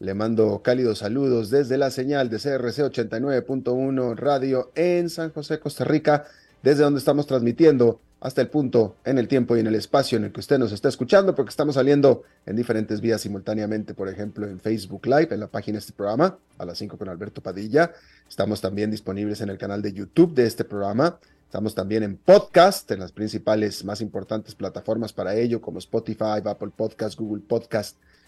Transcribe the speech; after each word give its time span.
Le 0.00 0.14
mando 0.14 0.62
cálidos 0.62 1.00
saludos 1.00 1.50
desde 1.50 1.76
la 1.76 1.90
señal 1.90 2.30
de 2.30 2.36
CRC 2.36 2.84
89.1 2.84 4.14
Radio 4.14 4.70
en 4.76 5.10
San 5.10 5.32
José, 5.32 5.58
Costa 5.58 5.82
Rica, 5.84 6.24
desde 6.62 6.84
donde 6.84 7.00
estamos 7.00 7.26
transmitiendo 7.26 8.00
hasta 8.20 8.40
el 8.40 8.48
punto 8.48 8.94
en 9.04 9.18
el 9.18 9.26
tiempo 9.26 9.56
y 9.56 9.60
en 9.60 9.66
el 9.66 9.74
espacio 9.74 10.16
en 10.16 10.24
el 10.24 10.32
que 10.32 10.38
usted 10.38 10.56
nos 10.60 10.70
está 10.70 10.88
escuchando, 10.88 11.34
porque 11.34 11.50
estamos 11.50 11.74
saliendo 11.74 12.22
en 12.46 12.54
diferentes 12.54 13.00
vías 13.00 13.20
simultáneamente, 13.22 13.92
por 13.92 14.08
ejemplo, 14.08 14.46
en 14.46 14.60
Facebook 14.60 15.04
Live, 15.04 15.28
en 15.32 15.40
la 15.40 15.48
página 15.48 15.74
de 15.74 15.80
este 15.80 15.92
programa, 15.92 16.38
a 16.58 16.64
las 16.64 16.78
5 16.78 16.96
con 16.96 17.08
Alberto 17.08 17.42
Padilla. 17.42 17.90
Estamos 18.28 18.60
también 18.60 18.92
disponibles 18.92 19.40
en 19.40 19.48
el 19.48 19.58
canal 19.58 19.82
de 19.82 19.92
YouTube 19.92 20.32
de 20.32 20.46
este 20.46 20.62
programa. 20.62 21.18
Estamos 21.44 21.74
también 21.74 22.04
en 22.04 22.16
podcast, 22.18 22.88
en 22.92 23.00
las 23.00 23.10
principales, 23.10 23.84
más 23.84 24.00
importantes 24.00 24.54
plataformas 24.54 25.12
para 25.12 25.34
ello, 25.34 25.60
como 25.60 25.80
Spotify, 25.80 26.40
Apple 26.44 26.70
Podcast, 26.76 27.18
Google 27.18 27.42
Podcast, 27.48 27.96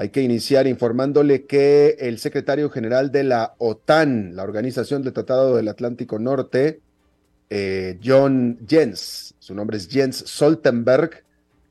Hay 0.00 0.10
que 0.10 0.22
iniciar 0.22 0.68
informándole 0.68 1.44
que 1.46 1.96
el 1.98 2.20
secretario 2.20 2.70
general 2.70 3.10
de 3.10 3.24
la 3.24 3.56
OTAN, 3.58 4.36
la 4.36 4.44
Organización 4.44 5.02
del 5.02 5.12
Tratado 5.12 5.56
del 5.56 5.66
Atlántico 5.66 6.20
Norte, 6.20 6.80
eh, 7.50 7.98
John 8.04 8.60
Jens, 8.64 9.34
su 9.40 9.56
nombre 9.56 9.76
es 9.76 9.88
Jens 9.88 10.18
Stoltenberg, 10.24 11.24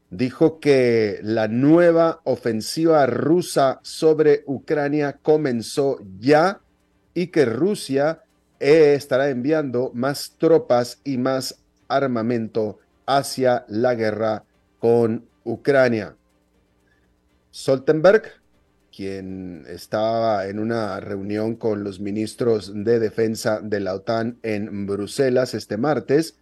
dijo 0.09 0.59
que 0.59 1.21
la 1.23 1.47
nueva 1.47 2.19
ofensiva 2.25 3.05
rusa 3.05 3.79
sobre 3.81 4.43
Ucrania 4.45 5.19
comenzó 5.21 5.97
ya 6.19 6.59
y 7.13 7.27
que 7.27 7.45
Rusia 7.45 8.23
eh, 8.59 8.93
estará 8.97 9.29
enviando 9.29 9.91
más 9.93 10.35
tropas 10.37 10.99
y 11.05 11.17
más 11.17 11.61
armamento 11.87 12.79
hacia 13.05 13.63
la 13.69 13.95
guerra 13.95 14.43
con 14.79 15.23
Ucrania. 15.45 16.17
Stoltenberg, 17.57 18.21
quien 18.95 19.65
estaba 19.67 20.45
en 20.45 20.59
una 20.59 20.99
reunión 20.99 21.55
con 21.55 21.83
los 21.83 21.99
ministros 21.99 22.71
de 22.75 22.99
defensa 22.99 23.61
de 23.61 23.79
la 23.79 23.95
OTAN 23.95 24.37
en 24.43 24.85
Bruselas 24.85 25.55
este 25.55 25.75
martes, 25.75 26.35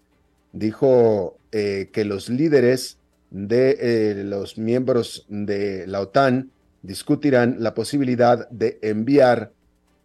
dijo 0.51 1.37
eh, 1.53 1.89
que 1.93 2.03
los 2.03 2.27
líderes 2.27 2.97
de 3.31 3.77
eh, 3.79 4.23
los 4.25 4.57
miembros 4.57 5.25
de 5.29 5.87
la 5.87 6.01
OTAN 6.01 6.51
discutirán 6.81 7.57
la 7.59 7.73
posibilidad 7.73 8.49
de 8.49 8.77
enviar 8.81 9.53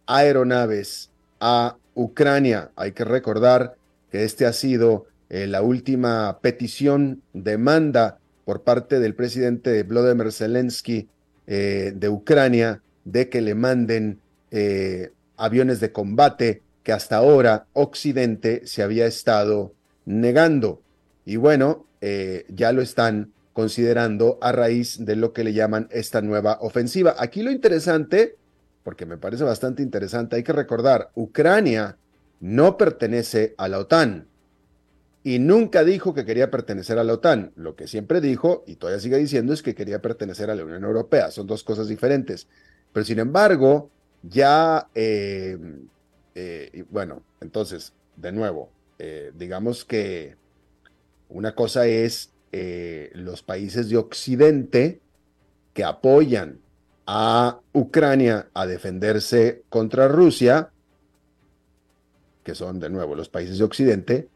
aeronaves 0.07 1.11
a 1.41 1.75
Ucrania. 1.93 2.71
Hay 2.77 2.93
que 2.93 3.03
recordar 3.03 3.75
que 4.11 4.23
este 4.23 4.45
ha 4.45 4.53
sido 4.53 5.07
eh, 5.29 5.45
la 5.45 5.61
última 5.61 6.39
petición, 6.41 7.21
demanda 7.33 8.20
por 8.51 8.63
parte 8.63 8.99
del 8.99 9.15
presidente 9.15 9.83
Vladimir 9.83 10.33
Zelensky 10.33 11.07
eh, 11.47 11.93
de 11.95 12.09
Ucrania 12.09 12.81
de 13.05 13.29
que 13.29 13.39
le 13.39 13.55
manden 13.55 14.19
eh, 14.51 15.13
aviones 15.37 15.79
de 15.79 15.93
combate 15.93 16.61
que 16.83 16.91
hasta 16.91 17.15
ahora 17.15 17.67
Occidente 17.71 18.67
se 18.67 18.83
había 18.83 19.05
estado 19.05 19.71
negando. 20.03 20.81
Y 21.23 21.37
bueno, 21.37 21.85
eh, 22.01 22.45
ya 22.49 22.73
lo 22.73 22.81
están 22.81 23.31
considerando 23.53 24.37
a 24.41 24.51
raíz 24.51 25.05
de 25.05 25.15
lo 25.15 25.31
que 25.31 25.45
le 25.45 25.53
llaman 25.53 25.87
esta 25.89 26.21
nueva 26.21 26.57
ofensiva. 26.59 27.15
Aquí 27.19 27.43
lo 27.43 27.51
interesante, 27.51 28.35
porque 28.83 29.05
me 29.05 29.15
parece 29.15 29.45
bastante 29.45 29.81
interesante, 29.81 30.35
hay 30.35 30.43
que 30.43 30.51
recordar, 30.51 31.09
Ucrania 31.15 31.95
no 32.41 32.75
pertenece 32.75 33.55
a 33.57 33.69
la 33.69 33.79
OTAN 33.79 34.27
y 35.23 35.39
nunca 35.39 35.83
dijo 35.83 36.13
que 36.13 36.25
quería 36.25 36.49
pertenecer 36.49 36.97
a 36.97 37.03
la 37.03 37.13
OTAN. 37.13 37.51
Lo 37.55 37.75
que 37.75 37.87
siempre 37.87 38.21
dijo, 38.21 38.63
y 38.65 38.75
todavía 38.75 38.99
sigue 38.99 39.17
diciendo, 39.17 39.53
es 39.53 39.61
que 39.61 39.75
quería 39.75 40.01
pertenecer 40.01 40.49
a 40.49 40.55
la 40.55 40.63
Unión 40.63 40.83
Europea. 40.83 41.29
Son 41.29 41.45
dos 41.45 41.63
cosas 41.63 41.87
diferentes. 41.87 42.47
Pero 42.91 43.05
sin 43.05 43.19
embargo, 43.19 43.91
ya, 44.23 44.87
eh, 44.95 45.57
eh, 46.35 46.83
bueno, 46.89 47.21
entonces, 47.39 47.93
de 48.15 48.31
nuevo, 48.31 48.71
eh, 48.97 49.31
digamos 49.35 49.85
que 49.85 50.35
una 51.29 51.55
cosa 51.55 51.85
es 51.87 52.31
los 53.13 53.43
países 53.43 53.87
de 53.87 53.95
Occidente 53.95 54.99
que 55.73 55.85
apoyan 55.85 56.59
a 57.05 57.61
Ucrania 57.71 58.49
a 58.53 58.65
defenderse 58.65 59.63
contra 59.69 60.09
Rusia, 60.09 60.71
que 62.43 62.53
son 62.53 62.81
de 62.81 62.89
nuevo 62.89 63.15
los 63.15 63.29
países 63.29 63.57
de 63.57 63.63
Occidente, 63.63 64.27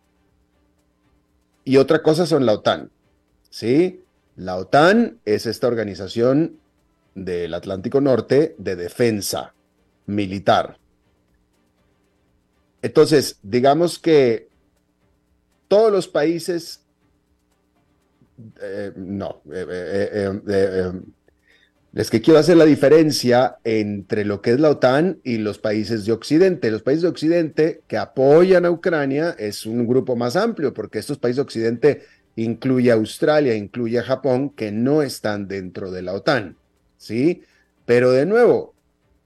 y 1.66 1.78
otra 1.78 2.02
cosa 2.02 2.26
son 2.26 2.46
la 2.46 2.54
OTAN. 2.54 2.92
¿sí? 3.50 4.04
La 4.38 4.56
OTAN 4.56 5.20
es 5.26 5.48
esta 5.48 5.68
organización 5.68 6.60
del 7.16 7.54
Atlántico 7.54 8.00
Norte 8.00 8.56
de 8.58 8.76
defensa 8.76 9.54
militar. 10.06 10.78
Entonces, 12.82 13.40
digamos 13.42 13.98
que 13.98 14.48
todos 15.68 15.92
los 15.92 16.08
países, 16.08 16.86
eh, 18.62 18.92
no, 18.96 19.42
eh, 19.52 20.42
eh, 20.48 20.92
es 21.96 22.10
que 22.10 22.22
quiero 22.22 22.40
hacer 22.40 22.58
la 22.58 22.66
diferencia 22.66 23.58
entre 23.64 24.26
lo 24.26 24.42
que 24.42 24.52
es 24.52 24.60
la 24.60 24.70
OTAN 24.70 25.20
y 25.24 25.38
los 25.38 25.60
países 25.60 26.06
de 26.06 26.12
Occidente. 26.12 26.70
Los 26.70 26.82
países 26.82 27.04
de 27.04 27.08
Occidente 27.08 27.82
que 27.88 27.98
apoyan 27.98 28.66
a 28.66 28.72
Ucrania 28.72 29.34
es 29.40 29.66
un 29.66 29.88
grupo 29.88 30.18
más 30.18 30.36
amplio, 30.36 30.74
porque 30.74 31.00
estos 31.00 31.18
países 31.18 31.38
de 31.38 31.42
Occidente 31.44 32.02
incluye 32.36 32.92
a 32.92 32.96
Australia, 32.96 33.56
incluye 33.56 33.98
a 33.98 34.04
Japón, 34.04 34.50
que 34.50 34.74
no 34.74 35.04
están 35.04 35.48
dentro 35.48 35.90
de 35.90 36.02
la 36.02 36.14
OTAN. 36.14 36.58
¿Sí? 36.98 37.44
Pero 37.86 38.12
de 38.12 38.26
nuevo, 38.26 38.74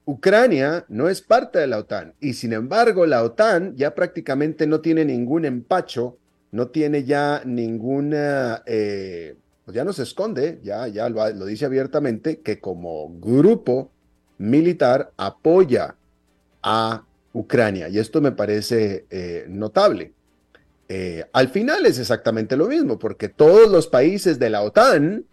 Ucrania 0.04 0.84
no 0.88 1.08
es 1.08 1.22
parte 1.22 1.58
de 1.58 1.66
la 1.66 1.78
OTAN 1.78 2.14
y 2.20 2.34
sin 2.34 2.52
embargo 2.52 3.04
la 3.04 3.24
OTAN 3.24 3.74
ya 3.76 3.96
prácticamente 3.96 4.68
no 4.68 4.80
tiene 4.80 5.04
ningún 5.04 5.44
empacho, 5.44 6.18
no 6.52 6.68
tiene 6.68 7.02
ya 7.02 7.42
ninguna... 7.44 8.62
Eh, 8.64 9.34
pues 9.70 9.76
ya 9.76 9.84
no 9.84 9.92
se 9.92 10.02
esconde, 10.02 10.58
ya, 10.64 10.88
ya 10.88 11.08
lo, 11.08 11.46
dice 11.46 11.64
abiertamente, 11.64 12.40
que 12.40 12.58
como 12.58 13.08
grupo 13.20 13.92
militar 14.36 15.12
apoya 15.16 15.94
a 16.60 17.04
Ucrania. 17.32 17.88
Y 17.88 18.00
esto 18.00 18.20
me 18.20 18.32
parece 18.32 19.06
eh, 19.10 19.46
notable. 19.48 20.12
Eh, 20.88 21.24
al 21.32 21.50
final 21.50 21.86
es 21.86 22.00
exactamente 22.00 22.56
lo 22.56 22.66
mismo, 22.66 22.98
porque 22.98 23.28
todos 23.28 23.70
los 23.70 23.86
países 23.86 24.40
de 24.40 24.50
la 24.50 24.62
OTAN 24.62 25.24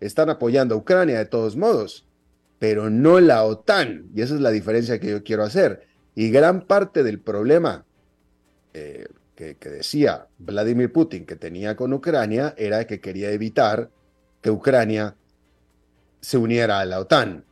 están 0.00 0.30
apoyando 0.30 0.76
a 0.76 0.78
Ucrania 0.78 1.18
de 1.18 1.26
todos 1.26 1.54
modos, 1.54 2.06
pero 2.58 2.88
no 2.88 3.20
la 3.20 3.44
OTAN. 3.44 4.06
Y 4.14 4.22
esa 4.22 4.34
es 4.34 4.40
la 4.40 4.50
diferencia 4.50 4.98
que 4.98 5.10
yo 5.10 5.22
quiero 5.22 5.42
hacer. 5.42 5.86
Y 6.14 6.30
gran 6.30 6.62
parte 6.62 7.02
del 7.02 7.20
problema 7.20 7.84
eh, 8.72 9.08
que, 9.34 9.56
decía 9.60 10.28
Vladimir 10.38 10.92
Putin 10.92 11.26
que 11.26 11.36
tenía 11.36 11.76
con 11.76 11.92
Ucrania 11.92 12.54
era 12.56 12.86
que 12.86 13.00
quería 13.00 13.30
evitar 13.30 13.90
que 14.40 14.50
Ucrania 14.50 15.16
se 16.20 16.38
uniera 16.38 16.80
a 16.80 16.84
la 16.84 17.00
OTAN, 17.00 17.44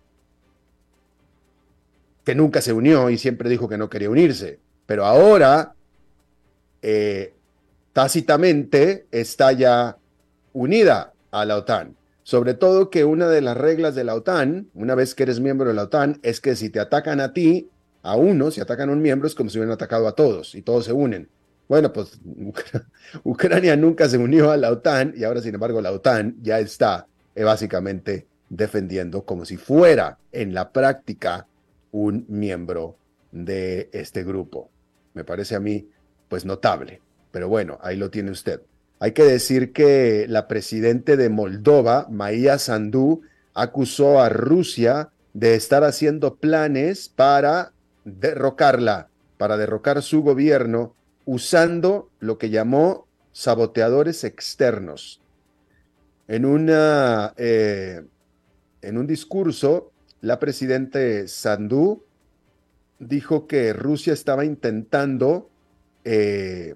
que 2.24 2.34
nunca 2.34 2.60
se 2.60 2.72
unió 2.72 3.10
y 3.10 3.18
siempre 3.18 3.50
dijo 3.50 3.68
que 3.68 3.78
no 3.78 3.90
quería 3.90 4.10
unirse, 4.10 4.60
pero 4.86 5.04
ahora 5.04 5.74
eh, 6.80 7.34
tácitamente 7.92 9.06
está 9.10 9.52
ya 9.52 9.98
unida 10.52 11.12
a 11.30 11.44
la 11.44 11.56
OTAN. 11.56 11.96
Sobre 12.24 12.54
todo 12.54 12.88
que 12.88 13.04
una 13.04 13.28
de 13.28 13.40
las 13.40 13.56
reglas 13.56 13.96
de 13.96 14.04
la 14.04 14.14
OTAN, 14.14 14.68
una 14.74 14.94
vez 14.94 15.14
que 15.14 15.24
eres 15.24 15.40
miembro 15.40 15.68
de 15.68 15.74
la 15.74 15.84
OTAN, 15.84 16.20
es 16.22 16.40
que 16.40 16.54
si 16.54 16.70
te 16.70 16.78
atacan 16.78 17.20
a 17.20 17.32
ti, 17.32 17.68
a 18.02 18.16
uno, 18.16 18.50
si 18.50 18.60
atacan 18.60 18.90
a 18.90 18.92
un 18.92 19.02
miembro, 19.02 19.26
es 19.26 19.34
como 19.34 19.50
si 19.50 19.58
hubieran 19.58 19.74
atacado 19.74 20.06
a 20.06 20.14
todos 20.14 20.54
y 20.54 20.62
todos 20.62 20.84
se 20.84 20.92
unen. 20.92 21.28
Bueno, 21.72 21.90
pues 21.90 22.20
Ucrania 23.24 23.74
nunca 23.76 24.06
se 24.06 24.18
unió 24.18 24.50
a 24.50 24.58
la 24.58 24.70
OTAN 24.70 25.14
y 25.16 25.24
ahora, 25.24 25.40
sin 25.40 25.54
embargo, 25.54 25.80
la 25.80 25.90
OTAN 25.90 26.36
ya 26.42 26.60
está 26.60 27.06
eh, 27.34 27.44
básicamente 27.44 28.26
defendiendo 28.50 29.24
como 29.24 29.46
si 29.46 29.56
fuera 29.56 30.18
en 30.32 30.52
la 30.52 30.70
práctica 30.70 31.46
un 31.90 32.26
miembro 32.28 32.98
de 33.30 33.88
este 33.92 34.22
grupo. 34.22 34.68
Me 35.14 35.24
parece 35.24 35.54
a 35.54 35.60
mí, 35.60 35.88
pues, 36.28 36.44
notable. 36.44 37.00
Pero 37.30 37.48
bueno, 37.48 37.78
ahí 37.80 37.96
lo 37.96 38.10
tiene 38.10 38.32
usted. 38.32 38.60
Hay 38.98 39.12
que 39.12 39.24
decir 39.24 39.72
que 39.72 40.26
la 40.28 40.48
presidente 40.48 41.16
de 41.16 41.30
Moldova, 41.30 42.06
Maía 42.10 42.58
Sandu, 42.58 43.22
acusó 43.54 44.20
a 44.20 44.28
Rusia 44.28 45.08
de 45.32 45.54
estar 45.54 45.84
haciendo 45.84 46.34
planes 46.34 47.08
para 47.08 47.72
derrocarla, 48.04 49.08
para 49.38 49.56
derrocar 49.56 50.02
su 50.02 50.22
gobierno, 50.22 50.94
usando 51.24 52.10
lo 52.20 52.38
que 52.38 52.50
llamó 52.50 53.06
saboteadores 53.32 54.24
externos. 54.24 55.20
En, 56.28 56.44
una, 56.44 57.34
eh, 57.36 58.04
en 58.80 58.98
un 58.98 59.06
discurso, 59.06 59.92
la 60.20 60.38
presidente 60.38 61.28
Sandu 61.28 62.04
dijo 62.98 63.46
que 63.46 63.72
Rusia 63.72 64.12
estaba 64.12 64.44
intentando 64.44 65.50
eh, 66.04 66.74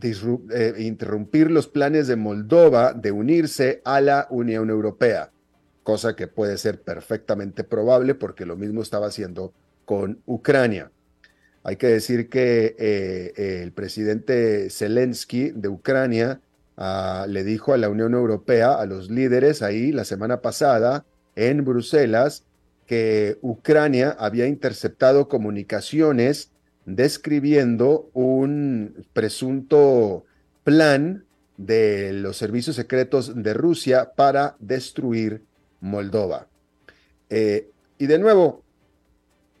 eh, 0.00 0.74
interrumpir 0.78 1.50
los 1.50 1.68
planes 1.68 2.06
de 2.06 2.16
Moldova 2.16 2.92
de 2.92 3.12
unirse 3.12 3.82
a 3.84 4.00
la 4.00 4.26
Unión 4.30 4.70
Europea, 4.70 5.30
cosa 5.82 6.16
que 6.16 6.28
puede 6.28 6.56
ser 6.58 6.80
perfectamente 6.80 7.64
probable 7.64 8.14
porque 8.14 8.46
lo 8.46 8.56
mismo 8.56 8.82
estaba 8.82 9.06
haciendo 9.06 9.52
con 9.84 10.22
Ucrania. 10.26 10.90
Hay 11.64 11.76
que 11.76 11.86
decir 11.86 12.28
que 12.28 12.74
eh, 12.78 13.62
el 13.62 13.72
presidente 13.72 14.68
Zelensky 14.70 15.50
de 15.50 15.68
Ucrania 15.68 16.40
ah, 16.76 17.26
le 17.28 17.44
dijo 17.44 17.72
a 17.72 17.78
la 17.78 17.88
Unión 17.88 18.14
Europea, 18.14 18.74
a 18.74 18.86
los 18.86 19.10
líderes 19.10 19.62
ahí 19.62 19.92
la 19.92 20.04
semana 20.04 20.40
pasada 20.40 21.04
en 21.36 21.64
Bruselas, 21.64 22.44
que 22.86 23.38
Ucrania 23.42 24.16
había 24.18 24.46
interceptado 24.46 25.28
comunicaciones 25.28 26.50
describiendo 26.84 28.10
un 28.12 29.06
presunto 29.12 30.24
plan 30.64 31.24
de 31.56 32.12
los 32.12 32.36
servicios 32.36 32.76
secretos 32.76 33.40
de 33.40 33.54
Rusia 33.54 34.12
para 34.16 34.56
destruir 34.58 35.42
Moldova. 35.80 36.48
Eh, 37.30 37.70
y 37.98 38.06
de 38.06 38.18
nuevo, 38.18 38.62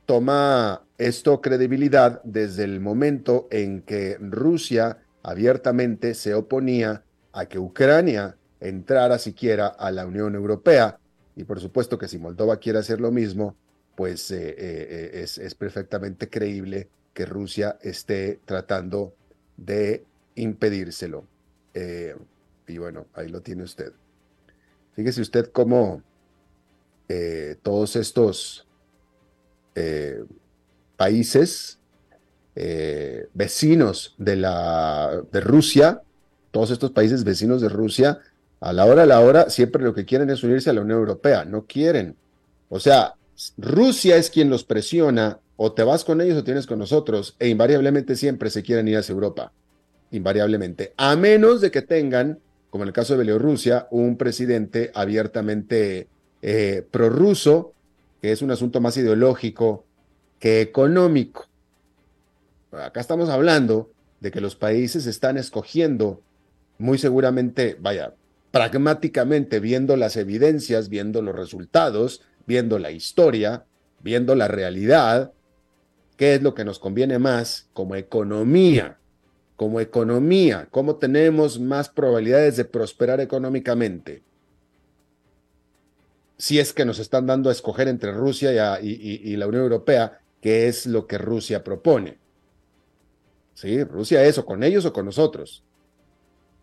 toma 0.04 0.82
esto 1.06 1.40
credibilidad 1.40 2.22
desde 2.24 2.64
el 2.64 2.80
momento 2.80 3.48
en 3.50 3.82
que 3.82 4.16
Rusia 4.20 4.98
abiertamente 5.22 6.14
se 6.14 6.34
oponía 6.34 7.04
a 7.32 7.46
que 7.46 7.58
Ucrania 7.58 8.36
entrara 8.60 9.18
siquiera 9.18 9.66
a 9.66 9.90
la 9.90 10.06
Unión 10.06 10.34
Europea. 10.34 10.98
Y 11.36 11.44
por 11.44 11.60
supuesto 11.60 11.98
que 11.98 12.08
si 12.08 12.18
Moldova 12.18 12.58
quiere 12.58 12.78
hacer 12.78 13.00
lo 13.00 13.10
mismo, 13.10 13.56
pues 13.96 14.30
eh, 14.30 14.54
eh, 14.58 15.10
es, 15.22 15.38
es 15.38 15.54
perfectamente 15.54 16.28
creíble 16.28 16.88
que 17.14 17.26
Rusia 17.26 17.78
esté 17.82 18.40
tratando 18.44 19.14
de 19.56 20.04
impedírselo. 20.34 21.26
Eh, 21.74 22.16
y 22.66 22.78
bueno, 22.78 23.06
ahí 23.14 23.28
lo 23.28 23.40
tiene 23.40 23.64
usted. 23.64 23.92
Fíjese 24.94 25.20
usted 25.20 25.50
cómo 25.52 26.02
eh, 27.08 27.56
todos 27.62 27.96
estos 27.96 28.66
eh, 30.94 30.96
países 30.96 31.78
vecinos 33.34 34.14
de, 34.18 34.36
la, 34.36 35.22
de 35.32 35.40
Rusia, 35.40 36.02
todos 36.50 36.70
estos 36.70 36.90
países 36.90 37.24
vecinos 37.24 37.60
de 37.60 37.68
Rusia, 37.68 38.20
a 38.60 38.72
la 38.72 38.84
hora 38.84 39.02
a 39.02 39.06
la 39.06 39.20
hora, 39.20 39.50
siempre 39.50 39.82
lo 39.82 39.94
que 39.94 40.04
quieren 40.04 40.30
es 40.30 40.44
unirse 40.44 40.70
a 40.70 40.72
la 40.72 40.82
Unión 40.82 40.98
Europea. 40.98 41.44
No 41.44 41.66
quieren. 41.66 42.16
O 42.68 42.78
sea, 42.78 43.14
Rusia 43.58 44.16
es 44.16 44.30
quien 44.30 44.50
los 44.50 44.64
presiona 44.64 45.40
o 45.56 45.72
te 45.72 45.82
vas 45.82 46.04
con 46.04 46.20
ellos 46.20 46.38
o 46.38 46.44
tienes 46.44 46.66
con 46.66 46.78
nosotros, 46.78 47.36
e 47.38 47.48
invariablemente 47.48 48.16
siempre 48.16 48.50
se 48.50 48.62
quieren 48.62 48.88
ir 48.88 48.96
hacia 48.96 49.12
Europa, 49.12 49.52
invariablemente, 50.10 50.92
a 50.96 51.14
menos 51.14 51.60
de 51.60 51.70
que 51.70 51.82
tengan, 51.82 52.40
como 52.70 52.84
en 52.84 52.88
el 52.88 52.94
caso 52.94 53.12
de 53.12 53.22
Bielorrusia, 53.22 53.86
un 53.90 54.16
presidente 54.16 54.90
abiertamente 54.94 56.08
eh, 56.40 56.84
prorruso, 56.90 57.74
que 58.20 58.32
es 58.32 58.42
un 58.42 58.50
asunto 58.50 58.80
más 58.80 58.96
ideológico 58.96 59.84
que 60.42 60.60
económico. 60.60 61.46
Acá 62.72 62.98
estamos 62.98 63.28
hablando 63.28 63.92
de 64.18 64.32
que 64.32 64.40
los 64.40 64.56
países 64.56 65.06
están 65.06 65.38
escogiendo 65.38 66.20
muy 66.78 66.98
seguramente, 66.98 67.76
vaya, 67.78 68.14
pragmáticamente, 68.50 69.60
viendo 69.60 69.94
las 69.96 70.16
evidencias, 70.16 70.88
viendo 70.88 71.22
los 71.22 71.36
resultados, 71.36 72.22
viendo 72.44 72.80
la 72.80 72.90
historia, 72.90 73.66
viendo 74.00 74.34
la 74.34 74.48
realidad, 74.48 75.32
qué 76.16 76.34
es 76.34 76.42
lo 76.42 76.54
que 76.54 76.64
nos 76.64 76.80
conviene 76.80 77.20
más 77.20 77.68
como 77.72 77.94
economía, 77.94 78.98
como 79.54 79.78
economía, 79.78 80.66
cómo 80.72 80.96
tenemos 80.96 81.60
más 81.60 81.88
probabilidades 81.88 82.56
de 82.56 82.64
prosperar 82.64 83.20
económicamente. 83.20 84.24
Si 86.36 86.58
es 86.58 86.72
que 86.72 86.84
nos 86.84 86.98
están 86.98 87.28
dando 87.28 87.48
a 87.48 87.52
escoger 87.52 87.86
entre 87.86 88.10
Rusia 88.10 88.80
y, 88.80 89.36
la 89.36 89.46
Unión 89.46 89.62
Europea, 89.62 90.18
qué 90.42 90.68
es 90.68 90.86
lo 90.86 91.06
que 91.06 91.16
Rusia 91.16 91.64
propone. 91.64 92.18
¿Sí? 93.54 93.82
Rusia 93.84 94.24
es 94.24 94.36
o 94.36 94.44
con 94.44 94.62
ellos 94.62 94.84
o 94.84 94.92
con 94.92 95.06
nosotros. 95.06 95.62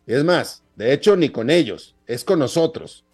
Es 0.05 0.23
más, 0.23 0.63
de 0.75 0.93
hecho, 0.93 1.15
ni 1.15 1.29
con 1.29 1.49
ellos, 1.49 1.95
es 2.05 2.23
con 2.23 2.39
nosotros. 2.39 3.05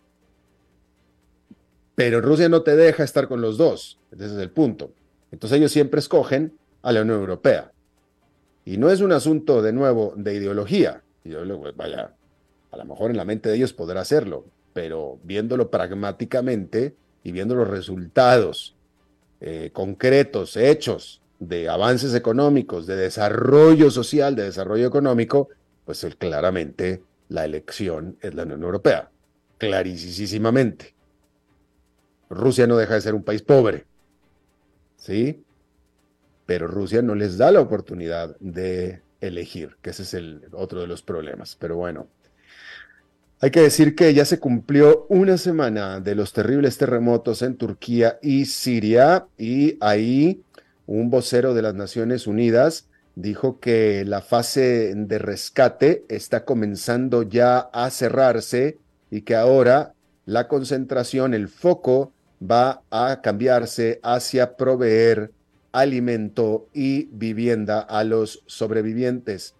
Pero 1.94 2.19
Rusia 2.19 2.50
no 2.50 2.63
te 2.63 2.75
deja 2.75 3.03
estar 3.03 3.27
con 3.27 3.41
los 3.41 3.57
dos. 3.57 4.00
Ese 4.12 4.25
es 4.25 4.31
el 4.34 4.50
punto. 4.50 4.91
Entonces 5.31 5.57
ellos 5.57 5.72
siempre 5.72 6.00
escogen 6.00 6.57
a 6.81 6.91
la 6.91 7.01
Unión 7.01 7.19
Europea. 7.19 7.72
Y 8.65 8.77
no 8.77 8.89
es 8.89 9.01
un 9.01 9.12
asunto, 9.12 9.62
de 9.62 9.72
nuevo, 9.72 10.13
de 10.17 10.34
ideología. 10.34 11.03
yo, 11.24 11.39
vaya, 11.75 12.15
a 12.72 12.77
lo 12.77 12.86
mejor 12.86 13.12
en 13.12 13.17
la 13.17 13.25
mente 13.25 13.50
de 13.50 13.55
ellos 13.55 13.74
podrá 13.74 14.01
hacerlo, 14.01 14.45
pero 14.74 15.19
viéndolo 15.24 15.69
pragmáticamente 15.69 16.95
y 17.24 17.31
viendo 17.31 17.55
los 17.55 17.67
resultados 17.67 18.75
eh, 19.42 19.70
concretos, 19.74 20.58
hechos 20.58 21.22
de 21.39 21.70
avances 21.70 22.13
económicos, 22.13 22.88
de 22.88 22.96
desarrollo 22.96 23.92
social, 23.92 24.36
de 24.36 24.44
desarrollo 24.44 24.88
económico, 24.88 25.50
pues 25.86 26.06
claramente 26.18 27.04
la 27.30 27.46
elección 27.46 28.18
es 28.22 28.34
la 28.34 28.44
Unión 28.44 28.63
Europea. 28.63 29.10
Clarísimamente. 29.58 30.96
Rusia 32.30 32.68
no 32.68 32.77
deja 32.77 32.96
de 32.96 33.01
ser 33.01 33.15
un 33.15 33.24
país 33.24 33.42
pobre. 33.42 33.86
¿sí? 34.98 35.44
Pero 36.46 36.68
Rusia 36.68 37.01
no 37.01 37.15
les 37.15 37.38
da 37.38 37.51
la 37.51 37.62
oportunidad 37.62 38.36
de 38.39 39.01
elegir, 39.22 39.77
que 39.82 39.92
ese 39.92 40.04
es 40.04 40.13
el 40.13 40.48
otro 40.51 40.82
de 40.82 40.88
los 40.88 41.01
problemas. 41.01 41.56
Pero 41.56 41.77
bueno, 41.77 42.08
hay 43.42 43.51
que 43.51 43.62
decir 43.62 43.96
que 43.96 44.13
ya 44.13 44.25
se 44.25 44.39
cumplió 44.39 45.06
una 45.10 45.38
semana 45.38 46.00
de 46.00 46.15
los 46.15 46.34
terribles 46.34 46.77
terremotos 46.77 47.42
en 47.42 47.58
Turquía 47.58 48.18
y 48.22 48.46
Siria 48.46 49.27
y 49.38 49.77
ahí 49.82 50.42
un 50.88 51.10
vocero 51.10 51.54
de 51.54 51.62
las 51.62 51.75
Naciones 51.75 52.27
Unidas 52.27 52.88
dijo 53.15 53.60
que 53.60 54.06
la 54.06 54.22
fase 54.22 54.94
de 54.96 55.18
rescate 55.18 56.06
está 56.08 56.46
comenzando 56.46 57.24
ya 57.24 57.60
a 57.60 57.89
cerrarse 57.89 58.77
y 59.12 59.22
que 59.22 59.36
ahora 59.36 59.94
la 60.25 60.48
concentración, 60.48 61.34
el 61.34 61.48
foco 61.48 62.12
va 62.42 62.82
a 62.89 63.22
cambiarse 63.22 64.00
hacia 64.04 64.56
proveer 64.56 65.32
alimento 65.72 66.68
y 66.74 67.06
vivienda 67.12 67.80
a 67.80 68.04
los 68.04 68.44
sobrevivientes. 68.46 69.54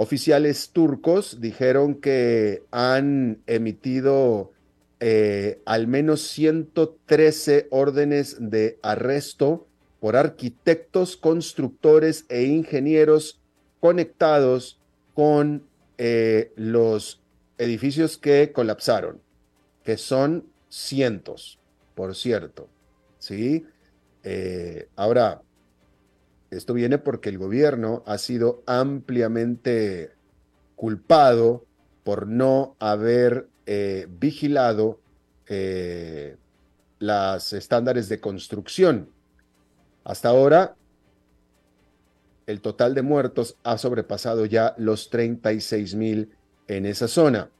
Oficiales 0.00 0.70
turcos 0.70 1.40
dijeron 1.40 1.96
que 1.96 2.62
han 2.70 3.42
emitido 3.48 4.52
eh, 5.00 5.60
al 5.66 5.88
menos 5.88 6.20
113 6.20 7.66
órdenes 7.72 8.36
de 8.38 8.78
arresto 8.84 9.66
por 9.98 10.14
arquitectos, 10.14 11.16
constructores 11.16 12.26
e 12.28 12.44
ingenieros 12.44 13.40
conectados 13.80 14.80
con 15.14 15.66
eh, 15.98 16.52
los 16.54 17.20
edificios 17.58 18.18
que 18.18 18.52
colapsaron, 18.52 19.20
que 19.82 19.96
son 19.96 20.46
cientos, 20.68 21.58
por 21.96 22.14
cierto. 22.14 22.68
¿sí? 23.18 23.66
Eh, 24.22 24.86
ahora, 24.94 25.42
esto 26.50 26.74
viene 26.74 26.98
porque 26.98 27.28
el 27.28 27.38
gobierno 27.38 28.02
ha 28.06 28.18
sido 28.18 28.62
ampliamente 28.66 30.12
culpado 30.76 31.64
por 32.04 32.26
no 32.26 32.76
haber 32.78 33.48
eh, 33.66 34.06
vigilado 34.08 34.98
eh, 35.46 36.36
las 36.98 37.52
estándares 37.52 38.08
de 38.08 38.20
construcción. 38.20 39.10
Hasta 40.04 40.30
ahora, 40.30 40.74
el 42.46 42.62
total 42.62 42.94
de 42.94 43.02
muertos 43.02 43.56
ha 43.62 43.76
sobrepasado 43.76 44.46
ya 44.46 44.74
los 44.78 45.10
36 45.10 45.94
mil 45.96 46.30
en 46.66 46.86
esa 46.86 47.08
zona. 47.08 47.50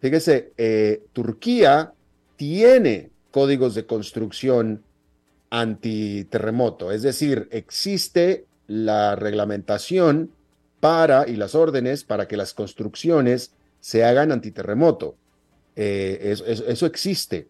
Fíjese, 0.00 0.52
eh, 0.58 1.04
Turquía 1.14 1.94
tiene 2.36 3.10
códigos 3.30 3.74
de 3.74 3.86
construcción 3.86 4.82
antiterremoto, 5.50 6.92
es 6.92 7.02
decir, 7.02 7.48
existe 7.50 8.46
la 8.68 9.16
reglamentación 9.16 10.30
para 10.78 11.28
y 11.28 11.36
las 11.36 11.54
órdenes 11.54 12.04
para 12.04 12.26
que 12.28 12.36
las 12.36 12.54
construcciones 12.54 13.52
se 13.80 14.04
hagan 14.04 14.32
antiterremoto. 14.32 15.16
Eh, 15.76 16.36
eso, 16.66 16.86
existe. 16.86 17.48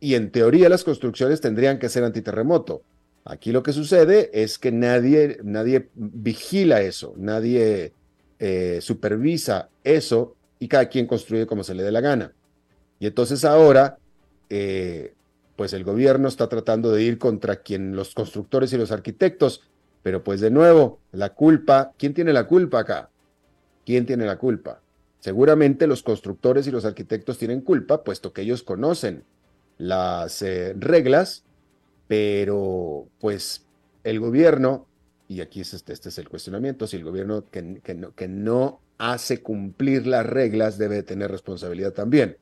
Y 0.00 0.14
en 0.14 0.30
teoría 0.30 0.68
las 0.68 0.84
construcciones 0.84 1.40
tendrían 1.40 1.78
que 1.78 1.88
ser 1.88 2.04
antiterremoto. 2.04 2.82
Aquí 3.24 3.52
lo 3.52 3.62
que 3.62 3.72
sucede 3.72 4.30
es 4.32 4.58
que 4.58 4.72
nadie, 4.72 5.38
nadie 5.42 5.88
vigila 5.94 6.80
eso, 6.80 7.14
nadie 7.16 7.92
eh, 8.38 8.78
supervisa 8.80 9.68
eso 9.84 10.34
y 10.58 10.68
cada 10.68 10.88
quien 10.88 11.06
construye 11.06 11.46
como 11.46 11.62
se 11.62 11.74
le 11.74 11.82
dé 11.82 11.92
la 11.92 12.00
gana. 12.00 12.32
Y 13.00 13.06
entonces 13.06 13.44
ahora, 13.44 13.98
eh, 14.50 15.14
pues 15.58 15.72
el 15.72 15.82
gobierno 15.82 16.28
está 16.28 16.48
tratando 16.48 16.92
de 16.92 17.02
ir 17.02 17.18
contra 17.18 17.56
quien 17.56 17.96
los 17.96 18.14
constructores 18.14 18.72
y 18.72 18.76
los 18.76 18.92
arquitectos, 18.92 19.62
pero 20.04 20.22
pues 20.22 20.40
de 20.40 20.52
nuevo, 20.52 21.00
la 21.10 21.30
culpa, 21.34 21.94
¿quién 21.98 22.14
tiene 22.14 22.32
la 22.32 22.46
culpa 22.46 22.78
acá? 22.78 23.10
¿Quién 23.84 24.06
tiene 24.06 24.24
la 24.24 24.38
culpa? 24.38 24.80
Seguramente 25.18 25.88
los 25.88 26.04
constructores 26.04 26.68
y 26.68 26.70
los 26.70 26.84
arquitectos 26.84 27.38
tienen 27.38 27.60
culpa, 27.60 28.04
puesto 28.04 28.32
que 28.32 28.42
ellos 28.42 28.62
conocen 28.62 29.24
las 29.78 30.42
eh, 30.42 30.74
reglas, 30.78 31.42
pero 32.06 33.08
pues 33.18 33.66
el 34.04 34.20
gobierno, 34.20 34.86
y 35.26 35.40
aquí 35.40 35.62
es 35.62 35.74
este, 35.74 35.92
este 35.92 36.10
es 36.10 36.18
el 36.18 36.28
cuestionamiento, 36.28 36.86
si 36.86 36.98
el 36.98 37.04
gobierno 37.04 37.46
que, 37.50 37.80
que 38.14 38.28
no 38.28 38.78
hace 38.96 39.42
cumplir 39.42 40.06
las 40.06 40.24
reglas 40.24 40.78
debe 40.78 41.02
tener 41.02 41.32
responsabilidad 41.32 41.94
también. 41.94 42.36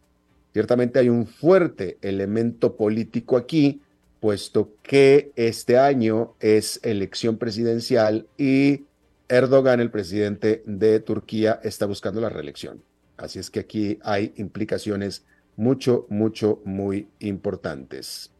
Ciertamente 0.56 0.98
hay 0.98 1.10
un 1.10 1.26
fuerte 1.26 1.98
elemento 2.00 2.76
político 2.76 3.36
aquí, 3.36 3.82
puesto 4.20 4.72
que 4.82 5.30
este 5.36 5.76
año 5.76 6.34
es 6.40 6.80
elección 6.82 7.36
presidencial 7.36 8.26
y 8.38 8.86
Erdogan, 9.28 9.80
el 9.80 9.90
presidente 9.90 10.62
de 10.64 11.00
Turquía, 11.00 11.60
está 11.62 11.84
buscando 11.84 12.22
la 12.22 12.30
reelección. 12.30 12.82
Así 13.18 13.38
es 13.38 13.50
que 13.50 13.60
aquí 13.60 13.98
hay 14.02 14.32
implicaciones 14.36 15.26
mucho, 15.56 16.06
mucho, 16.08 16.62
muy 16.64 17.06
importantes. 17.18 18.32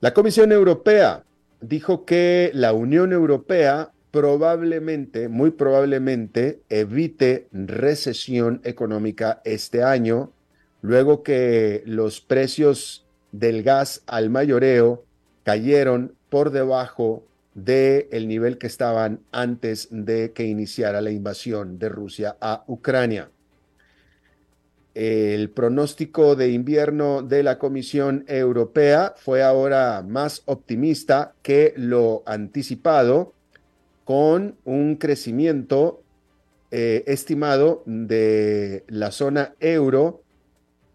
La 0.00 0.14
Comisión 0.14 0.52
Europea 0.52 1.22
dijo 1.60 2.06
que 2.06 2.50
la 2.54 2.72
Unión 2.72 3.12
Europea 3.12 3.92
probablemente, 4.10 5.28
muy 5.28 5.50
probablemente, 5.50 6.62
evite 6.70 7.46
recesión 7.52 8.62
económica 8.64 9.42
este 9.44 9.82
año, 9.82 10.32
luego 10.84 11.22
que 11.22 11.82
los 11.86 12.20
precios 12.20 13.06
del 13.32 13.62
gas 13.62 14.02
al 14.06 14.28
mayoreo 14.28 15.02
cayeron 15.42 16.14
por 16.28 16.50
debajo 16.50 17.24
del 17.54 18.28
nivel 18.28 18.58
que 18.58 18.66
estaban 18.66 19.20
antes 19.32 19.88
de 19.90 20.32
que 20.32 20.44
iniciara 20.44 21.00
la 21.00 21.10
invasión 21.10 21.78
de 21.78 21.88
Rusia 21.88 22.36
a 22.38 22.64
Ucrania. 22.66 23.30
El 24.92 25.48
pronóstico 25.48 26.36
de 26.36 26.50
invierno 26.50 27.22
de 27.22 27.42
la 27.42 27.58
Comisión 27.58 28.26
Europea 28.28 29.14
fue 29.16 29.42
ahora 29.42 30.04
más 30.06 30.42
optimista 30.44 31.32
que 31.40 31.72
lo 31.78 32.22
anticipado, 32.26 33.32
con 34.04 34.56
un 34.66 34.96
crecimiento 34.96 36.02
eh, 36.70 37.04
estimado 37.06 37.82
de 37.86 38.84
la 38.88 39.12
zona 39.12 39.54
euro 39.60 40.23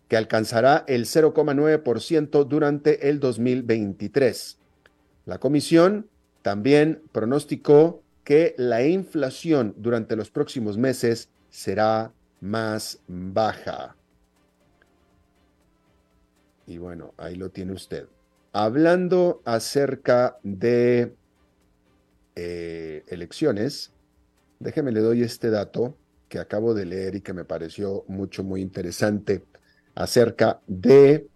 que 0.09 0.17
alcanzará 0.17 0.83
el 0.87 1.05
0,9% 1.05 2.43
durante 2.45 3.09
el 3.09 3.19
2023. 3.19 4.57
La 5.25 5.37
Comisión 5.37 6.09
también 6.41 7.03
pronosticó 7.11 8.01
que 8.23 8.55
la 8.57 8.83
inflación 8.85 9.75
durante 9.77 10.15
los 10.15 10.31
próximos 10.31 10.77
meses 10.77 11.29
será 11.49 12.11
más 12.41 12.99
baja. 13.07 13.95
Y 16.65 16.79
bueno, 16.79 17.13
ahí 17.17 17.35
lo 17.35 17.49
tiene 17.51 17.73
usted. 17.73 18.07
Hablando 18.51 19.43
acerca 19.45 20.39
de 20.41 21.13
eh, 22.35 23.03
elecciones, 23.07 23.91
déjeme 24.59 24.91
le 24.91 25.01
doy 25.01 25.21
este 25.21 25.51
dato 25.51 25.95
que 26.29 26.39
acabo 26.39 26.73
de 26.73 26.85
leer 26.85 27.15
y 27.15 27.21
que 27.21 27.33
me 27.33 27.45
pareció 27.45 28.05
mucho, 28.07 28.43
muy 28.43 28.61
interesante 28.61 29.43
acerca 29.99 30.61
de 30.65 31.27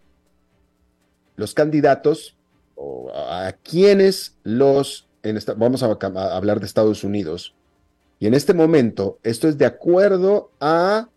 los 1.36 1.54
candidatos 1.54 2.38
o 2.76 3.12
a, 3.14 3.52
quienes 3.52 4.38
los, 4.44 5.10
en 5.22 5.36
esta, 5.36 5.54
vamos 5.54 5.84
a, 5.84 5.98
hablar 6.36 6.62
de 6.62 6.66
Estados 6.66 7.04
Unidos, 7.04 7.54
y 8.20 8.28
en 8.28 8.34
este 8.34 8.54
momento 8.54 9.20
esto 9.22 9.50
es 9.50 9.58
de 9.58 9.66
acuerdo 9.66 10.52
a 10.62 11.10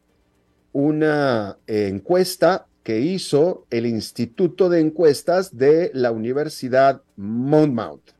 una 0.72 1.56
encuesta 1.68 2.66
que 2.82 3.00
hizo 3.00 3.64
el 3.70 3.86
Instituto 3.86 4.68
de 4.68 4.80
Encuestas 4.80 5.56
de 5.56 5.92
la 5.94 6.10
Universidad 6.10 7.00
Monmouth. 7.14 8.10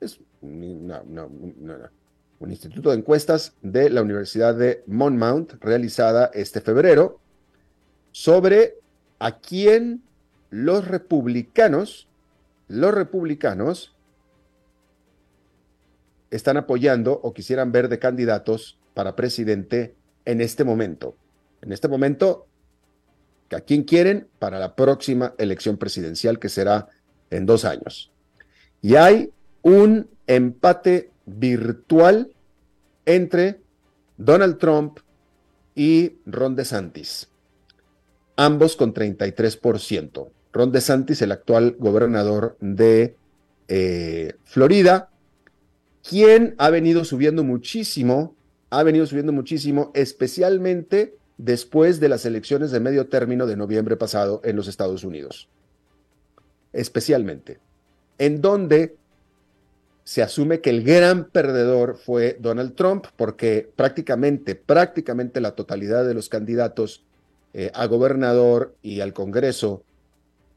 Es 0.00 0.20
un 0.42 0.84
instituto 2.50 2.90
de 2.90 2.96
encuestas 2.96 3.54
de 3.62 3.88
la 3.88 4.02
Universidad 4.02 4.54
de 4.54 4.82
Monmouth 4.86 5.54
realizada 5.60 6.30
este 6.34 6.60
febrero 6.60 7.20
sobre 8.14 8.74
a 9.18 9.38
quién 9.40 10.04
los 10.50 10.86
republicanos 10.86 12.06
los 12.68 12.94
republicanos 12.94 13.94
están 16.30 16.56
apoyando 16.56 17.12
o 17.12 17.34
quisieran 17.34 17.72
ver 17.72 17.88
de 17.88 17.98
candidatos 17.98 18.78
para 18.94 19.16
presidente 19.16 19.94
en 20.24 20.40
este 20.40 20.64
momento. 20.64 21.16
En 21.60 21.72
este 21.72 21.88
momento, 21.88 22.46
¿a 23.50 23.60
quién 23.60 23.82
quieren 23.82 24.28
para 24.38 24.58
la 24.58 24.74
próxima 24.74 25.34
elección 25.38 25.76
presidencial 25.76 26.38
que 26.38 26.48
será 26.48 26.88
en 27.30 27.46
dos 27.46 27.64
años? 27.64 28.12
Y 28.80 28.96
hay 28.96 29.32
un 29.62 30.08
empate 30.26 31.10
virtual 31.26 32.32
entre 33.06 33.60
Donald 34.16 34.58
Trump 34.58 35.00
y 35.74 36.16
Ron 36.26 36.56
DeSantis, 36.56 37.28
ambos 38.36 38.76
con 38.76 38.94
33%. 38.94 40.28
Ron 40.52 40.72
DeSantis, 40.72 41.20
el 41.22 41.32
actual 41.32 41.76
gobernador 41.78 42.56
de 42.60 43.16
eh, 43.68 44.34
Florida, 44.44 45.10
quien 46.08 46.54
ha 46.58 46.70
venido 46.70 47.04
subiendo 47.04 47.44
muchísimo, 47.44 48.36
ha 48.70 48.82
venido 48.82 49.06
subiendo 49.06 49.32
muchísimo, 49.32 49.90
especialmente 49.94 51.16
después 51.38 51.98
de 52.00 52.08
las 52.08 52.26
elecciones 52.26 52.70
de 52.70 52.80
medio 52.80 53.08
término 53.08 53.46
de 53.46 53.56
noviembre 53.56 53.96
pasado 53.96 54.40
en 54.44 54.56
los 54.56 54.68
Estados 54.68 55.04
Unidos. 55.04 55.48
Especialmente. 56.72 57.58
En 58.18 58.40
donde 58.40 58.96
se 60.04 60.22
asume 60.22 60.60
que 60.60 60.70
el 60.70 60.84
gran 60.84 61.24
perdedor 61.24 61.96
fue 61.96 62.36
Donald 62.38 62.74
Trump, 62.74 63.06
porque 63.16 63.68
prácticamente, 63.74 64.54
prácticamente 64.54 65.40
la 65.40 65.52
totalidad 65.52 66.06
de 66.06 66.14
los 66.14 66.28
candidatos 66.28 67.04
eh, 67.56 67.70
a 67.72 67.86
gobernador 67.86 68.74
y 68.82 69.00
al 69.00 69.12
Congreso 69.12 69.84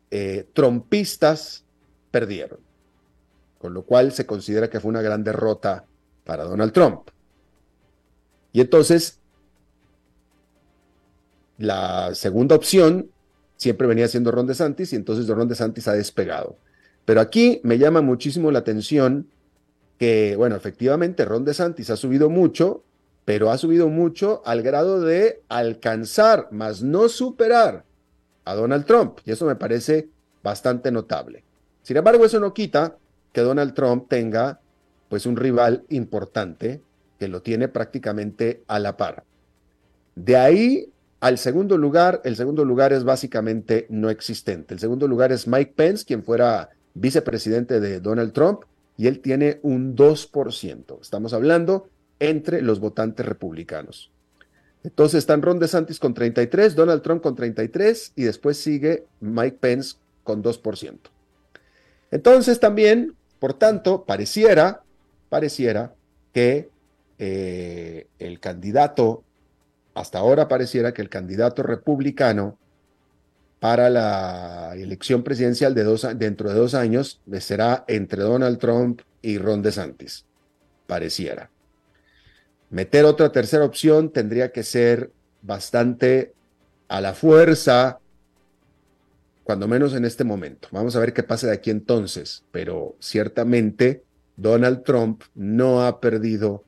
eh, 0.09 0.47
trompistas 0.53 1.63
perdieron, 2.09 2.59
con 3.59 3.75
lo 3.75 3.83
cual 3.83 4.11
se 4.11 4.25
considera 4.25 4.67
que 4.67 4.79
fue 4.79 4.89
una 4.89 5.03
gran 5.03 5.23
derrota 5.23 5.85
para 6.23 6.45
Donald 6.45 6.73
Trump. 6.73 7.09
Y 8.51 8.61
entonces, 8.61 9.19
la 11.59 12.15
segunda 12.15 12.55
opción 12.55 13.11
siempre 13.57 13.85
venía 13.85 14.07
siendo 14.07 14.31
Ron 14.31 14.47
DeSantis 14.47 14.91
y 14.93 14.95
entonces 14.95 15.27
Ron 15.27 15.47
DeSantis 15.47 15.87
ha 15.87 15.93
despegado. 15.93 16.57
Pero 17.05 17.21
aquí 17.21 17.61
me 17.63 17.77
llama 17.77 18.01
muchísimo 18.01 18.49
la 18.49 18.59
atención 18.59 19.29
que, 19.99 20.35
bueno, 20.35 20.55
efectivamente 20.55 21.25
Ron 21.25 21.45
DeSantis 21.45 21.91
ha 21.91 21.95
subido 21.95 22.31
mucho 22.31 22.83
pero 23.27 23.51
ha 23.51 23.57
subido 23.57 23.89
mucho 23.89 24.41
al 24.45 24.61
grado 24.61 25.01
de 25.01 25.41
alcanzar, 25.49 26.47
más 26.51 26.81
no 26.81 27.09
superar 27.09 27.83
a 28.45 28.55
Donald 28.55 28.85
Trump. 28.85 29.19
Y 29.25 29.31
eso 29.31 29.45
me 29.45 29.57
parece 29.57 30.07
bastante 30.41 30.93
notable. 30.93 31.43
Sin 31.83 31.97
embargo, 31.97 32.23
eso 32.23 32.39
no 32.39 32.53
quita 32.53 32.95
que 33.33 33.41
Donald 33.41 33.73
Trump 33.73 34.07
tenga 34.07 34.61
pues 35.09 35.25
un 35.25 35.35
rival 35.35 35.83
importante 35.89 36.79
que 37.19 37.27
lo 37.27 37.41
tiene 37.41 37.67
prácticamente 37.67 38.63
a 38.65 38.79
la 38.79 38.95
par. 38.95 39.25
De 40.15 40.37
ahí 40.37 40.89
al 41.19 41.37
segundo 41.37 41.77
lugar, 41.77 42.21
el 42.23 42.37
segundo 42.37 42.63
lugar 42.63 42.93
es 42.93 43.03
básicamente 43.03 43.87
no 43.89 44.09
existente. 44.09 44.73
El 44.73 44.79
segundo 44.79 45.05
lugar 45.05 45.33
es 45.33 45.49
Mike 45.49 45.73
Pence, 45.75 46.05
quien 46.05 46.23
fuera 46.23 46.69
vicepresidente 46.93 47.81
de 47.81 47.99
Donald 47.99 48.31
Trump, 48.31 48.61
y 48.95 49.07
él 49.07 49.19
tiene 49.19 49.59
un 49.63 49.97
2%. 49.97 51.01
Estamos 51.01 51.33
hablando 51.33 51.89
entre 52.19 52.61
los 52.61 52.79
votantes 52.79 53.25
republicanos. 53.25 54.11
Entonces 54.83 55.19
están 55.19 55.41
Ron 55.41 55.59
DeSantis 55.59 55.99
con 55.99 56.13
33, 56.13 56.75
Donald 56.75 57.01
Trump 57.01 57.21
con 57.21 57.35
33 57.35 58.13
y 58.15 58.23
después 58.23 58.57
sigue 58.57 59.05
Mike 59.19 59.57
Pence 59.59 59.97
con 60.23 60.43
2%. 60.43 60.97
Entonces 62.11 62.59
también, 62.59 63.15
por 63.39 63.53
tanto, 63.53 64.05
pareciera, 64.05 64.83
pareciera 65.29 65.93
que 66.33 66.69
eh, 67.19 68.07
el 68.19 68.39
candidato, 68.39 69.23
hasta 69.93 70.19
ahora 70.19 70.47
pareciera 70.47 70.93
que 70.93 71.01
el 71.01 71.09
candidato 71.09 71.63
republicano 71.63 72.57
para 73.59 73.89
la 73.89 74.75
elección 74.75 75.23
presidencial 75.23 75.73
de 75.73 75.83
dos, 75.83 76.07
dentro 76.15 76.49
de 76.49 76.55
dos 76.55 76.75
años 76.75 77.19
será 77.39 77.83
entre 77.87 78.21
Donald 78.21 78.59
Trump 78.59 79.01
y 79.21 79.37
Ron 79.39 79.63
DeSantis. 79.63 80.25
Pareciera. 80.85 81.49
Meter 82.69 83.05
otra 83.05 83.31
tercera 83.31 83.63
opción 83.63 84.11
tendría 84.11 84.51
que 84.51 84.63
ser 84.63 85.11
bastante 85.41 86.33
a 86.87 87.01
la 87.01 87.13
fuerza, 87.13 87.99
cuando 89.43 89.67
menos 89.67 89.93
en 89.93 90.03
este 90.03 90.25
momento. 90.25 90.67
Vamos 90.71 90.95
a 90.95 90.99
ver 90.99 91.13
qué 91.13 91.23
pasa 91.23 91.47
de 91.47 91.53
aquí 91.53 91.69
entonces, 91.69 92.43
pero 92.51 92.97
ciertamente 92.99 94.03
Donald 94.35 94.83
Trump 94.83 95.23
no 95.35 95.85
ha 95.85 96.01
perdido 96.01 96.65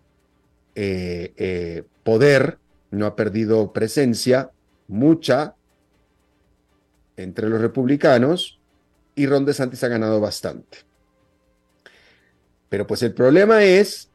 eh, 0.75 1.33
eh, 1.35 1.83
poder, 2.03 2.57
no 2.91 3.05
ha 3.05 3.17
perdido 3.17 3.73
presencia, 3.73 4.51
mucha, 4.87 5.55
entre 7.17 7.49
los 7.49 7.59
republicanos, 7.59 8.61
y 9.13 9.27
Ron 9.27 9.43
DeSantis 9.43 9.83
ha 9.83 9.89
ganado 9.89 10.21
bastante. 10.21 10.77
Pero 12.69 12.87
pues 12.87 13.03
el 13.03 13.13
problema 13.13 13.63
es 13.63 14.09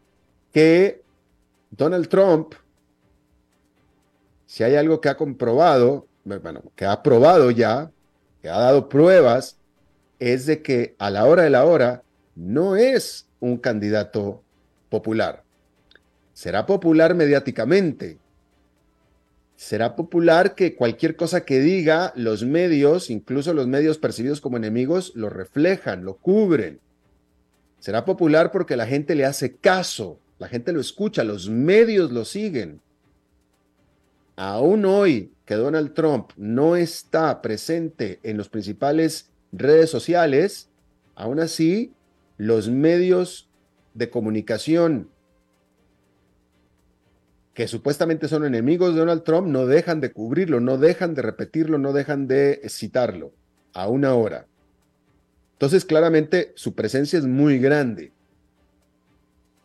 que 0.53 1.04
Donald 1.77 2.09
Trump, 2.09 2.55
si 4.47 4.63
hay 4.63 4.77
algo 4.77 5.01
que 5.01 5.09
ha 5.09 5.17
comprobado, 5.17 6.07
bueno, 6.25 6.63
que 6.77 6.85
ha 6.85 7.03
probado 7.03 7.51
ya, 7.51 7.91
que 8.41 8.49
ha 8.49 8.59
dado 8.59 8.89
pruebas, 8.89 9.59
es 10.21 10.47
de 10.47 10.63
que 10.63 10.95
a 10.99 11.11
la 11.11 11.25
hora 11.25 11.43
de 11.43 11.51
la 11.51 11.65
hora 11.65 12.03
no 12.37 12.77
es 12.77 13.27
un 13.41 13.57
candidato 13.57 14.43
popular. 14.89 15.43
Será 16.33 16.65
popular 16.67 17.15
mediáticamente. 17.15 18.19
Será 19.57 19.97
popular 19.97 20.55
que 20.55 20.77
cualquier 20.77 21.17
cosa 21.17 21.45
que 21.45 21.59
diga, 21.59 22.13
los 22.15 22.45
medios, 22.45 23.11
incluso 23.11 23.53
los 23.53 23.67
medios 23.67 23.99
percibidos 23.99 24.41
como 24.41 24.57
enemigos, 24.57 25.13
lo 25.17 25.29
reflejan, 25.29 26.05
lo 26.05 26.17
cubren. 26.19 26.81
Será 27.81 28.05
popular 28.05 28.53
porque 28.53 28.77
la 28.77 28.87
gente 28.87 29.15
le 29.15 29.25
hace 29.25 29.57
caso, 29.57 30.19
la 30.45 30.51
gente 30.51 30.75
lo 30.75 30.81
escucha, 30.83 31.25
los 31.25 31.49
medios 31.49 32.13
lo 32.13 32.27
siguen. 32.27 32.83
Aún 34.37 34.85
hoy 34.85 35.33
que 35.47 35.55
Donald 35.55 35.95
Trump 35.95 36.33
no 36.37 36.77
está 36.77 37.41
presente 37.41 38.21
en 38.23 38.37
los 38.37 38.51
principales 38.51 39.31
redes 39.53 39.89
sociales, 39.89 40.69
aún 41.15 41.41
así 41.41 41.95
los 42.37 42.69
medios 42.69 43.49
de 43.95 44.11
comunicación 44.11 45.09
que 47.55 47.67
supuestamente 47.67 48.29
son 48.29 48.45
enemigos 48.45 48.93
de 48.93 49.01
Donald 49.01 49.23
Trump 49.23 49.49
no 49.49 49.65
dejan 49.65 50.03
de 50.03 50.13
cubrirlo, 50.13 50.61
no 50.61 50.77
dejan 50.77 51.15
de 51.15 51.23
repetirlo, 51.23 51.79
no 51.79 51.95
dejan 51.95 52.29
de 52.29 52.61
citarlo, 52.69 53.33
aún 53.73 54.05
ahora. 54.05 54.47
Entonces, 55.53 55.87
claramente, 55.87 56.53
su 56.55 56.75
presencia 56.75 57.19
es 57.19 57.25
muy 57.25 57.59
grande. 57.59 58.13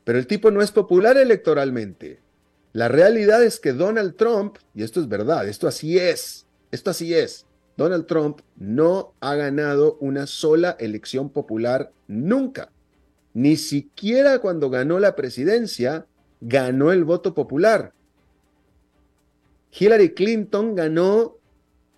Pero 0.10 0.18
el 0.18 0.26
tipo 0.26 0.50
no 0.50 0.64
es 0.64 0.72
popular 0.72 1.18
electoralmente. 1.18 2.20
La 2.74 2.88
realidad 2.88 3.44
es 3.44 3.60
que 3.60 3.74
Donald 3.74 4.16
Trump, 4.16 4.58
y 4.74 4.82
esto 4.82 5.00
es 5.02 5.08
verdad, 5.08 5.48
esto 5.48 5.68
así 5.68 6.00
es, 6.00 6.48
esto 6.72 6.90
así 6.90 7.14
es, 7.14 7.46
Donald 7.78 8.08
Trump 8.08 8.40
no 8.56 9.14
ha 9.20 9.36
ganado 9.36 10.00
una 10.02 10.26
sola 10.26 10.76
elección 10.80 11.30
popular 11.30 11.92
nunca. 12.08 12.72
Ni 13.36 13.56
siquiera 13.56 14.40
cuando 14.40 14.72
ganó 14.72 14.98
la 14.98 15.16
presidencia, 15.16 16.08
ganó 16.42 16.92
el 16.92 17.04
voto 17.04 17.36
popular. 17.36 17.94
Hillary 19.80 20.16
Clinton 20.16 20.74
ganó, 20.74 21.38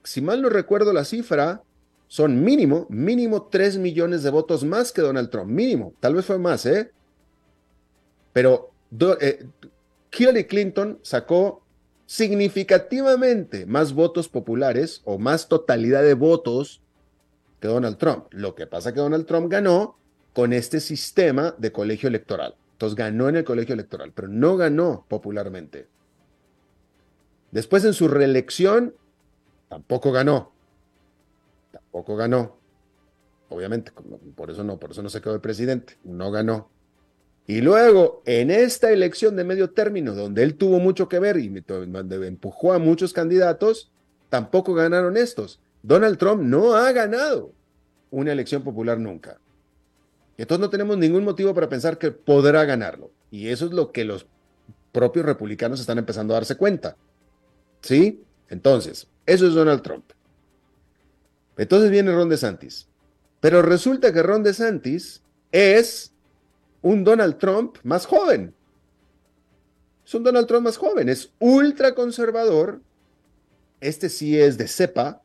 si 0.04 0.20
mal 0.20 0.42
no 0.42 0.50
recuerdo 0.50 0.92
la 0.92 1.06
cifra, 1.06 1.64
son 2.10 2.44
mínimo, 2.44 2.88
mínimo 2.90 3.44
3 3.44 3.78
millones 3.78 4.22
de 4.22 4.32
votos 4.32 4.66
más 4.66 4.92
que 4.92 5.02
Donald 5.02 5.30
Trump, 5.30 5.50
mínimo, 5.50 5.94
tal 6.02 6.16
vez 6.16 6.26
fue 6.26 6.40
más, 6.40 6.66
¿eh? 6.66 6.92
Pero 8.34 8.72
eh, 9.20 9.46
Hillary 10.18 10.46
Clinton 10.46 11.00
sacó 11.02 11.64
significativamente 12.06 13.66
más 13.66 13.94
votos 13.94 14.28
populares 14.28 15.02
o 15.06 15.18
más 15.18 15.48
totalidad 15.48 16.04
de 16.04 16.14
votos 16.14 16.82
que 17.60 17.68
Donald 17.68 17.98
Trump. 17.98 18.26
Lo 18.32 18.56
que 18.56 18.68
pasa 18.68 18.90
es 18.90 18.96
que 18.96 19.02
Donald 19.02 19.26
Trump 19.26 19.50
ganó 19.50 19.98
con 20.34 20.54
este 20.54 20.80
sistema 20.80 21.56
de 21.58 21.72
colegio 21.72 22.10
electoral. 22.10 22.56
Entonces 22.74 22.96
ganó 22.96 23.30
en 23.30 23.38
el 23.38 23.44
colegio 23.44 23.74
electoral, 23.74 24.12
pero 24.14 24.28
no 24.28 24.58
ganó 24.58 25.06
popularmente. 25.08 25.88
Después 27.52 27.86
en 27.86 27.94
su 27.94 28.08
reelección, 28.08 28.96
tampoco 29.70 30.12
ganó. 30.12 30.52
Tampoco 31.72 32.16
ganó. 32.16 32.58
Obviamente, 33.50 33.92
por 34.36 34.50
eso 34.50 34.64
no, 34.64 34.80
por 34.80 34.92
eso 34.92 35.04
no 35.04 35.10
se 35.10 35.22
quedó 35.22 35.34
de 35.34 35.40
presidente. 35.40 35.98
No 36.04 36.32
ganó. 36.32 36.70
Y 37.52 37.60
luego, 37.60 38.24
en 38.26 38.50
esta 38.50 38.94
elección 38.94 39.36
de 39.36 39.44
medio 39.44 39.72
término, 39.72 40.16
donde 40.16 40.42
él 40.42 40.56
tuvo 40.56 40.80
mucho 40.80 41.10
que 41.10 41.20
ver 41.20 41.36
y 41.36 41.54
empujó 42.26 42.72
a 42.72 42.80
muchos 42.80 43.12
candidatos, 43.12 43.92
tampoco 44.30 44.74
ganaron 44.74 45.18
estos. 45.18 45.60
Donald 45.84 46.18
Trump 46.18 46.44
no 46.44 46.76
ha 46.76 46.90
ganado 46.94 47.52
una 48.10 48.32
elección 48.32 48.64
popular 48.64 49.00
nunca. 49.00 49.38
Entonces 50.38 50.62
no 50.62 50.70
tenemos 50.70 50.98
ningún 50.98 51.26
motivo 51.26 51.54
para 51.54 51.68
pensar 51.68 51.98
que 51.98 52.12
podrá 52.12 52.64
ganarlo. 52.64 53.12
Y 53.32 53.50
eso 53.50 53.66
es 53.66 53.74
lo 53.74 53.92
que 53.92 54.06
los 54.06 54.28
propios 54.94 55.26
republicanos 55.26 55.82
están 55.82 55.98
empezando 55.98 56.34
a 56.34 56.38
darse 56.38 56.56
cuenta. 56.56 56.96
¿Sí? 57.82 58.24
Entonces, 58.48 59.08
eso 59.26 59.46
es 59.46 59.54
Donald 59.54 59.82
Trump. 59.82 60.06
Entonces 61.58 61.92
viene 61.92 62.14
Ron 62.14 62.30
DeSantis. 62.30 62.88
Pero 63.42 63.62
resulta 63.62 64.14
que 64.14 64.24
Ron 64.24 64.42
DeSantis 64.42 65.22
es 65.52 66.14
un 66.82 67.04
Donald 67.04 67.38
Trump 67.38 67.78
más 67.84 68.06
joven. 68.06 68.54
Es 70.06 70.14
un 70.16 70.24
Donald 70.24 70.48
Trump 70.48 70.66
más 70.66 70.78
joven, 70.78 71.10
es 71.10 71.32
ultra 71.40 71.94
conservador. 71.94 72.82
Este 73.80 74.10
sí 74.10 74.38
es 74.40 74.58
de 74.58 74.68
cepa, 74.68 75.22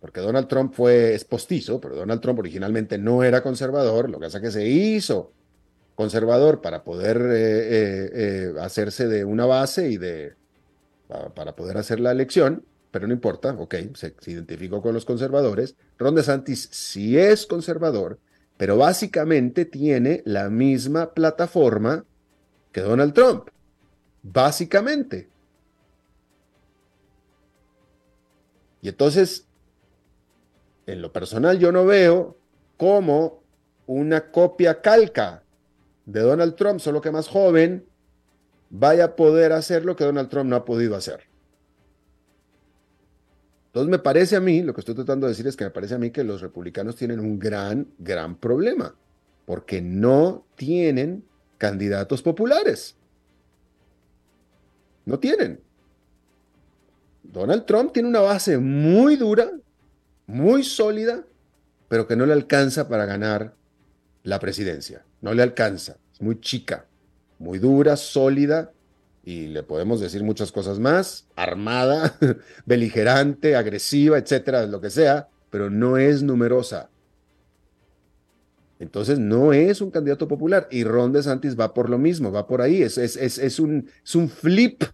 porque 0.00 0.20
Donald 0.20 0.48
Trump 0.48 0.72
fue 0.74 1.14
es 1.14 1.24
postizo, 1.24 1.80
pero 1.80 1.96
Donald 1.96 2.20
Trump 2.20 2.38
originalmente 2.38 2.98
no 2.98 3.22
era 3.22 3.42
conservador, 3.42 4.08
lo 4.08 4.18
que 4.18 4.26
pasa 4.26 4.38
es 4.38 4.44
que 4.44 4.50
se 4.50 4.66
hizo 4.66 5.32
conservador 5.94 6.62
para 6.62 6.82
poder 6.82 7.18
eh, 7.18 7.34
eh, 7.34 8.10
eh, 8.14 8.54
hacerse 8.60 9.06
de 9.06 9.24
una 9.24 9.44
base 9.44 9.90
y 9.90 9.98
de 9.98 10.34
para, 11.34 11.54
poder 11.54 11.76
hacer 11.76 12.00
la 12.00 12.12
elección, 12.12 12.64
pero 12.90 13.06
no 13.06 13.12
importa, 13.12 13.52
ok, 13.52 13.74
se, 13.94 14.14
se 14.18 14.30
identificó 14.30 14.80
con 14.80 14.94
los 14.94 15.04
conservadores. 15.04 15.76
Ron 15.98 16.14
DeSantis 16.14 16.68
sí 16.72 17.18
es 17.18 17.44
conservador, 17.44 18.18
pero 18.60 18.76
básicamente 18.76 19.64
tiene 19.64 20.20
la 20.26 20.50
misma 20.50 21.14
plataforma 21.14 22.04
que 22.72 22.82
Donald 22.82 23.14
Trump. 23.14 23.48
Básicamente. 24.22 25.30
Y 28.82 28.90
entonces, 28.90 29.46
en 30.84 31.00
lo 31.00 31.10
personal, 31.10 31.58
yo 31.58 31.72
no 31.72 31.86
veo 31.86 32.36
cómo 32.76 33.42
una 33.86 34.30
copia 34.30 34.82
calca 34.82 35.42
de 36.04 36.20
Donald 36.20 36.54
Trump, 36.54 36.80
solo 36.80 37.00
que 37.00 37.10
más 37.10 37.28
joven, 37.28 37.86
vaya 38.68 39.04
a 39.04 39.16
poder 39.16 39.52
hacer 39.52 39.86
lo 39.86 39.96
que 39.96 40.04
Donald 40.04 40.28
Trump 40.28 40.50
no 40.50 40.56
ha 40.56 40.66
podido 40.66 40.96
hacer. 40.96 41.29
Entonces 43.70 43.88
me 43.88 44.00
parece 44.00 44.34
a 44.34 44.40
mí, 44.40 44.62
lo 44.62 44.74
que 44.74 44.80
estoy 44.80 44.96
tratando 44.96 45.26
de 45.26 45.30
decir 45.30 45.46
es 45.46 45.56
que 45.56 45.62
me 45.62 45.70
parece 45.70 45.94
a 45.94 45.98
mí 45.98 46.10
que 46.10 46.24
los 46.24 46.40
republicanos 46.40 46.96
tienen 46.96 47.20
un 47.20 47.38
gran, 47.38 47.86
gran 47.98 48.34
problema, 48.34 48.96
porque 49.46 49.80
no 49.80 50.44
tienen 50.56 51.22
candidatos 51.56 52.20
populares. 52.20 52.96
No 55.04 55.20
tienen. 55.20 55.60
Donald 57.22 57.64
Trump 57.64 57.92
tiene 57.92 58.08
una 58.08 58.20
base 58.20 58.58
muy 58.58 59.14
dura, 59.14 59.52
muy 60.26 60.64
sólida, 60.64 61.24
pero 61.88 62.08
que 62.08 62.16
no 62.16 62.26
le 62.26 62.32
alcanza 62.32 62.88
para 62.88 63.06
ganar 63.06 63.54
la 64.24 64.40
presidencia. 64.40 65.04
No 65.20 65.32
le 65.32 65.44
alcanza. 65.44 65.96
Es 66.12 66.20
muy 66.20 66.40
chica, 66.40 66.86
muy 67.38 67.60
dura, 67.60 67.96
sólida, 67.96 68.72
y 69.24 69.46
le 69.48 69.62
podemos 69.62 70.00
decir 70.00 70.22
muchas 70.24 70.50
cosas 70.52 70.78
más, 70.78 71.26
armada, 71.36 72.16
beligerante, 72.66 73.56
agresiva, 73.56 74.18
etcétera, 74.18 74.66
lo 74.66 74.80
que 74.80 74.90
sea, 74.90 75.28
pero 75.50 75.70
no 75.70 75.98
es 75.98 76.22
numerosa. 76.22 76.88
Entonces 78.78 79.18
no 79.18 79.52
es 79.52 79.82
un 79.82 79.90
candidato 79.90 80.26
popular 80.26 80.66
y 80.70 80.84
Ron 80.84 81.12
DeSantis 81.12 81.58
va 81.58 81.74
por 81.74 81.90
lo 81.90 81.98
mismo, 81.98 82.32
va 82.32 82.46
por 82.46 82.62
ahí, 82.62 82.82
es, 82.82 82.96
es, 82.96 83.16
es, 83.16 83.60
un, 83.60 83.90
es 84.02 84.14
un 84.14 84.30
flip 84.30 84.84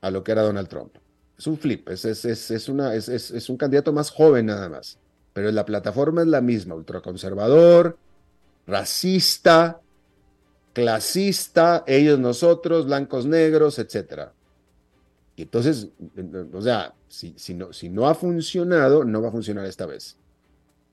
a 0.00 0.10
lo 0.10 0.22
que 0.22 0.30
era 0.30 0.42
Donald 0.42 0.68
Trump. 0.68 0.94
Es 1.36 1.48
un 1.48 1.58
flip, 1.58 1.88
es, 1.88 2.04
es, 2.04 2.68
una, 2.68 2.94
es, 2.94 3.48
un 3.48 3.56
candidato 3.56 3.92
más 3.92 4.10
joven 4.10 4.46
nada 4.46 4.68
más, 4.68 4.98
pero 5.32 5.50
la 5.50 5.64
plataforma 5.64 6.20
es 6.20 6.28
la 6.28 6.40
misma, 6.40 6.74
ultraconservador, 6.74 7.96
racista, 8.66 9.80
clasista, 10.72 11.84
ellos, 11.86 12.18
nosotros, 12.18 12.86
blancos, 12.86 13.26
negros, 13.26 13.78
etc. 13.78 14.30
Y 15.36 15.42
entonces, 15.42 15.88
o 16.52 16.62
sea, 16.62 16.94
si, 17.08 17.34
si, 17.36 17.54
no, 17.54 17.72
si 17.72 17.88
no 17.88 18.08
ha 18.08 18.14
funcionado, 18.14 19.04
no 19.04 19.22
va 19.22 19.28
a 19.28 19.32
funcionar 19.32 19.66
esta 19.66 19.86
vez. 19.86 20.16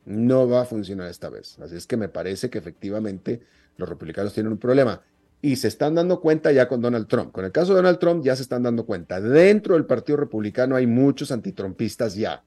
No 0.06 0.48
va 0.48 0.62
a 0.62 0.66
funcionar 0.66 1.10
esta 1.10 1.30
vez. 1.30 1.60
Así 1.60 1.76
es 1.76 1.86
que 1.86 1.98
me 1.98 2.10
parece 2.10 2.50
que 2.50 2.58
efectivamente 2.58 3.42
los 3.78 3.88
republicanos 3.90 4.34
tienen 4.34 4.54
un 4.54 4.58
problema 4.58 5.02
y 5.42 5.56
se 5.56 5.68
están 5.68 5.96
dando 5.96 6.20
cuenta 6.20 6.52
ya 6.52 6.68
con 6.68 6.82
Donald 6.82 7.08
Trump. 7.08 7.32
Con 7.32 7.46
el 7.46 7.52
caso 7.52 7.74
de 7.74 7.78
Donald 7.78 8.00
Trump 8.00 8.24
ya 8.24 8.36
se 8.36 8.42
están 8.42 8.64
dando 8.64 8.86
cuenta. 8.86 9.22
Dentro 9.22 9.76
del 9.76 9.86
Partido 9.86 10.18
Republicano 10.18 10.76
hay 10.76 10.88
muchos 10.88 11.32
antitrumpistas 11.32 12.16
ya. 12.16 12.44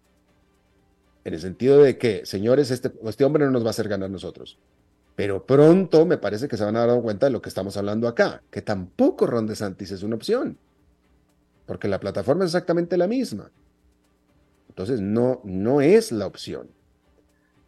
En 1.24 1.34
el 1.34 1.40
sentido 1.40 1.82
de 1.82 1.98
que, 1.98 2.24
señores, 2.24 2.70
este, 2.70 2.92
este 3.04 3.24
hombre 3.24 3.44
no 3.44 3.50
nos 3.50 3.62
va 3.62 3.68
a 3.68 3.70
hacer 3.70 3.88
ganar 3.88 4.10
nosotros. 4.10 4.58
Pero 5.20 5.44
pronto 5.44 6.06
me 6.06 6.16
parece 6.16 6.48
que 6.48 6.56
se 6.56 6.64
van 6.64 6.76
a 6.76 6.86
dar 6.86 7.02
cuenta 7.02 7.26
de 7.26 7.32
lo 7.32 7.42
que 7.42 7.50
estamos 7.50 7.76
hablando 7.76 8.08
acá, 8.08 8.42
que 8.50 8.62
tampoco 8.62 9.26
Ron 9.26 9.46
DeSantis 9.46 9.90
es 9.90 10.02
una 10.02 10.16
opción, 10.16 10.56
porque 11.66 11.88
la 11.88 12.00
plataforma 12.00 12.44
es 12.44 12.52
exactamente 12.52 12.96
la 12.96 13.06
misma. 13.06 13.50
Entonces 14.70 15.02
no, 15.02 15.42
no 15.44 15.82
es 15.82 16.10
la 16.10 16.26
opción. 16.26 16.70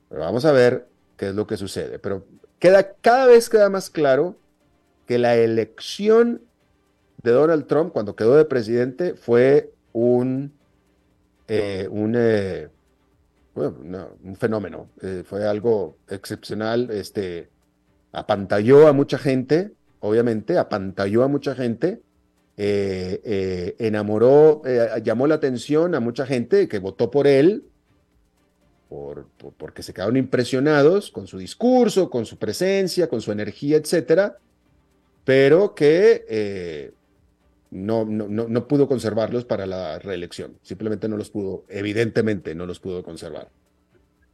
Pero 0.09 0.23
vamos 0.23 0.47
a 0.47 0.53
ver 0.53 0.89
qué 1.19 1.29
es 1.29 1.35
lo 1.35 1.47
que 1.47 1.59
sucede. 1.59 1.99
Pero 1.99 2.25
queda, 2.59 2.95
cada 3.03 3.27
vez 3.27 3.51
queda 3.51 3.69
más 3.69 3.91
claro 3.91 4.35
que 5.07 5.19
la 5.19 5.37
elección 5.37 6.41
de 7.23 7.33
Donald 7.33 7.67
Trump 7.67 7.93
cuando 7.93 8.17
quedó 8.17 8.35
de 8.35 8.47
presidente 8.47 9.13
fue 9.13 9.75
un, 9.93 10.55
eh, 11.49 11.87
un, 11.91 12.15
eh, 12.17 12.71
un 13.55 14.37
fenómeno, 14.39 14.89
eh, 15.03 15.23
fue 15.27 15.47
algo 15.47 15.99
excepcional, 16.09 16.91
este, 16.91 17.51
apantalló 18.13 18.89
a 18.89 18.93
mucha 18.93 19.19
gente, 19.19 19.73
obviamente, 20.01 20.59
apantalló 20.59 21.23
a 21.23 21.29
mucha 21.29 21.55
gente, 21.55 22.01
enamoró, 22.57 24.63
llamó 25.03 25.27
la 25.27 25.35
atención 25.35 25.95
a 25.95 26.01
mucha 26.01 26.27
gente 26.27 26.69
que 26.69 26.79
votó 26.79 27.11
por 27.11 27.27
él, 27.27 27.65
por, 28.89 29.27
porque 29.57 29.83
se 29.83 29.93
quedaron 29.93 30.17
impresionados 30.17 31.11
con 31.11 31.27
su 31.27 31.39
discurso, 31.39 32.09
con 32.09 32.25
su 32.25 32.39
presencia, 32.39 33.09
con 33.09 33.21
su 33.21 33.33
energía, 33.33 33.79
etcétera, 33.79 34.39
pero 35.25 35.75
que 35.75 36.93
eh, 37.73 37.77
no, 37.77 38.05
no, 38.05 38.29
no, 38.29 38.69
pudo 38.69 38.87
conservarlos 38.87 39.45
para 39.45 39.67
la 39.67 39.99
reelección. 39.99 40.59
Simplemente 40.63 41.09
no 41.09 41.17
los 41.17 41.31
pudo, 41.31 41.65
evidentemente 41.69 42.55
no 42.55 42.67
los 42.67 42.81
pudo 42.81 43.03
conservar. 43.03 43.49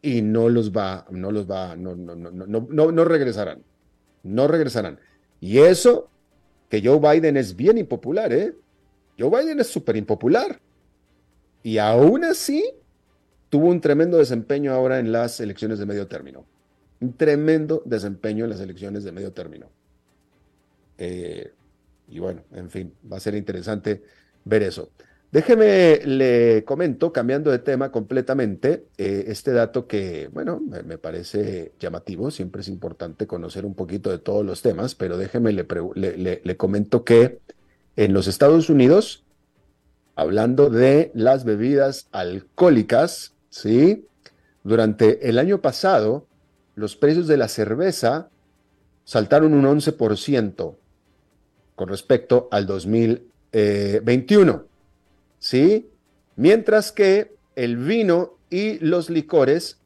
Y 0.02 0.22
no 0.22 0.48
los 0.48 0.72
va, 0.72 1.06
no 1.10 1.32
los 1.32 1.50
va, 1.50 1.76
no, 1.76 1.96
no, 1.96 2.14
no, 2.14 2.30
no, 2.30 2.92
no 2.92 3.04
regresarán. 3.04 3.62
No 4.22 4.48
regresarán. 4.48 4.98
Y 5.40 5.58
eso, 5.58 6.10
que 6.68 6.82
Joe 6.84 6.98
Biden 6.98 7.36
es 7.36 7.56
bien 7.56 7.78
impopular, 7.78 8.32
¿eh? 8.32 8.54
Joe 9.18 9.30
Biden 9.30 9.60
es 9.60 9.68
súper 9.68 9.96
impopular. 9.96 10.60
Y 11.62 11.78
aún 11.78 12.24
así, 12.24 12.64
tuvo 13.48 13.68
un 13.68 13.80
tremendo 13.80 14.18
desempeño 14.18 14.72
ahora 14.72 14.98
en 14.98 15.10
las 15.10 15.40
elecciones 15.40 15.78
de 15.78 15.86
medio 15.86 16.06
término. 16.06 16.44
Un 17.00 17.12
tremendo 17.14 17.82
desempeño 17.84 18.44
en 18.44 18.50
las 18.50 18.60
elecciones 18.60 19.04
de 19.04 19.12
medio 19.12 19.32
término. 19.32 19.70
Eh, 20.98 21.52
y 22.08 22.18
bueno, 22.18 22.42
en 22.52 22.70
fin, 22.70 22.94
va 23.10 23.18
a 23.18 23.20
ser 23.20 23.34
interesante 23.34 24.02
ver 24.44 24.62
eso. 24.62 24.90
Déjeme, 25.30 26.00
le 26.06 26.64
comento, 26.64 27.12
cambiando 27.12 27.50
de 27.50 27.58
tema 27.58 27.92
completamente, 27.92 28.86
eh, 28.96 29.24
este 29.26 29.52
dato 29.52 29.86
que, 29.86 30.30
bueno, 30.32 30.58
me, 30.58 30.96
parece 30.96 31.72
llamativo, 31.78 32.30
siempre 32.30 32.62
es 32.62 32.68
importante 32.68 33.26
conocer 33.26 33.66
un 33.66 33.74
poquito 33.74 34.10
de 34.10 34.18
todos 34.18 34.44
los 34.44 34.62
temas, 34.62 34.94
pero 34.94 35.18
déjeme, 35.18 35.52
le, 35.52 35.66
le, 36.42 36.56
comento 36.56 37.04
que 37.04 37.40
en 37.96 38.14
los 38.14 38.26
Estados 38.26 38.70
Unidos, 38.70 39.24
hablando 40.14 40.70
de 40.70 41.10
las 41.14 41.44
bebidas 41.44 42.08
alcohólicas, 42.10 43.34
¿sí? 43.50 44.06
Durante 44.64 45.28
el 45.28 45.38
año 45.38 45.60
pasado, 45.60 46.26
los 46.74 46.96
precios 46.96 47.26
de 47.26 47.36
la 47.36 47.48
cerveza 47.48 48.30
saltaron 49.04 49.52
un 49.52 49.64
11% 49.66 50.74
con 51.78 51.88
respecto 51.88 52.48
al 52.50 52.66
2021. 52.66 54.64
¿Sí? 55.38 55.88
Mientras 56.34 56.90
que 56.90 57.36
el 57.54 57.76
vino 57.76 58.34
y 58.50 58.80
los 58.80 59.10
licores 59.10 59.78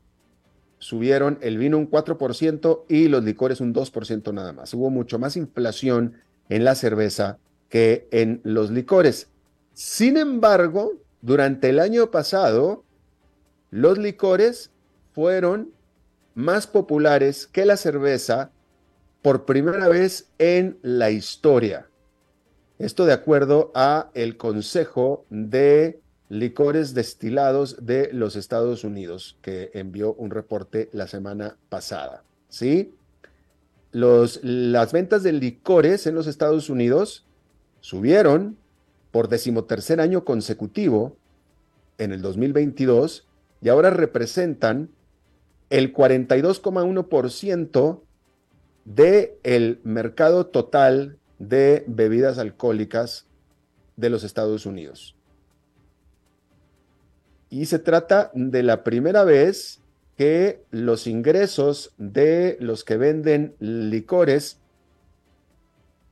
subieron 0.79 1.39
el 1.43 1.59
vino 1.59 1.77
un 1.77 1.91
4% 1.91 2.85
y 2.89 3.09
los 3.09 3.23
licores 3.23 3.61
un 3.61 3.75
2% 3.75 4.33
nada 4.33 4.55
más. 4.55 4.73
Hubo 4.73 4.89
mucho 4.89 5.19
más 5.19 5.37
inflación 5.37 6.15
en 6.49 6.65
la 6.65 6.75
cerveza 6.75 7.39
que 7.69 8.09
en 8.11 8.41
los 8.43 8.71
licores. 8.71 9.29
Sin 9.75 10.17
embargo, 10.17 10.95
durante 11.21 11.69
el 11.69 11.79
año 11.79 12.11
pasado, 12.11 12.85
los 13.71 13.99
licores 13.99 14.71
fueron 15.13 15.73
más 16.35 16.67
populares 16.67 17.47
que 17.47 17.67
la 17.67 17.77
cerveza 17.77 18.51
por 19.23 19.45
primera 19.45 19.89
vez 19.89 20.29
en 20.39 20.79
la 20.83 21.11
historia. 21.11 21.89
Esto 22.79 23.07
de 23.07 23.13
acuerdo 23.13 23.71
a 23.75 24.11
el 24.15 24.37
Consejo 24.37 25.25
de 25.31 26.01
Licores 26.29 26.95
Destilados 26.95 27.87
de 27.87 28.13
los 28.13 28.35
Estados 28.35 28.83
Unidos, 28.83 29.39
que 29.41 29.71
envió 29.75 30.15
un 30.15 30.31
reporte 30.31 30.89
la 30.93 31.07
semana 31.07 31.57
pasada. 31.69 32.25
¿Sí? 32.49 32.95
Los, 33.93 34.41
las 34.43 34.93
ventas 34.93 35.23
de 35.23 35.33
licores 35.33 36.07
en 36.07 36.17
los 36.17 36.27
Estados 36.27 36.69
Unidos 36.69 37.25
subieron 37.81 38.57
por 39.13 39.29
decimotercer 39.29 40.01
año 40.01 40.25
consecutivo 40.25 41.17
en 41.99 42.13
el 42.13 42.23
2022 42.23 43.29
y 43.61 43.69
ahora 43.69 43.91
representan 43.91 44.89
el 45.71 45.95
42,1% 45.95 48.01
del 48.85 49.81
mercado 49.85 50.47
total 50.47 51.19
de 51.39 51.85
bebidas 51.87 52.39
alcohólicas 52.39 53.27
de 53.97 54.11
los 54.11 54.25
Estados 54.25 54.67
Unidos. 54.67 55.17
Y 57.51 57.67
se 57.67 57.79
trata 57.79 58.31
de 58.35 58.63
la 58.63 58.85
primera 58.85 59.25
vez 59.25 59.81
que 60.17 60.65
los 60.71 61.07
ingresos 61.07 61.93
de 61.99 62.57
los 62.61 62.85
que 62.85 62.97
venden 62.97 63.55
licores 63.59 64.59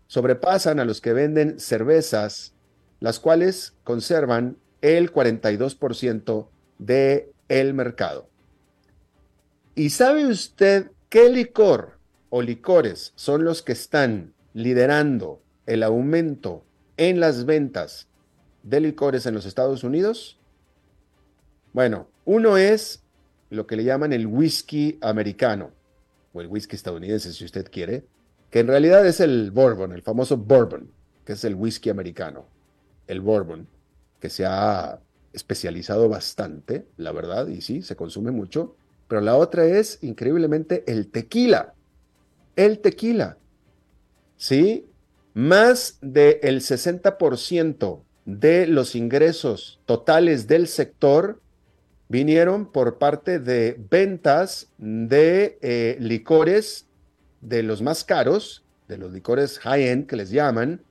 sobrepasan 0.07 0.81
a 0.81 0.85
los 0.85 1.01
que 1.01 1.13
venden 1.13 1.61
cervezas, 1.61 2.55
las 2.99 3.21
cuales 3.21 3.75
conservan 3.85 4.57
el 4.81 5.13
42% 5.13 6.49
de 6.79 7.33
el 7.49 7.75
mercado. 7.75 8.29
¿Y 9.75 9.91
sabe 9.91 10.27
usted 10.27 10.91
qué 11.09 11.31
licor 11.31 12.00
o 12.31 12.43
licores 12.43 13.13
son 13.17 13.45
los 13.45 13.63
que 13.63 13.73
están 13.73 14.33
liderando 14.55 15.43
el 15.67 15.83
aumento 15.83 16.65
en 16.97 17.21
las 17.21 17.45
ventas 17.45 18.09
de 18.63 18.81
licores 18.81 19.27
en 19.27 19.35
los 19.35 19.47
Estados 19.47 19.85
Unidos? 19.85 20.39
Bueno, 21.73 22.09
uno 22.25 22.57
es 22.57 23.03
lo 23.51 23.67
que 23.67 23.77
le 23.77 23.85
llaman 23.85 24.13
el 24.13 24.27
whisky 24.27 24.99
americano, 25.01 25.71
o 26.33 26.41
el 26.41 26.47
whisky 26.47 26.77
estadounidense 26.77 27.33
si 27.33 27.45
usted 27.45 27.69
quiere, 27.71 28.05
que 28.51 28.61
en 28.61 28.69
realidad 28.69 29.07
es 29.07 29.21
el 29.21 29.51
bourbon, 29.51 29.93
el 29.93 30.03
famoso 30.03 30.37
bourbon, 30.37 30.91
que 31.25 31.35
es 31.35 31.45
el 31.45 31.55
whisky 31.55 31.91
americano, 31.91 32.47
el 33.07 33.21
bourbon, 33.21 33.67
que 34.21 34.31
se 34.31 34.45
ha 34.47 35.01
especializado 35.33 36.09
bastante, 36.09 36.87
la 36.97 37.13
verdad, 37.13 37.47
y 37.49 37.61
sí, 37.61 37.83
se 37.83 37.97
consume 37.97 38.31
mucho, 38.31 38.77
pero 39.09 39.21
la 39.21 39.37
otra 39.37 39.65
es 39.65 39.99
increíblemente 40.03 40.85
el 40.87 41.11
tequila. 41.11 41.75
El 42.57 42.81
tequila. 42.81 43.37
¿Sí? 44.37 44.91
más 45.35 45.99
del 46.01 46.61
60% 46.61 48.03
de 48.25 48.67
los 48.67 48.95
ingresos 48.95 49.81
totales 49.87 50.47
del 50.47 50.67
sector 50.67 51.41
vinieron 52.09 52.71
por 52.71 52.99
parte 52.99 53.39
de 53.39 53.77
ventas 53.91 54.69
de 54.79 55.59
eh, 55.63 55.97
licores 56.01 56.87
de 57.41 57.63
los 57.63 57.81
más 57.81 58.05
caros, 58.05 58.65
de 58.89 58.99
los 58.99 59.13
licores 59.13 59.59
high-end 59.61 60.07
que 60.07 60.17
les 60.17 60.31
llaman, 60.31 60.83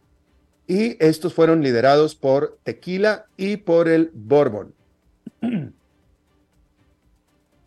y 0.67 0.95
estos 1.03 1.33
fueron 1.33 1.61
liderados 1.61 2.15
por 2.15 2.57
tequila 2.63 3.25
y 3.37 3.57
por 3.57 3.87
el 3.87 4.11
bourbon. 4.13 4.73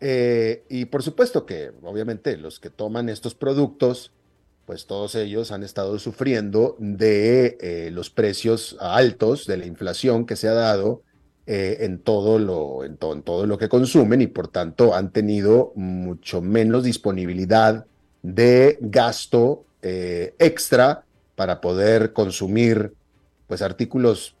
Eh, 0.05 0.65
y 0.67 0.83
por 0.83 1.01
supuesto 1.01 1.45
que, 1.45 1.71
obviamente, 1.81 2.35
los 2.35 2.59
que 2.59 2.69
toman 2.69 3.07
estos 3.07 3.35
productos, 3.35 4.11
pues 4.65 4.85
todos 4.85 5.15
ellos 5.15 5.53
han 5.53 5.63
estado 5.63 5.97
sufriendo 5.97 6.75
de 6.77 7.57
eh, 7.61 7.89
los 7.89 8.09
precios 8.09 8.75
altos, 8.81 9.47
de 9.47 9.55
la 9.55 9.65
inflación 9.65 10.25
que 10.25 10.35
se 10.35 10.49
ha 10.49 10.53
dado 10.53 11.03
eh, 11.47 11.77
en, 11.81 11.99
todo 11.99 12.37
lo, 12.37 12.83
en, 12.83 12.97
en 13.01 13.21
todo 13.21 13.45
lo 13.45 13.57
que 13.57 13.69
consumen 13.69 14.19
y 14.19 14.27
por 14.27 14.49
tanto 14.49 14.93
han 14.93 15.13
tenido 15.13 15.71
mucho 15.75 16.41
menos 16.41 16.83
disponibilidad 16.83 17.85
de 18.23 18.77
gasto 18.81 19.63
extra 19.81 21.05
para 21.35 21.59
poder 21.59 22.11
consumir 22.13 22.93
pues 23.47 23.61
artículos 23.61 24.35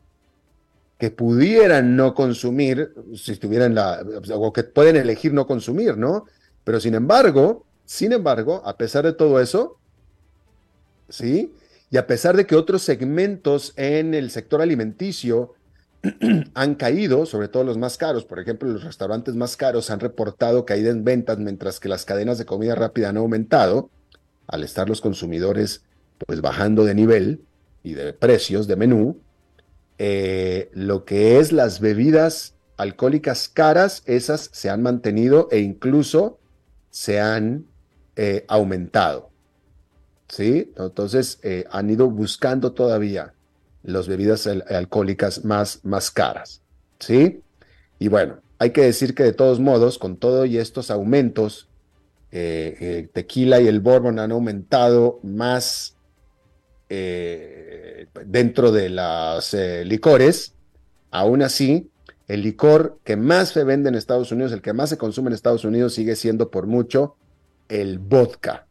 que 1.03 1.11
pudieran 1.11 1.97
no 1.97 2.15
consumir 2.15 2.93
si 3.13 3.33
estuvieran 3.33 3.75
la, 3.75 4.05
o 4.35 4.53
que 4.53 4.63
pueden 4.63 4.95
elegir 4.95 5.33
no 5.33 5.45
consumir, 5.45 5.97
¿no? 5.97 6.27
Pero 6.63 6.79
sin 6.79 6.95
embargo, 6.95 7.65
sin 7.83 8.13
embargo, 8.13 8.61
a 8.63 8.77
pesar 8.77 9.03
de 9.03 9.11
todo 9.11 9.41
eso, 9.41 9.77
¿sí? 11.09 11.53
Y 11.91 11.97
a 11.97 12.07
pesar 12.07 12.37
de 12.37 12.47
que 12.47 12.55
otros 12.55 12.83
segmentos 12.83 13.73
en 13.75 14.13
el 14.13 14.31
sector 14.31 14.61
alimenticio 14.61 15.55
han 16.53 16.75
caído, 16.75 17.25
sobre 17.25 17.49
todo 17.49 17.65
los 17.65 17.77
más 17.77 17.97
caros, 17.97 18.23
por 18.23 18.39
ejemplo, 18.39 18.69
los 18.69 18.85
restaurantes 18.85 19.35
más 19.35 19.57
caros 19.57 19.89
han 19.89 19.99
reportado 19.99 20.65
caída 20.65 20.89
en 20.89 21.03
ventas, 21.03 21.37
mientras 21.37 21.81
que 21.81 21.89
las 21.89 22.05
cadenas 22.05 22.37
de 22.37 22.45
comida 22.45 22.75
rápida 22.75 23.09
han 23.09 23.17
aumentado, 23.17 23.89
al 24.47 24.63
estar 24.63 24.87
los 24.87 25.01
consumidores 25.01 25.83
pues 26.25 26.39
bajando 26.39 26.85
de 26.85 26.95
nivel 26.95 27.41
y 27.83 27.91
de 27.91 28.13
precios 28.13 28.67
de 28.67 28.77
menú, 28.77 29.19
eh, 30.05 30.69
lo 30.73 31.05
que 31.05 31.39
es 31.39 31.53
las 31.53 31.79
bebidas 31.79 32.55
alcohólicas 32.75 33.47
caras, 33.47 34.03
esas 34.05 34.49
se 34.51 34.69
han 34.69 34.81
mantenido 34.81 35.47
e 35.49 35.59
incluso 35.59 36.39
se 36.89 37.21
han 37.21 37.67
eh, 38.17 38.43
aumentado. 38.49 39.29
¿Sí? 40.27 40.73
Entonces 40.75 41.39
eh, 41.41 41.63
han 41.71 41.89
ido 41.89 42.09
buscando 42.09 42.73
todavía 42.73 43.33
las 43.81 44.09
bebidas 44.09 44.45
alcohólicas 44.45 45.45
más, 45.45 45.79
más 45.85 46.11
caras. 46.11 46.61
¿Sí? 46.99 47.41
Y 47.97 48.09
bueno, 48.09 48.41
hay 48.59 48.71
que 48.71 48.81
decir 48.81 49.15
que 49.15 49.23
de 49.23 49.31
todos 49.31 49.61
modos, 49.61 49.97
con 49.99 50.17
todo 50.17 50.43
y 50.43 50.57
estos 50.57 50.91
aumentos, 50.91 51.69
tequila 52.29 53.61
y 53.61 53.67
el 53.67 53.79
bourbon 53.79 54.19
han 54.19 54.33
aumentado 54.33 55.21
más 55.23 55.92
eh, 56.95 58.05
dentro 58.27 58.71
de 58.71 58.89
las 58.89 59.55
eh, 59.55 59.83
licores, 59.83 60.53
aún 61.09 61.41
así, 61.41 61.89
el 62.27 62.43
licor 62.43 62.99
que 63.03 63.17
más 63.17 63.49
se 63.49 63.63
vende 63.63 63.89
en 63.89 63.95
Estados 63.95 64.31
Unidos, 64.31 64.51
el 64.51 64.61
que 64.61 64.73
más 64.73 64.89
se 64.89 64.97
consume 64.99 65.29
en 65.29 65.33
Estados 65.33 65.65
Unidos, 65.65 65.95
sigue 65.95 66.15
siendo 66.15 66.51
por 66.51 66.67
mucho 66.67 67.15
el 67.67 67.97
vodka. 67.97 68.67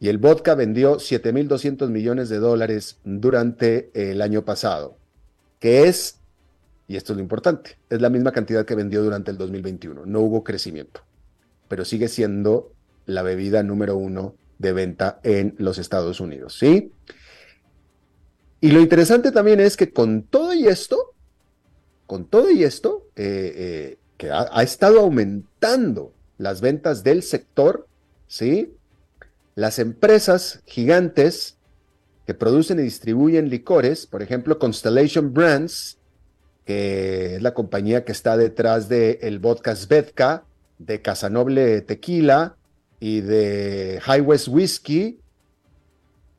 Y 0.00 0.08
el 0.08 0.16
vodka 0.16 0.54
vendió 0.54 0.96
7.200 0.96 1.90
millones 1.90 2.30
de 2.30 2.38
dólares 2.38 3.00
durante 3.04 3.90
el 3.92 4.22
año 4.22 4.46
pasado, 4.46 4.96
que 5.60 5.88
es, 5.88 6.20
y 6.88 6.96
esto 6.96 7.12
es 7.12 7.18
lo 7.18 7.22
importante, 7.22 7.76
es 7.90 8.00
la 8.00 8.08
misma 8.08 8.32
cantidad 8.32 8.64
que 8.64 8.74
vendió 8.74 9.02
durante 9.02 9.30
el 9.30 9.36
2021. 9.36 10.06
No 10.06 10.20
hubo 10.20 10.42
crecimiento, 10.42 11.02
pero 11.68 11.84
sigue 11.84 12.08
siendo 12.08 12.72
la 13.04 13.20
bebida 13.22 13.62
número 13.62 13.94
uno 13.98 14.36
de 14.58 14.72
venta 14.72 15.20
en 15.22 15.54
los 15.58 15.76
Estados 15.76 16.20
Unidos, 16.20 16.56
¿sí? 16.58 16.92
Y 18.60 18.70
lo 18.70 18.80
interesante 18.80 19.32
también 19.32 19.60
es 19.60 19.76
que 19.76 19.92
con 19.92 20.22
todo 20.22 20.54
y 20.54 20.66
esto, 20.66 21.14
con 22.06 22.26
todo 22.26 22.50
y 22.50 22.64
esto, 22.64 23.06
eh, 23.16 23.52
eh, 23.56 23.98
que 24.16 24.30
ha, 24.30 24.62
estado 24.62 25.00
aumentando 25.00 26.12
las 26.38 26.60
ventas 26.60 27.04
del 27.04 27.22
sector, 27.22 27.86
¿sí? 28.26 28.74
Las 29.54 29.78
empresas 29.78 30.62
gigantes 30.66 31.58
que 32.26 32.34
producen 32.34 32.78
y 32.78 32.82
distribuyen 32.82 33.50
licores, 33.50 34.06
por 34.06 34.22
ejemplo, 34.22 34.58
Constellation 34.58 35.32
Brands, 35.32 35.98
que 36.64 37.36
es 37.36 37.42
la 37.42 37.54
compañía 37.54 38.04
que 38.04 38.12
está 38.12 38.36
detrás 38.36 38.88
del 38.88 39.18
el 39.20 39.38
vodka 39.38 39.76
Svedka, 39.76 40.44
de 40.78 41.00
Casanoble 41.00 41.80
Tequila 41.82 42.56
y 43.00 43.20
de 43.20 44.00
High 44.02 44.22
West 44.22 44.48
Whiskey, 44.48 45.20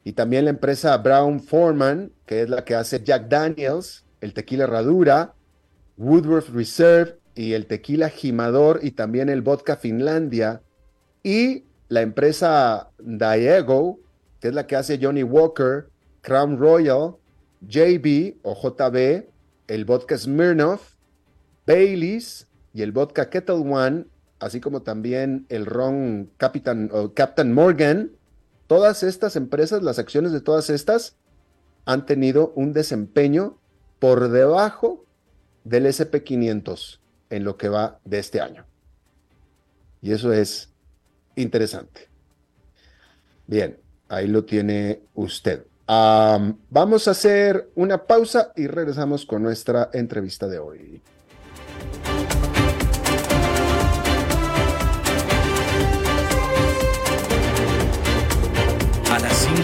y 0.08 0.14
también 0.14 0.46
la 0.46 0.52
empresa 0.52 0.98
Brown 1.00 1.42
Foreman, 1.42 2.14
que 2.26 2.42
es 2.42 2.50
la 2.50 2.64
que 2.64 2.76
hace 2.76 3.04
Jack 3.04 3.28
Daniels, 3.28 4.06
el 4.22 4.34
tequila 4.34 4.66
Radura, 4.66 5.34
Woodworth 5.98 6.48
Reserve 6.48 7.18
y 7.36 7.52
el 7.52 7.66
tequila 7.66 8.08
Jimador 8.08 8.80
y 8.82 8.92
también 8.92 9.28
el 9.28 9.42
vodka 9.42 9.76
Finlandia. 9.76 10.62
Y 11.24 11.66
la 11.90 12.04
empresa 12.04 12.90
Diego, 13.00 14.00
que 14.40 14.48
es 14.48 14.54
la 14.54 14.66
que 14.66 14.78
hace 14.78 14.98
Johnny 14.98 15.24
Walker, 15.24 15.90
Crown 16.22 16.58
Royal, 16.58 17.16
JB 17.68 18.38
o 18.44 18.56
JB, 18.56 19.26
el 19.68 19.84
vodka 19.84 20.18
Smirnoff, 20.18 20.96
Baileys 21.66 22.48
y 22.74 22.82
el 22.82 22.94
vodka 22.94 23.30
Kettle 23.30 23.56
One, 23.56 24.06
así 24.40 24.62
como 24.62 24.84
también 24.84 25.46
el 25.50 25.66
ron 25.66 26.30
Captain, 26.38 26.90
Captain 27.14 27.52
Morgan 27.52 28.12
Todas 28.68 29.04
estas 29.04 29.36
empresas, 29.36 29.82
las 29.82 29.98
acciones 29.98 30.32
de 30.32 30.42
todas 30.42 30.70
estas, 30.70 31.16
han 31.86 32.06
tenido 32.06 32.52
un 32.56 32.74
desempeño 32.74 33.58
por 34.00 34.30
debajo 34.30 35.06
del 35.64 35.86
SP500 35.86 37.00
en 37.30 37.44
lo 37.44 37.58
que 37.58 37.70
va 37.70 38.00
de 38.04 38.20
este 38.20 38.42
año. 38.42 38.66
Y 40.02 40.12
eso 40.12 40.32
es 40.34 40.70
interesante. 41.36 42.10
Bien, 43.48 43.78
ahí 44.10 44.28
lo 44.28 44.44
tiene 44.44 45.02
usted. 45.16 45.66
vamos 45.88 47.08
a 47.08 47.12
hacer 47.12 47.70
una 47.76 48.06
pausa 48.06 48.52
y 48.56 48.68
regresamos 48.68 49.26
con 49.26 49.44
nuestra 49.44 49.90
entrevista 49.94 50.48
de 50.48 50.60
hoy. 50.60 51.02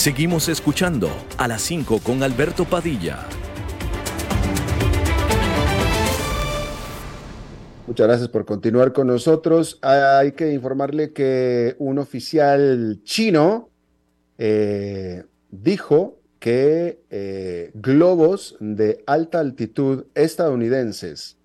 Seguimos 0.00 0.48
escuchando 0.48 1.10
a 1.36 1.46
las 1.46 1.60
5 1.60 2.00
con 2.02 2.22
Alberto 2.22 2.64
Padilla. 2.64 3.18
Muchas 7.86 8.06
gracias 8.06 8.28
por 8.30 8.46
continuar 8.46 8.94
con 8.94 9.08
nosotros. 9.08 9.78
Hay 9.82 10.32
que 10.32 10.54
informarle 10.54 11.12
que 11.12 11.76
un 11.78 11.98
oficial 11.98 13.00
chino 13.04 13.68
eh, 14.38 15.24
dijo 15.50 16.18
que 16.38 17.02
eh, 17.10 17.70
globos 17.74 18.56
de 18.58 19.04
alta 19.06 19.38
altitud 19.40 20.06
estadounidenses 20.14 21.36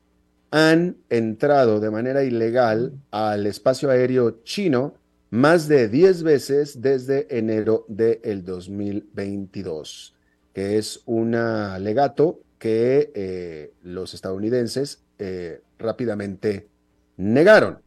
han 0.51 0.95
entrado 1.09 1.81
de 1.81 1.91
manera 1.91 2.23
ilegal 2.23 2.93
al 3.11 3.47
espacio 3.47 3.89
aéreo 3.89 4.43
chino 4.45 4.93
más 5.29 5.67
de 5.67 5.87
10 5.89 6.23
veces 6.23 6.81
desde 6.81 7.27
enero 7.37 7.85
del 7.87 8.43
2022, 8.45 10.15
que 10.53 10.77
es 10.77 11.01
un 11.05 11.35
alegato 11.35 12.39
que 12.59 13.11
eh, 13.13 13.73
los 13.83 14.13
estadounidenses 14.13 15.01
rápidamente 15.77 16.67
negaron. 17.17 17.79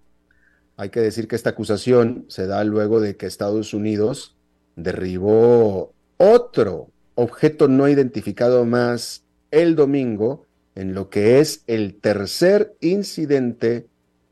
Hay 0.77 0.91
que 0.91 1.01
decir 1.01 1.29
que 1.29 1.37
esta 1.37 1.51
acusación 1.51 2.25
se 2.29 2.47
da 2.47 2.63
luego 2.65 3.01
de 3.01 3.17
que 3.17 3.27
Estados 3.27 3.75
Unidos 3.75 4.37
derribó 4.77 5.93
otro 6.19 6.91
objeto 7.17 7.67
no 7.67 7.89
identificado 7.89 8.65
más 8.65 9.25
el 9.51 9.75
domingo 9.75 10.47
en 10.77 10.95
lo 10.95 11.11
que 11.11 11.41
es 11.41 11.65
el 11.67 11.97
tercer 11.97 12.77
incidente 12.81 13.89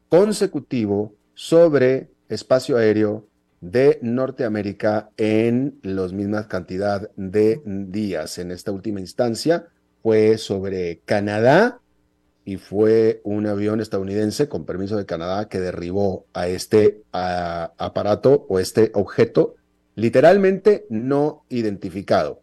consecutivo 0.08 1.14
sobre 1.34 2.10
espacio 2.28 2.76
aéreo 2.76 3.26
de 3.60 3.98
Norteamérica 4.02 5.10
en 5.16 5.78
la 5.82 6.06
misma 6.08 6.48
cantidad 6.48 7.10
de 7.16 7.60
días. 7.64 8.38
En 8.38 8.50
esta 8.50 8.72
última 8.72 9.00
instancia 9.00 9.66
fue 10.02 10.38
sobre 10.38 11.00
Canadá 11.04 11.80
y 12.44 12.58
fue 12.58 13.20
un 13.24 13.46
avión 13.46 13.80
estadounidense 13.80 14.48
con 14.48 14.64
permiso 14.64 14.96
de 14.96 15.06
Canadá 15.06 15.48
que 15.48 15.58
derribó 15.58 16.26
a 16.32 16.46
este 16.46 17.02
aparato 17.12 18.46
o 18.48 18.60
este 18.60 18.92
objeto 18.94 19.56
literalmente 19.96 20.86
no 20.88 21.44
identificado. 21.48 22.42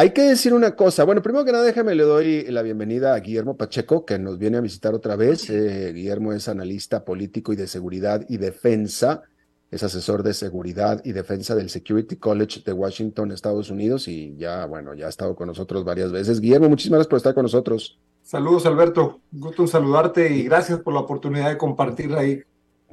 Hay 0.00 0.12
que 0.14 0.22
decir 0.22 0.54
una 0.54 0.76
cosa. 0.76 1.04
Bueno, 1.04 1.20
primero 1.20 1.44
que 1.44 1.52
nada, 1.52 1.62
déjame 1.62 1.94
le 1.94 2.04
doy 2.04 2.44
la 2.44 2.62
bienvenida 2.62 3.12
a 3.12 3.20
Guillermo 3.20 3.58
Pacheco, 3.58 4.06
que 4.06 4.18
nos 4.18 4.38
viene 4.38 4.56
a 4.56 4.62
visitar 4.62 4.94
otra 4.94 5.14
vez. 5.14 5.50
Eh, 5.50 5.92
Guillermo 5.92 6.32
es 6.32 6.48
analista 6.48 7.04
político 7.04 7.52
y 7.52 7.56
de 7.56 7.66
seguridad 7.66 8.24
y 8.26 8.38
defensa. 8.38 9.24
Es 9.70 9.82
asesor 9.82 10.22
de 10.22 10.32
seguridad 10.32 11.02
y 11.04 11.12
defensa 11.12 11.54
del 11.54 11.68
Security 11.68 12.16
College 12.16 12.62
de 12.64 12.72
Washington, 12.72 13.30
Estados 13.30 13.70
Unidos, 13.70 14.08
y 14.08 14.34
ya, 14.38 14.64
bueno, 14.64 14.94
ya 14.94 15.04
ha 15.04 15.10
estado 15.10 15.36
con 15.36 15.48
nosotros 15.48 15.84
varias 15.84 16.10
veces. 16.10 16.40
Guillermo, 16.40 16.70
muchísimas 16.70 17.00
gracias 17.00 17.10
por 17.10 17.16
estar 17.18 17.34
con 17.34 17.42
nosotros. 17.42 17.98
Saludos, 18.22 18.64
Alberto. 18.64 19.20
Gusto 19.30 19.60
en 19.60 19.68
saludarte 19.68 20.34
y 20.34 20.44
gracias 20.44 20.80
por 20.80 20.94
la 20.94 21.00
oportunidad 21.00 21.50
de 21.50 21.58
compartir 21.58 22.14
ahí 22.14 22.42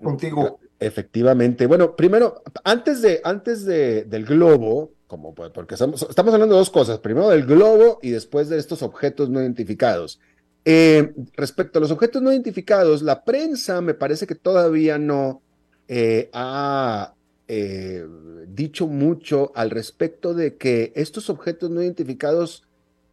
contigo. 0.03 0.59
Efectivamente. 0.77 1.67
Bueno, 1.67 1.95
primero, 1.95 2.43
antes 2.65 3.01
de, 3.01 3.21
antes 3.23 3.63
de, 3.63 4.03
del 4.03 4.25
globo, 4.25 4.91
como 5.07 5.33
pues, 5.33 5.51
porque 5.51 5.75
estamos, 5.75 6.05
hablando 6.17 6.55
de 6.55 6.59
dos 6.59 6.69
cosas, 6.69 6.99
primero 6.99 7.29
del 7.29 7.45
globo 7.45 7.99
y 8.01 8.11
después 8.11 8.49
de 8.49 8.57
estos 8.57 8.81
objetos 8.81 9.29
no 9.29 9.41
identificados. 9.41 10.19
Eh, 10.65 11.13
respecto 11.33 11.79
a 11.79 11.81
los 11.81 11.91
objetos 11.91 12.21
no 12.21 12.31
identificados, 12.31 13.01
la 13.01 13.23
prensa 13.23 13.79
me 13.81 13.93
parece 13.93 14.27
que 14.27 14.35
todavía 14.35 14.97
no 14.97 15.41
eh, 15.87 16.29
ha 16.33 17.13
eh, 17.47 18.05
dicho 18.49 18.87
mucho 18.87 19.53
al 19.55 19.69
respecto 19.69 20.33
de 20.33 20.57
que 20.57 20.91
estos 20.95 21.29
objetos 21.29 21.69
no 21.69 21.81
identificados 21.81 22.67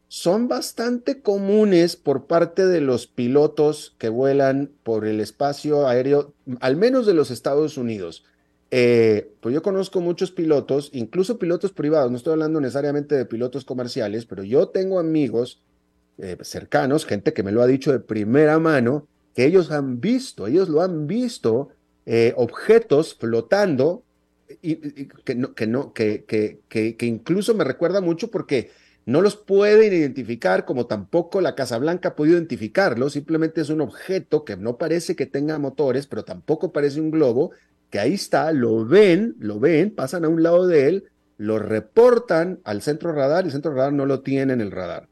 son 0.08 0.48
bastante 0.48 1.22
comunes 1.22 1.96
por 1.96 2.26
parte 2.26 2.66
de 2.66 2.80
los 2.80 3.06
pilotos 3.06 3.94
que 3.98 4.08
vuelan 4.08 4.70
por 4.82 5.06
el 5.06 5.20
espacio 5.20 5.86
aéreo, 5.86 6.34
al 6.60 6.76
menos 6.76 7.06
de 7.06 7.14
los 7.14 7.30
Estados 7.30 7.78
Unidos. 7.78 8.24
Eh, 8.70 9.30
pues 9.40 9.54
yo 9.54 9.62
conozco 9.62 10.00
muchos 10.00 10.32
pilotos, 10.32 10.90
incluso 10.92 11.38
pilotos 11.38 11.72
privados, 11.72 12.10
no 12.10 12.16
estoy 12.16 12.32
hablando 12.32 12.60
necesariamente 12.60 13.14
de 13.14 13.26
pilotos 13.26 13.64
comerciales, 13.64 14.26
pero 14.26 14.42
yo 14.42 14.68
tengo 14.68 14.98
amigos 14.98 15.62
eh, 16.18 16.36
cercanos, 16.42 17.06
gente 17.06 17.32
que 17.32 17.42
me 17.42 17.52
lo 17.52 17.62
ha 17.62 17.66
dicho 17.66 17.92
de 17.92 18.00
primera 18.00 18.58
mano, 18.58 19.06
que 19.34 19.44
ellos 19.44 19.70
han 19.70 20.00
visto, 20.00 20.46
ellos 20.46 20.68
lo 20.68 20.80
han 20.80 21.06
visto, 21.06 21.68
eh, 22.06 22.32
objetos 22.36 23.14
flotando, 23.14 24.02
y, 24.60 25.06
que, 25.24 25.34
no, 25.34 25.54
que, 25.54 25.66
no, 25.66 25.92
que, 25.92 26.24
que, 26.24 26.60
que 26.68 27.06
incluso 27.06 27.54
me 27.54 27.64
recuerda 27.64 28.00
mucho 28.00 28.30
porque 28.30 28.70
no 29.06 29.20
los 29.20 29.36
pueden 29.36 29.92
identificar 29.92 30.64
como 30.64 30.86
tampoco 30.86 31.40
la 31.40 31.54
Casa 31.54 31.78
Blanca 31.78 32.10
ha 32.10 32.16
podido 32.16 32.36
identificarlo, 32.36 33.10
simplemente 33.10 33.60
es 33.60 33.68
un 33.68 33.80
objeto 33.80 34.44
que 34.44 34.56
no 34.56 34.78
parece 34.78 35.14
que 35.14 35.26
tenga 35.26 35.58
motores, 35.58 36.06
pero 36.06 36.24
tampoco 36.24 36.72
parece 36.72 37.00
un 37.00 37.10
globo, 37.10 37.50
que 37.94 38.00
ahí 38.00 38.14
está, 38.14 38.50
lo 38.50 38.84
ven, 38.84 39.36
lo 39.38 39.60
ven, 39.60 39.94
pasan 39.94 40.24
a 40.24 40.28
un 40.28 40.42
lado 40.42 40.66
de 40.66 40.88
él, 40.88 41.04
lo 41.38 41.60
reportan 41.60 42.58
al 42.64 42.82
centro 42.82 43.12
radar 43.12 43.44
y 43.44 43.46
el 43.46 43.52
centro 43.52 43.72
radar 43.72 43.92
no 43.92 44.04
lo 44.04 44.18
tiene 44.18 44.52
en 44.52 44.60
el 44.60 44.72
radar. 44.72 45.06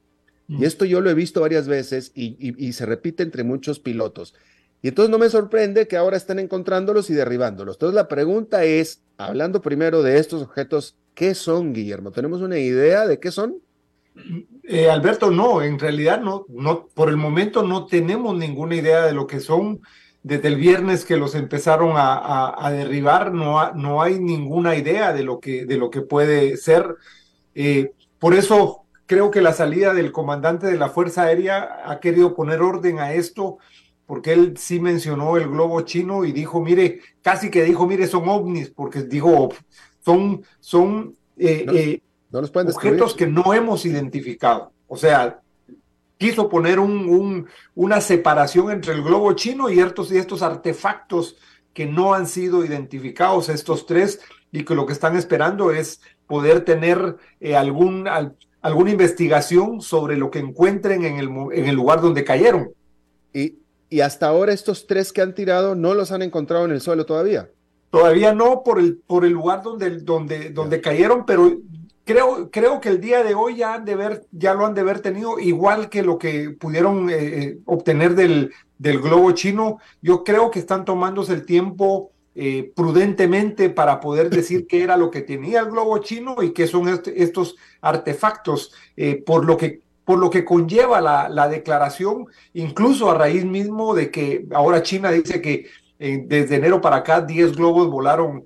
Y 0.49 0.55
mm. 0.55 0.65
esto 0.65 0.85
yo 0.85 1.01
lo 1.01 1.09
he 1.09 1.15
visto 1.15 1.43
varias 1.43 1.69
veces 1.69 2.11
y, 2.13 2.35
y 2.41 2.73
se 2.73 2.85
repite 2.85 3.23
entre 3.23 3.45
muchos 3.45 3.79
pilotos. 3.79 4.35
Y 4.83 4.89
entonces 4.89 5.13
no 5.13 5.19
me 5.19 5.31
sorprende 5.31 5.87
que 5.87 5.97
ahora 5.97 6.17
estén 6.17 6.41
encontrándolos 6.41 7.09
y 7.09 7.15
derribándolos. 7.15 7.77
Entonces 7.77 7.95
la 7.95 8.09
pregunta 8.09 8.65
es, 8.65 9.01
hablando 9.17 9.63
primero 9.63 10.03
de 10.03 10.19
estos 10.19 10.43
objetos, 10.43 10.97
¿qué 11.15 11.37
son, 11.37 11.73
Guillermo? 11.73 12.11
¿Tenemos 12.11 12.41
una 12.41 12.59
idea 12.59 13.07
de 13.07 13.21
qué 13.21 13.31
son? 13.31 13.59
Eh, 14.65 14.91
Alberto, 14.91 15.31
no, 15.31 15.63
en 15.63 15.79
realidad 15.79 16.21
no, 16.21 16.47
no, 16.49 16.89
por 16.89 17.11
el 17.11 17.17
momento 17.17 17.63
no 17.63 17.87
tenemos 17.87 18.37
ninguna 18.37 18.75
idea 18.75 19.07
de 19.07 19.13
lo 19.13 19.29
que 19.29 19.39
son. 19.39 19.83
Desde 20.23 20.49
el 20.49 20.57
viernes 20.57 21.05
que 21.05 21.17
los 21.17 21.35
empezaron 21.35 21.95
a, 21.97 22.71
derribar, 22.71 23.33
no, 23.33 23.73
no 23.73 24.03
hay 24.03 24.21
ninguna 24.21 24.77
idea 24.77 25.13
de 25.13 25.25
lo 25.25 25.41
que, 25.41 25.67
de 25.67 25.77
lo 25.77 25.91
que 25.91 26.01
puede 26.03 26.57
ser. 26.57 26.97
Eh, 27.55 27.93
por 28.19 28.35
eso 28.35 28.85
creo 29.07 29.31
que 29.31 29.43
la 29.43 29.53
salida 29.53 29.93
del 29.95 30.13
comandante 30.13 30.69
de 30.69 30.79
la 30.79 30.89
Fuerza 30.89 31.25
Aérea 31.25 31.83
ha 31.85 32.01
querido 32.01 32.35
poner 32.35 32.63
orden 32.63 33.01
a 33.01 33.13
esto, 33.13 33.59
porque 34.07 34.33
él 34.33 34.55
sí 34.57 34.81
mencionó 34.81 35.37
el 35.37 35.49
globo 35.49 35.81
chino 35.83 36.25
y 36.25 36.33
dijo, 36.33 36.61
mire, 36.61 37.01
casi 37.21 37.51
que 37.51 37.65
dijo, 37.65 37.87
mire, 37.87 38.07
son 38.07 38.29
ovnis, 38.29 38.71
porque 38.71 39.03
dijo, 39.03 39.51
son, 40.05 40.43
son 40.61 41.17
eh, 41.37 42.01
no 42.31 42.39
objetos 42.39 43.15
que 43.15 43.27
no 43.27 43.53
hemos 43.53 43.85
identificado. 43.85 44.73
O 44.89 44.97
sea, 44.97 45.42
quiso 46.23 46.49
poner 46.49 46.79
un, 46.79 47.49
una 47.75 48.01
separación 48.01 48.71
entre 48.71 48.95
el 48.95 49.03
globo 49.03 49.33
chino 49.33 49.69
y 49.69 49.81
estos, 49.81 50.13
y 50.13 50.19
estos 50.19 50.41
artefactos 50.43 51.37
que 51.75 51.85
no 51.85 52.15
han 52.15 52.29
sido 52.29 52.65
identificados, 52.65 53.49
estos 53.49 53.87
tres, 53.87 54.21
y 54.53 54.65
que 54.65 54.77
lo 54.77 54.87
que 54.87 54.93
están 54.93 55.17
esperando 55.17 55.73
es 55.73 56.01
poder 56.29 56.65
tener 56.65 57.17
eh, 57.41 57.57
algún, 57.57 58.07
alguna 58.61 58.91
investigación 58.93 59.81
sobre 59.81 60.17
lo 60.17 60.31
que 60.31 60.39
encuentren 60.39 61.05
en 61.05 61.19
el, 61.19 61.29
en 61.53 61.67
el 61.67 61.75
lugar 61.75 62.01
donde 62.01 62.23
cayeron. 62.23 62.71
Y, 63.35 63.57
y 63.91 64.01
hasta 64.01 64.29
ahora 64.29 64.53
estos 64.53 64.87
tres 64.87 65.13
que 65.13 65.23
han 65.23 65.35
tirado 65.35 65.75
no 65.75 65.93
los 65.95 66.13
han 66.13 66.23
encontrado 66.23 66.67
en 66.67 66.71
el 66.71 66.81
suelo 66.81 67.05
todavía. 67.05 67.51
Todavía 67.91 68.33
no 68.33 68.63
por 68.63 68.79
el, 68.79 68.99
por 69.07 69.25
el 69.25 69.33
lugar 69.33 69.63
donde, 69.63 69.99
donde, 69.99 70.51
donde 70.51 70.81
cayeron, 70.81 71.27
pero 71.27 71.59
Creo, 72.05 72.51
creo 72.51 72.81
que 72.81 72.89
el 72.89 73.01
día 73.01 73.23
de 73.23 73.35
hoy 73.35 73.57
ya, 73.57 73.75
han 73.75 73.85
de 73.85 73.95
ver, 73.95 74.27
ya 74.33 74.55
lo 74.55 74.67
han 74.67 74.75
de 74.75 74.81
haber 74.81 75.01
tenido 75.01 75.39
igual 75.39 75.89
que 75.89 76.03
lo 76.03 76.19
que 76.19 76.51
pudieron 76.51 77.09
eh, 77.09 77.15
eh, 77.17 77.59
obtener 77.65 78.17
del, 78.17 78.53
del 78.79 79.01
globo 79.01 79.31
chino. 79.33 79.79
Yo 80.01 80.25
creo 80.25 80.51
que 80.51 80.59
están 80.59 80.85
tomándose 80.85 81.33
el 81.33 81.47
tiempo 81.47 82.11
eh, 82.35 82.73
prudentemente 82.75 83.71
para 83.71 84.01
poder 84.01 84.31
decir 84.31 84.67
qué 84.67 84.83
era 84.83 84.97
lo 84.97 85.13
que 85.13 85.21
tenía 85.21 85.61
el 85.61 85.67
globo 85.67 85.99
chino 85.99 86.43
y 86.43 86.53
qué 86.53 86.67
son 86.67 86.89
estos 86.89 87.55
artefactos, 87.81 88.73
por, 89.25 89.45
lo 89.45 89.57
que, 89.57 89.83
por 90.05 90.19
lo 90.19 90.29
que 90.29 90.45
conlleva 90.45 91.01
la, 91.01 91.29
la, 91.29 91.49
declaración, 91.49 92.27
incluso 92.53 93.11
a 93.11 93.15
raíz 93.15 93.45
mismo 93.45 93.95
de 93.95 94.11
que 94.11 94.47
ahora 94.53 94.83
China 94.83 95.13
dice 95.13 95.41
que 95.41 95.67
desde 95.99 96.57
enero 96.57 96.81
para 96.81 96.97
acá 96.97 97.21
10 97.21 97.55
globos 97.55 97.89
volaron 97.89 98.45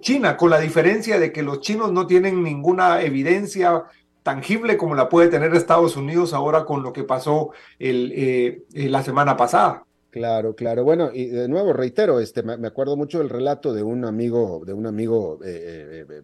China, 0.00 0.36
con 0.36 0.50
la 0.50 0.58
diferencia 0.58 1.20
de 1.20 1.30
que 1.30 1.42
los 1.42 1.60
chinos 1.60 1.92
no 1.92 2.08
tienen 2.08 2.42
ninguna 2.42 3.02
evidencia 3.02 3.84
tangible 4.22 4.76
como 4.76 4.94
la 4.94 5.08
puede 5.08 5.28
tener 5.28 5.54
Estados 5.54 5.96
Unidos 5.96 6.32
ahora 6.32 6.64
con 6.64 6.82
lo 6.82 6.92
que 6.92 7.04
pasó 7.04 7.50
el, 7.78 8.12
eh, 8.14 8.62
la 8.72 9.02
semana 9.02 9.36
pasada. 9.36 9.84
Claro, 10.10 10.54
claro. 10.54 10.84
Bueno, 10.84 11.10
y 11.12 11.26
de 11.26 11.48
nuevo 11.48 11.72
reitero, 11.72 12.20
este, 12.20 12.42
me, 12.42 12.66
acuerdo 12.66 12.96
mucho 12.96 13.18
del 13.18 13.30
relato 13.30 13.72
de 13.72 13.82
un 13.82 14.04
amigo, 14.04 14.62
de 14.64 14.74
un 14.74 14.86
amigo 14.86 15.38
eh, 15.42 16.04
eh, 16.08 16.22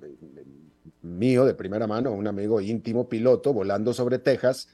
mío 1.03 1.47
de 1.47 1.55
primera 1.55 1.87
mano, 1.87 2.13
un 2.13 2.27
amigo 2.27 2.61
íntimo 2.61 3.09
piloto 3.09 3.53
volando 3.53 3.93
sobre 3.95 4.19
Texas 4.19 4.69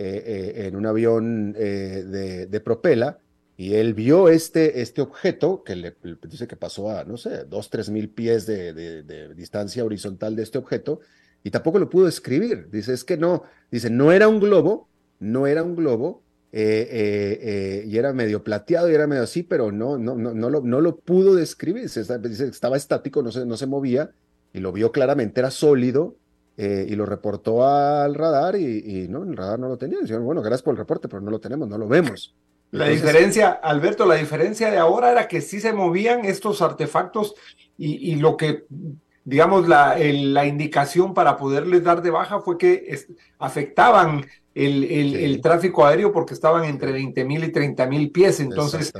en 0.00 0.76
un 0.76 0.86
avión 0.86 1.52
de, 1.52 2.62
propela 2.64 3.18
y 3.60 3.74
él 3.74 3.92
vio 3.92 4.28
este, 4.28 4.82
este 4.82 5.02
objeto 5.02 5.64
que 5.64 5.74
le, 5.74 5.96
dice 6.30 6.46
que 6.46 6.54
pasó 6.54 6.90
a, 6.90 7.02
no 7.02 7.16
sé, 7.16 7.44
dos, 7.44 7.70
tres 7.70 7.90
mil 7.90 8.08
pies 8.08 8.46
de, 8.46 8.72
de, 8.72 9.34
distancia 9.34 9.84
horizontal 9.84 10.36
de 10.36 10.44
este 10.44 10.58
objeto 10.58 11.00
y 11.42 11.50
tampoco 11.50 11.80
lo 11.80 11.90
pudo 11.90 12.06
describir. 12.06 12.70
Dice, 12.70 12.92
es 12.92 13.02
que 13.02 13.16
no, 13.16 13.42
dice, 13.72 13.90
no 13.90 14.12
era 14.12 14.28
un 14.28 14.38
globo, 14.38 14.88
no 15.18 15.48
era 15.48 15.64
un 15.64 15.74
globo, 15.74 16.22
eh, 16.52 16.88
eh, 16.88 17.38
eh, 17.42 17.84
y 17.84 17.98
era 17.98 18.12
medio 18.12 18.44
plateado 18.44 18.88
y 18.92 18.94
era 18.94 19.08
medio 19.08 19.24
así, 19.24 19.42
pero 19.42 19.72
no, 19.72 19.98
no, 19.98 20.14
no, 20.14 20.34
no, 20.34 20.50
lo, 20.50 20.60
no 20.60 20.80
lo 20.80 20.98
pudo 20.98 21.34
describir. 21.34 21.82
Dice, 21.82 22.44
estaba 22.44 22.76
estático, 22.76 23.24
no 23.24 23.32
se, 23.32 23.44
no 23.44 23.56
se 23.56 23.66
movía 23.66 24.12
y 24.52 24.60
lo 24.60 24.70
vio 24.70 24.92
claramente, 24.92 25.40
era 25.40 25.50
sólido. 25.50 26.14
y 26.56 26.94
lo 26.94 27.06
reportó 27.06 27.66
al 27.66 28.14
radar 28.14 28.54
y, 28.54 29.08
no, 29.08 29.24
el 29.24 29.36
radar 29.36 29.58
no 29.58 29.66
lo 29.66 29.78
tenía. 29.78 29.98
Dijeron, 30.00 30.24
bueno, 30.24 30.42
gracias 30.42 30.62
por 30.62 30.74
el 30.74 30.78
reporte, 30.78 31.08
pero 31.08 31.20
no 31.20 31.32
lo 31.32 31.40
tenemos, 31.40 31.68
no 31.68 31.76
lo 31.76 31.88
vemos. 31.88 32.36
La 32.70 32.88
diferencia, 32.88 33.50
Alberto, 33.50 34.04
la 34.04 34.16
diferencia 34.16 34.70
de 34.70 34.78
ahora 34.78 35.10
era 35.10 35.28
que 35.28 35.40
sí 35.40 35.60
se 35.60 35.72
movían 35.72 36.24
estos 36.24 36.60
artefactos 36.60 37.34
y, 37.78 38.16
lo 38.16 38.36
que, 38.36 38.64
digamos, 39.24 39.68
la, 39.68 39.96
la, 39.98 40.46
indicación 40.46 41.14
para 41.14 41.36
poderles 41.36 41.84
dar 41.84 42.02
de 42.02 42.10
baja 42.10 42.40
fue 42.40 42.58
que 42.58 42.98
afectaban 43.38 44.26
el, 44.54 44.84
el, 44.84 45.40
tráfico 45.40 45.86
aéreo 45.86 46.12
porque 46.12 46.34
estaban 46.34 46.64
entre 46.64 46.92
20 46.92 47.24
mil 47.24 47.44
y 47.44 47.52
30 47.52 47.86
mil 47.86 48.10
pies. 48.10 48.40
Entonces, 48.40 48.92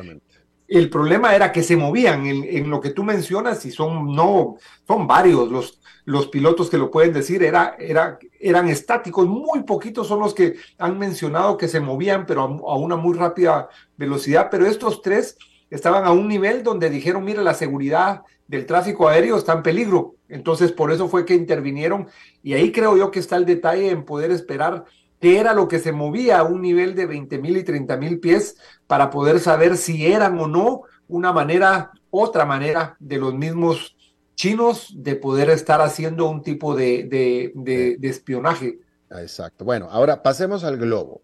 el 0.68 0.90
problema 0.90 1.34
era 1.34 1.50
que 1.50 1.62
se 1.62 1.76
movían 1.76 2.26
en, 2.26 2.68
lo 2.68 2.80
que 2.80 2.90
tú 2.90 3.02
mencionas 3.02 3.64
y 3.64 3.70
son, 3.70 4.14
no, 4.14 4.56
son 4.86 5.06
varios 5.06 5.50
los, 5.50 5.80
los 6.04 6.28
pilotos 6.28 6.68
que 6.68 6.76
lo 6.76 6.90
pueden 6.90 7.14
decir, 7.14 7.42
era, 7.42 7.74
era, 7.78 8.18
eran 8.38 8.68
estáticos, 8.68 9.26
muy 9.26 9.62
poquitos 9.62 10.06
son 10.06 10.20
los 10.20 10.34
que 10.34 10.56
han 10.78 10.98
mencionado 10.98 11.56
que 11.56 11.68
se 11.68 11.80
movían, 11.80 12.26
pero 12.26 12.42
a, 12.42 12.76
una 12.76 12.96
muy 12.96 13.16
rápida 13.16 13.70
velocidad, 13.96 14.48
pero 14.50 14.66
estos 14.66 15.00
tres 15.00 15.38
estaban 15.70 16.04
a 16.04 16.12
un 16.12 16.28
nivel 16.28 16.62
donde 16.62 16.90
dijeron, 16.90 17.24
mira, 17.24 17.42
la 17.42 17.54
seguridad 17.54 18.22
del 18.46 18.66
tráfico 18.66 19.08
aéreo 19.08 19.36
está 19.36 19.52
en 19.54 19.62
peligro. 19.62 20.14
Entonces, 20.28 20.72
por 20.72 20.90
eso 20.90 21.08
fue 21.08 21.26
que 21.26 21.34
intervinieron. 21.34 22.08
Y 22.42 22.54
ahí 22.54 22.72
creo 22.72 22.96
yo 22.96 23.10
que 23.10 23.20
está 23.20 23.36
el 23.36 23.44
detalle 23.44 23.90
en 23.90 24.04
poder 24.04 24.30
esperar 24.30 24.86
qué 25.20 25.38
era 25.38 25.54
lo 25.54 25.68
que 25.68 25.78
se 25.78 25.92
movía 25.92 26.38
a 26.38 26.44
un 26.44 26.62
nivel 26.62 26.94
de 26.94 27.06
20 27.06 27.38
mil 27.38 27.56
y 27.56 27.64
30 27.64 27.96
mil 27.96 28.20
pies 28.20 28.56
para 28.86 29.10
poder 29.10 29.40
saber 29.40 29.76
si 29.76 30.06
eran 30.06 30.38
o 30.38 30.46
no 30.46 30.82
una 31.08 31.32
manera, 31.32 31.90
otra 32.10 32.44
manera 32.44 32.96
de 33.00 33.18
los 33.18 33.34
mismos 33.34 33.96
chinos 34.34 34.94
de 34.94 35.16
poder 35.16 35.50
estar 35.50 35.80
haciendo 35.80 36.30
un 36.30 36.42
tipo 36.42 36.76
de, 36.76 37.04
de, 37.04 37.98
espionaje. 38.08 38.78
Exacto. 39.10 39.64
Bueno, 39.64 39.88
ahora 39.90 40.22
pasemos 40.22 40.62
al 40.62 40.76
globo. 40.76 41.22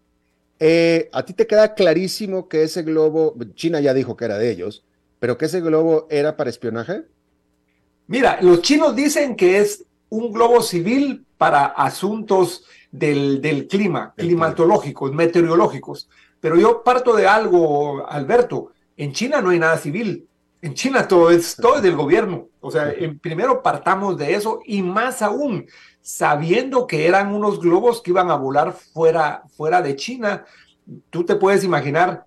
Eh, 0.59 1.09
¿A 1.13 1.23
ti 1.23 1.33
te 1.33 1.47
queda 1.47 1.75
clarísimo 1.75 2.49
que 2.49 2.63
ese 2.63 2.83
globo, 2.83 3.35
China 3.53 3.79
ya 3.79 3.93
dijo 3.93 4.17
que 4.17 4.25
era 4.25 4.37
de 4.37 4.51
ellos, 4.51 4.83
pero 5.19 5.37
que 5.37 5.45
ese 5.45 5.61
globo 5.61 6.07
era 6.09 6.35
para 6.35 6.49
espionaje? 6.49 7.03
Mira, 8.07 8.39
los 8.41 8.61
chinos 8.61 8.95
dicen 8.95 9.35
que 9.35 9.59
es 9.59 9.85
un 10.09 10.31
globo 10.31 10.61
civil 10.61 11.25
para 11.37 11.65
asuntos 11.65 12.65
del, 12.97 13.67
clima, 13.69 14.13
climatológicos, 14.15 15.11
meteorológicos. 15.11 16.09
Pero 16.39 16.57
yo 16.57 16.83
parto 16.83 17.15
de 17.15 17.27
algo, 17.27 18.07
Alberto, 18.07 18.71
en 18.97 19.13
China 19.13 19.41
no 19.41 19.49
hay 19.49 19.59
nada 19.59 19.77
civil. 19.77 20.27
En 20.61 20.73
China 20.73 21.07
todo 21.07 21.29
es, 21.29 21.55
todo 21.55 21.81
del 21.81 21.95
gobierno. 21.95 22.47
O 22.61 22.71
sea, 22.71 22.91
en, 22.91 23.19
primero 23.19 23.61
partamos 23.61 24.17
de 24.17 24.33
eso 24.33 24.59
y 24.65 24.81
más 24.81 25.21
aún, 25.21 25.67
sabiendo 26.01 26.87
que 26.87 27.07
eran 27.07 27.33
unos 27.33 27.59
globos 27.59 28.01
que 28.01 28.11
iban 28.11 28.31
a 28.31 28.35
volar 28.35 28.73
fuera, 28.73 29.43
fuera 29.55 29.81
de 29.81 29.95
China, 29.95 30.45
tú 31.09 31.23
te 31.25 31.35
puedes 31.35 31.63
imaginar, 31.63 32.25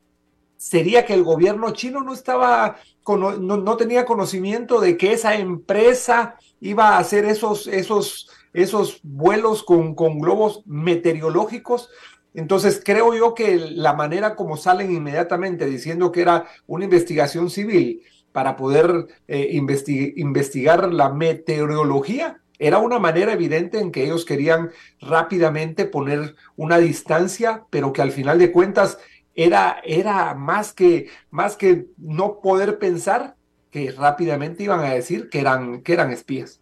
sería 0.56 1.04
que 1.04 1.14
el 1.14 1.22
gobierno 1.22 1.72
chino 1.72 2.02
no 2.02 2.12
estaba, 2.12 2.76
no, 3.06 3.36
no 3.38 3.76
tenía 3.76 4.04
conocimiento 4.04 4.80
de 4.80 4.96
que 4.96 5.12
esa 5.12 5.36
empresa 5.36 6.36
iba 6.60 6.88
a 6.90 6.98
hacer 6.98 7.24
esos, 7.24 7.66
esos 7.68 8.28
esos 8.52 9.00
vuelos 9.02 9.62
con, 9.62 9.94
con 9.94 10.18
globos 10.18 10.62
meteorológicos. 10.66 11.90
Entonces 12.34 12.80
creo 12.84 13.14
yo 13.14 13.34
que 13.34 13.56
la 13.56 13.94
manera 13.94 14.36
como 14.36 14.56
salen 14.56 14.92
inmediatamente 14.92 15.66
diciendo 15.66 16.12
que 16.12 16.22
era 16.22 16.46
una 16.66 16.84
investigación 16.84 17.50
civil 17.50 18.02
para 18.32 18.56
poder 18.56 19.06
eh, 19.26 19.48
investigar 19.52 20.92
la 20.92 21.08
meteorología, 21.08 22.40
era 22.58 22.78
una 22.78 22.98
manera 22.98 23.32
evidente 23.32 23.80
en 23.80 23.92
que 23.92 24.04
ellos 24.04 24.24
querían 24.24 24.70
rápidamente 25.00 25.84
poner 25.84 26.34
una 26.56 26.78
distancia, 26.78 27.64
pero 27.70 27.92
que 27.92 28.02
al 28.02 28.10
final 28.10 28.38
de 28.38 28.52
cuentas 28.52 28.98
era, 29.34 29.80
era 29.84 30.34
más, 30.34 30.72
que, 30.72 31.08
más 31.30 31.56
que 31.56 31.86
no 31.96 32.40
poder 32.40 32.78
pensar 32.78 33.36
que 33.70 33.92
rápidamente 33.92 34.64
iban 34.64 34.80
a 34.80 34.94
decir 34.94 35.28
que 35.28 35.40
eran, 35.40 35.82
que 35.82 35.92
eran 35.92 36.10
espías. 36.10 36.60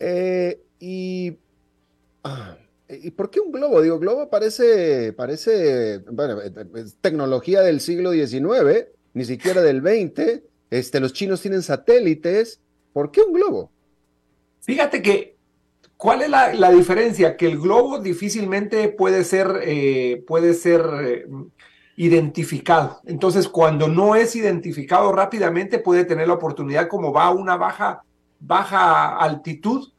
Eh, 0.00 0.60
y, 0.80 1.38
ah, 2.24 2.56
¿Y 2.90 3.12
por 3.12 3.30
qué 3.30 3.40
un 3.40 3.52
globo? 3.52 3.80
Digo, 3.82 3.98
globo 3.98 4.28
parece, 4.28 5.12
parece, 5.12 5.94
eh, 5.94 6.00
eh, 6.04 6.84
tecnología 7.00 7.60
del 7.60 7.80
siglo 7.80 8.12
XIX, 8.12 8.88
ni 9.14 9.24
siquiera 9.24 9.62
del 9.62 9.80
XX. 9.80 10.42
Este, 10.70 10.98
los 10.98 11.12
chinos 11.12 11.40
tienen 11.40 11.62
satélites. 11.62 12.60
¿Por 12.92 13.12
qué 13.12 13.22
un 13.22 13.32
globo? 13.32 13.70
Fíjate 14.60 15.02
que, 15.02 15.36
¿cuál 15.96 16.22
es 16.22 16.30
la, 16.30 16.70
diferencia? 16.72 17.36
Que 17.36 17.46
el 17.46 17.60
globo 17.60 18.00
difícilmente 18.00 18.88
puede 18.88 19.22
ser, 19.22 19.60
eh, 19.62 20.24
puede 20.26 20.54
ser 20.54 21.26
identificado. 21.94 23.00
Entonces, 23.04 23.48
cuando 23.48 23.86
no 23.86 24.16
es 24.16 24.34
identificado 24.34 25.12
rápidamente, 25.12 25.78
puede 25.78 26.04
tener 26.04 26.26
la 26.26 26.34
oportunidad, 26.34 26.88
como 26.88 27.12
va 27.12 27.26
a 27.26 27.30
una 27.30 27.56
baja, 27.56 28.02
baja 28.40 29.16
altitud, 29.16 29.90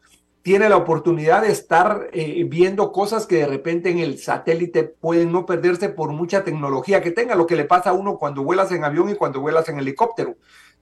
tiene 0.42 0.70
la 0.70 0.78
oportunidad 0.78 1.44
de 1.44 1.52
estar 1.52 2.10
eh, 2.14 2.44
viendo 2.48 2.92
cosas 2.92 3.28
que 3.28 3.38
de 3.38 3.48
repente 3.48 3.90
en 3.90 4.00
el 4.00 4.18
satélite 4.18 4.84
pueden 4.84 5.32
no 5.32 5.46
perderse 5.46 5.90
por 5.90 6.12
mucha 6.12 6.44
tecnología 6.44 7.02
que 7.02 7.12
tenga, 7.12 7.36
lo 7.36 7.46
que 7.46 7.56
le 7.56 7.66
pasa 7.66 7.92
a 7.92 7.94
uno 7.94 8.18
cuando 8.18 8.44
vuelas 8.44 8.72
en 8.72 8.84
avión 8.84 9.10
y 9.10 9.16
cuando 9.16 9.40
vuelas 9.40 9.70
en 9.70 9.78
helicóptero. 9.78 10.36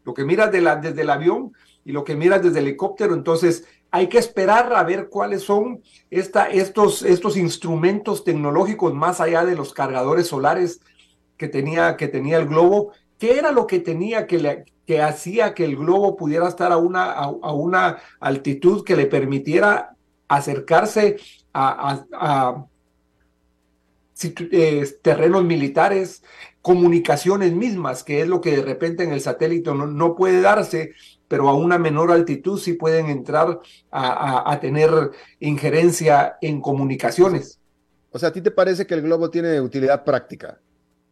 Lo 0.06 0.14
que 0.14 0.24
miras 0.24 0.52
de 0.52 0.62
desde 0.82 1.02
el 1.02 1.10
avión 1.10 1.54
y 1.84 1.92
lo 1.92 2.06
que 2.06 2.16
miras 2.16 2.42
desde 2.42 2.60
el 2.60 2.68
helicóptero, 2.68 3.14
entonces 3.14 3.66
hay 3.92 4.08
que 4.08 4.18
esperar 4.18 4.72
a 4.74 4.84
ver 4.84 5.10
cuáles 5.10 5.44
son 5.44 5.82
esta, 6.10 6.46
estos, 6.46 7.02
estos 7.02 7.36
instrumentos 7.36 8.24
tecnológicos 8.24 8.94
más 8.94 9.20
allá 9.20 9.44
de 9.44 9.56
los 9.56 9.74
cargadores 9.74 10.28
solares 10.28 10.80
que 11.36 11.48
tenía, 11.48 11.98
que 11.98 12.08
tenía 12.08 12.38
el 12.38 12.48
globo, 12.48 12.94
qué 13.20 13.38
era 13.38 13.52
lo 13.52 13.68
que 13.68 13.80
tenía 13.80 14.26
que 14.26 14.40
le, 14.40 14.66
que 14.88 15.04
hacía 15.04 15.54
que 15.54 15.66
el 15.66 15.76
globo 15.76 16.16
pudiera 16.16 16.48
estar 16.48 16.72
a 16.72 16.78
una, 16.78 17.12
a, 17.12 17.54
una 17.54 18.00
altitud 18.20 18.84
que 18.84 18.96
le 18.96 19.06
permitiera 19.06 19.96
acercarse 20.28 21.18
a, 21.54 22.66
eh, 24.24 24.86
terrenos 25.02 25.44
militares, 25.44 26.24
comunicaciones 26.64 27.54
mismas, 27.54 28.04
que 28.04 28.22
es 28.22 28.28
lo 28.28 28.42
que 28.42 28.56
de 28.56 28.64
repente 28.64 29.04
en 29.04 29.12
el 29.12 29.22
satélite 29.22 29.74
no, 29.76 29.86
no 29.86 30.16
puede 30.16 30.42
darse, 30.42 30.94
pero 31.28 31.48
a 31.48 31.54
una 31.54 31.78
menor 31.78 32.12
altitud 32.12 32.60
sí 32.60 32.74
pueden 32.74 33.06
entrar 33.06 33.60
a, 33.92 34.60
tener 34.60 34.90
injerencia 35.40 36.38
en 36.42 36.62
comunicaciones. 36.62 37.60
O 38.12 38.18
sea, 38.18 38.30
¿a 38.30 38.34
ti 38.34 38.42
te 38.42 38.50
parece 38.50 38.88
que 38.88 38.96
el 38.96 39.04
globo 39.04 39.30
tiene 39.30 39.62
utilidad 39.62 40.04
práctica? 40.04 40.60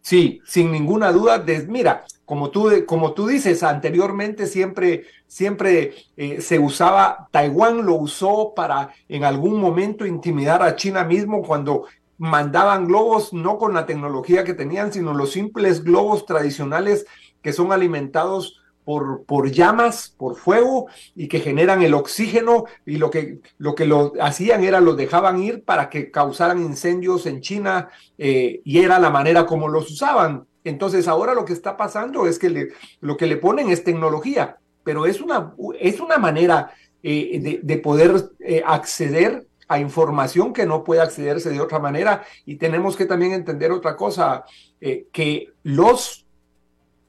Sí, 0.07 0.41
sin 0.45 0.71
ninguna 0.71 1.11
duda. 1.11 1.43
mira, 1.67 2.05
como 2.23 2.49
tú, 2.49 2.71
como 2.85 3.11
tú 3.11 3.27
dices, 3.27 3.61
anteriormente 3.61 4.47
siempre, 4.47 5.03
siempre 5.27 5.95
eh, 6.15 6.39
se 6.39 6.59
usaba, 6.59 7.27
Taiwán 7.29 7.85
lo 7.85 7.95
usó 7.95 8.53
para 8.55 8.91
en 9.09 9.25
algún 9.25 9.59
momento 9.59 10.05
intimidar 10.05 10.63
a 10.63 10.77
China 10.77 11.03
mismo 11.03 11.41
cuando 11.41 11.87
mandaban 12.17 12.87
globos, 12.87 13.33
no 13.33 13.57
con 13.57 13.73
la 13.73 13.85
tecnología 13.85 14.45
que 14.45 14.53
tenían, 14.53 14.93
sino 14.93 15.13
los 15.13 15.33
simples 15.33 15.83
globos 15.83 16.25
tradicionales 16.25 17.05
que 17.41 17.51
son 17.51 17.73
alimentados 17.73 18.61
por, 18.88 19.51
llamas, 19.51 20.15
por 20.17 20.38
fuego 20.38 20.88
y 21.13 21.27
que 21.27 21.41
generan 21.41 21.81
el 21.81 21.93
oxígeno 21.93 22.63
y 22.85 22.95
lo 22.95 23.11
que 23.11 23.41
lo, 23.57 23.75
que 23.75 23.85
lo 23.85 24.13
hacían 24.21 24.63
era 24.63 24.79
los 24.79 24.95
dejaban 24.95 25.43
ir 25.43 25.65
para 25.65 25.89
que 25.89 26.09
causaran 26.09 26.61
incendios 26.61 27.25
en 27.25 27.41
China 27.41 27.89
eh, 28.17 28.61
y 28.63 28.79
era 28.79 28.97
la 28.97 29.09
manera 29.09 29.45
como 29.45 29.67
los 29.67 29.91
usaban. 29.91 30.47
Entonces 30.63 31.09
ahora 31.09 31.33
lo 31.33 31.43
que 31.43 31.51
está 31.51 31.75
pasando 31.75 32.27
es 32.27 32.39
que 32.39 32.69
lo 33.01 33.17
que 33.17 33.27
le 33.27 33.35
ponen 33.35 33.69
es 33.69 33.83
tecnología, 33.83 34.57
pero 34.85 35.05
es 35.05 35.19
una, 35.19 35.53
es 35.81 35.99
una 35.99 36.17
manera 36.17 36.71
eh, 37.03 37.59
de, 37.61 37.77
poder 37.79 38.29
eh, 38.39 38.63
acceder 38.65 39.47
a 39.67 39.79
información 39.79 40.53
que 40.53 40.65
no 40.65 40.85
puede 40.85 41.01
accederse 41.01 41.49
de 41.49 41.59
otra 41.59 41.79
manera 41.79 42.23
y 42.45 42.55
tenemos 42.55 42.95
que 42.95 43.05
también 43.05 43.33
entender 43.33 43.73
otra 43.73 43.97
cosa, 43.97 44.45
que 44.79 45.49
los 45.63 46.26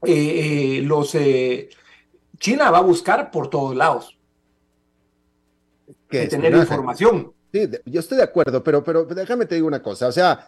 eh, 0.05 0.77
eh, 0.77 0.81
los, 0.83 1.13
eh, 1.15 1.69
China 2.37 2.71
va 2.71 2.79
a 2.79 2.83
buscar 2.83 3.31
por 3.31 3.49
todos 3.49 3.75
lados. 3.75 4.17
que 6.09 6.27
tener 6.27 6.55
información. 6.55 7.33
Sí, 7.51 7.67
yo 7.85 7.99
estoy 7.99 8.17
de 8.17 8.23
acuerdo, 8.23 8.63
pero, 8.63 8.83
pero 8.83 9.05
déjame 9.05 9.45
te 9.45 9.55
digo 9.55 9.67
una 9.67 9.81
cosa, 9.81 10.07
o 10.07 10.11
sea, 10.11 10.47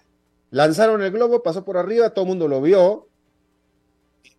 lanzaron 0.51 1.01
el 1.01 1.11
globo, 1.11 1.41
pasó 1.41 1.65
por 1.65 1.77
arriba, 1.77 2.11
todo 2.11 2.25
el 2.25 2.29
mundo 2.29 2.47
lo 2.47 2.61
vio. 2.61 3.07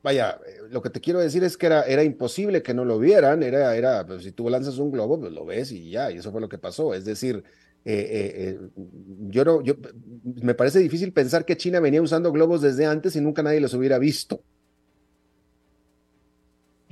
Vaya, 0.03 0.41
lo 0.71 0.83
que 0.83 0.91
te 0.91 1.01
quiero 1.01 1.21
decir 1.21 1.45
es 1.45 1.57
que 1.57 1.67
era, 1.67 1.83
era 1.83 2.03
imposible 2.03 2.63
que 2.63 2.75
no 2.75 2.85
lo 2.85 2.99
vieran, 2.99 3.43
era, 3.43 3.77
era, 3.77 4.05
pues, 4.05 4.25
si 4.25 4.33
tú 4.33 4.49
lanzas 4.49 4.79
un 4.79 4.91
globo, 4.91 5.21
pues 5.21 5.33
lo 5.33 5.45
ves 5.45 5.71
y 5.71 5.91
ya, 5.91 6.11
y 6.11 6.19
eso 6.19 6.33
fue 6.33 6.41
lo 6.41 6.49
que 6.49 6.59
pasó. 6.59 6.93
Es 6.95 7.05
decir, 7.05 7.45
eh, 7.85 8.35
eh, 8.35 8.61
yo 9.29 9.45
no, 9.45 9.61
yo, 9.63 9.75
me 10.43 10.55
parece 10.55 10.79
difícil 10.79 11.13
pensar 11.13 11.45
que 11.45 11.57
China 11.57 11.81
venía 11.81 12.03
usando 12.03 12.33
globos 12.33 12.63
desde 12.63 12.87
antes 12.87 13.15
y 13.17 13.21
nunca 13.21 13.43
nadie 13.43 13.61
los 13.61 13.75
hubiera 13.75 13.99
visto. 13.99 14.43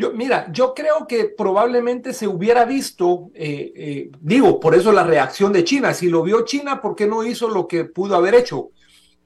Yo, 0.00 0.12
mira, 0.12 0.50
yo 0.50 0.72
creo 0.72 1.06
que 1.06 1.26
probablemente 1.26 2.14
se 2.14 2.26
hubiera 2.26 2.64
visto, 2.64 3.30
eh, 3.34 4.10
digo, 4.20 4.58
por 4.58 4.74
eso 4.74 4.92
la 4.92 5.04
reacción 5.04 5.52
de 5.52 5.62
China. 5.62 5.92
Si 5.92 6.08
lo 6.08 6.22
vio 6.22 6.46
China, 6.46 6.80
¿por 6.80 6.96
qué 6.96 7.06
no 7.06 7.22
hizo 7.22 7.50
lo 7.50 7.68
que 7.68 7.84
pudo 7.84 8.16
haber 8.16 8.34
hecho? 8.34 8.70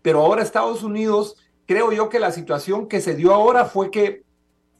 Pero 0.02 0.20
ahora 0.20 0.42
Estados 0.42 0.82
Unidos, 0.82 1.36
creo 1.64 1.92
yo 1.92 2.08
que 2.08 2.18
la 2.18 2.32
situación 2.32 2.88
que 2.88 3.00
se 3.00 3.14
dio 3.14 3.32
ahora 3.32 3.66
fue 3.66 3.90
que 3.90 4.24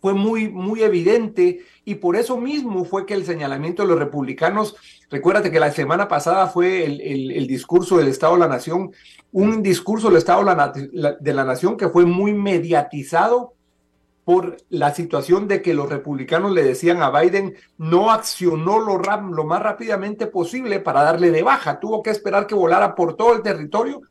fue 0.05 0.13
muy, 0.13 0.51
muy 0.51 0.83
evidente 0.83 1.61
y 1.87 1.95
por 1.95 2.17
eso 2.17 2.37
mismo 2.37 2.85
fue 2.85 3.07
que 3.07 3.15
el 3.15 3.25
señalamiento 3.25 3.83
de 3.83 3.89
los 3.89 3.99
republicanos, 3.99 4.77
recuérdate 5.09 5.51
que 5.51 5.59
la 5.59 5.73
semana 5.73 6.09
pasada 6.09 6.49
fue 6.49 6.85
el, 6.85 7.47
discurso 7.47 7.97
del 7.97 8.09
Estado 8.09 8.35
de 8.35 8.41
la 8.41 8.49
Nación, 8.49 8.93
un 9.33 9.63
discurso 9.63 10.09
del 10.09 10.19
Estado 10.19 10.45
de 10.45 11.33
la, 11.33 11.45
Nación 11.45 11.79
que 11.79 11.89
fue 11.89 12.05
muy 12.05 12.35
mediatizado 12.35 13.55
por 14.25 14.57
la 14.71 14.95
situación 14.95 15.49
de 15.49 15.61
que 15.61 15.75
los 15.75 15.89
republicanos 15.89 16.53
le 16.53 16.63
decían 16.63 17.03
a 17.03 17.11
Biden 17.11 17.55
no 17.77 18.11
accionó 18.11 18.79
lo, 18.79 18.99
lo 18.99 19.45
más 19.45 19.63
rápidamente 19.63 20.27
posible 20.27 20.81
para 20.81 21.03
darle 21.03 21.31
de 21.31 21.43
baja, 21.43 21.79
tuvo 21.81 22.03
que 22.03 22.11
esperar 22.11 22.47
que 22.47 22.55
volara 22.55 22.95
por 22.95 23.17
todo 23.17 23.35
el 23.35 23.43
territorio 23.43 24.03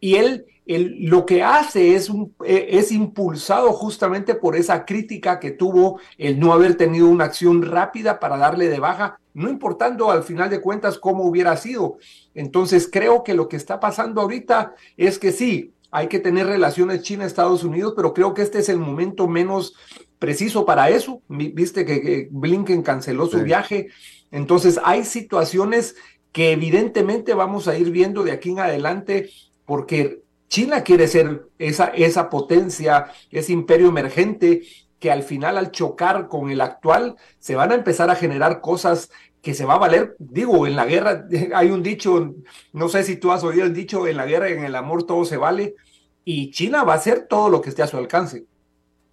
y 0.00 0.16
él 0.16 0.46
lo 0.66 1.26
que 1.26 1.42
hace 1.42 1.94
es, 1.94 2.10
e, 2.44 2.78
es 2.78 2.90
impulsado 2.90 3.72
justamente 3.72 4.34
por 4.34 4.56
esa 4.56 4.84
crítica 4.84 5.38
que 5.38 5.50
tuvo 5.50 6.00
el 6.16 6.40
no 6.40 6.52
haber 6.52 6.76
tenido 6.76 7.08
una 7.08 7.24
acción 7.24 7.62
rápida 7.62 8.18
para 8.18 8.38
darle 8.38 8.68
de 8.68 8.80
baja, 8.80 9.18
no 9.34 9.50
importando 9.50 10.10
al 10.10 10.22
final 10.22 10.48
de 10.48 10.60
cuentas 10.60 10.98
cómo 10.98 11.24
hubiera 11.24 11.56
sido. 11.56 11.98
Entonces 12.34 12.88
creo 12.90 13.22
que 13.24 13.34
lo 13.34 13.48
que 13.48 13.56
está 13.56 13.78
pasando 13.78 14.22
ahorita 14.22 14.74
es 14.96 15.18
que 15.18 15.32
sí, 15.32 15.73
hay 15.94 16.08
que 16.08 16.18
tener 16.18 16.48
relaciones 16.48 17.02
China-Estados 17.02 17.62
Unidos, 17.62 17.92
pero 17.94 18.12
creo 18.12 18.34
que 18.34 18.42
este 18.42 18.58
es 18.58 18.68
el 18.68 18.78
momento 18.78 19.28
menos 19.28 19.76
preciso 20.18 20.66
para 20.66 20.90
eso. 20.90 21.22
Viste 21.28 21.84
que, 21.86 22.26
Blinken 22.32 22.82
canceló 22.82 23.28
su 23.28 23.40
viaje. 23.44 23.90
Entonces 24.32 24.80
hay 24.82 25.04
situaciones 25.04 25.94
que 26.32 26.50
evidentemente 26.50 27.32
vamos 27.32 27.68
a 27.68 27.78
ir 27.78 27.92
viendo 27.92 28.24
de 28.24 28.32
aquí 28.32 28.50
en 28.50 28.58
adelante 28.58 29.30
porque 29.66 30.24
China 30.48 30.82
quiere 30.82 31.06
ser 31.06 31.46
esa, 31.60 31.84
esa 31.94 32.28
potencia, 32.28 33.12
ese 33.30 33.52
imperio 33.52 33.86
emergente 33.86 34.62
que 34.98 35.12
al 35.12 35.22
final 35.22 35.56
al 35.56 35.70
chocar 35.70 36.26
con 36.26 36.50
el 36.50 36.60
actual 36.60 37.14
se 37.38 37.54
van 37.54 37.70
a 37.70 37.76
empezar 37.76 38.10
a 38.10 38.16
generar 38.16 38.60
cosas 38.60 39.10
que 39.44 39.54
se 39.54 39.66
va 39.66 39.74
a 39.74 39.78
valer, 39.78 40.16
digo, 40.18 40.66
en 40.66 40.74
la 40.74 40.86
guerra 40.86 41.28
hay 41.54 41.70
un 41.70 41.82
dicho, 41.82 42.34
no 42.72 42.88
sé 42.88 43.04
si 43.04 43.16
tú 43.16 43.30
has 43.30 43.44
oído 43.44 43.64
el 43.64 43.74
dicho, 43.74 44.08
en 44.08 44.16
la 44.16 44.26
guerra 44.26 44.48
y 44.48 44.54
en 44.54 44.64
el 44.64 44.74
amor 44.74 45.06
todo 45.06 45.24
se 45.24 45.36
vale, 45.36 45.76
y 46.24 46.50
China 46.50 46.82
va 46.82 46.94
a 46.94 46.96
hacer 46.96 47.26
todo 47.28 47.50
lo 47.50 47.60
que 47.60 47.68
esté 47.68 47.82
a 47.82 47.86
su 47.86 47.98
alcance. 47.98 48.46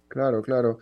Claro, 0.08 0.42
claro. 0.42 0.78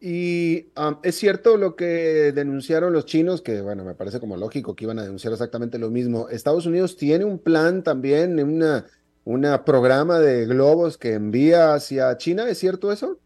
y 0.00 0.66
es 1.02 1.14
cierto 1.14 1.58
lo 1.58 1.76
que 1.76 2.32
denunciaron 2.34 2.92
los 2.94 3.04
chinos, 3.04 3.42
que 3.42 3.60
bueno, 3.60 3.84
me 3.84 3.94
parece 3.94 4.20
como 4.20 4.36
lógico 4.36 4.74
que 4.74 4.84
iban 4.84 4.98
a 4.98 5.02
denunciar 5.02 5.34
exactamente 5.34 5.78
lo 5.78 5.90
mismo. 5.90 6.28
Estados 6.30 6.64
Unidos 6.64 6.96
tiene 6.96 7.24
un 7.26 7.38
plan 7.38 7.82
también, 7.82 8.42
una 8.42 8.86
un 9.24 9.46
programa 9.64 10.18
de 10.18 10.44
globos 10.44 10.98
que 10.98 11.14
envía 11.14 11.74
hacia 11.74 12.16
China, 12.18 12.48
¿es 12.48 12.58
cierto 12.58 12.92
eso? 12.92 13.18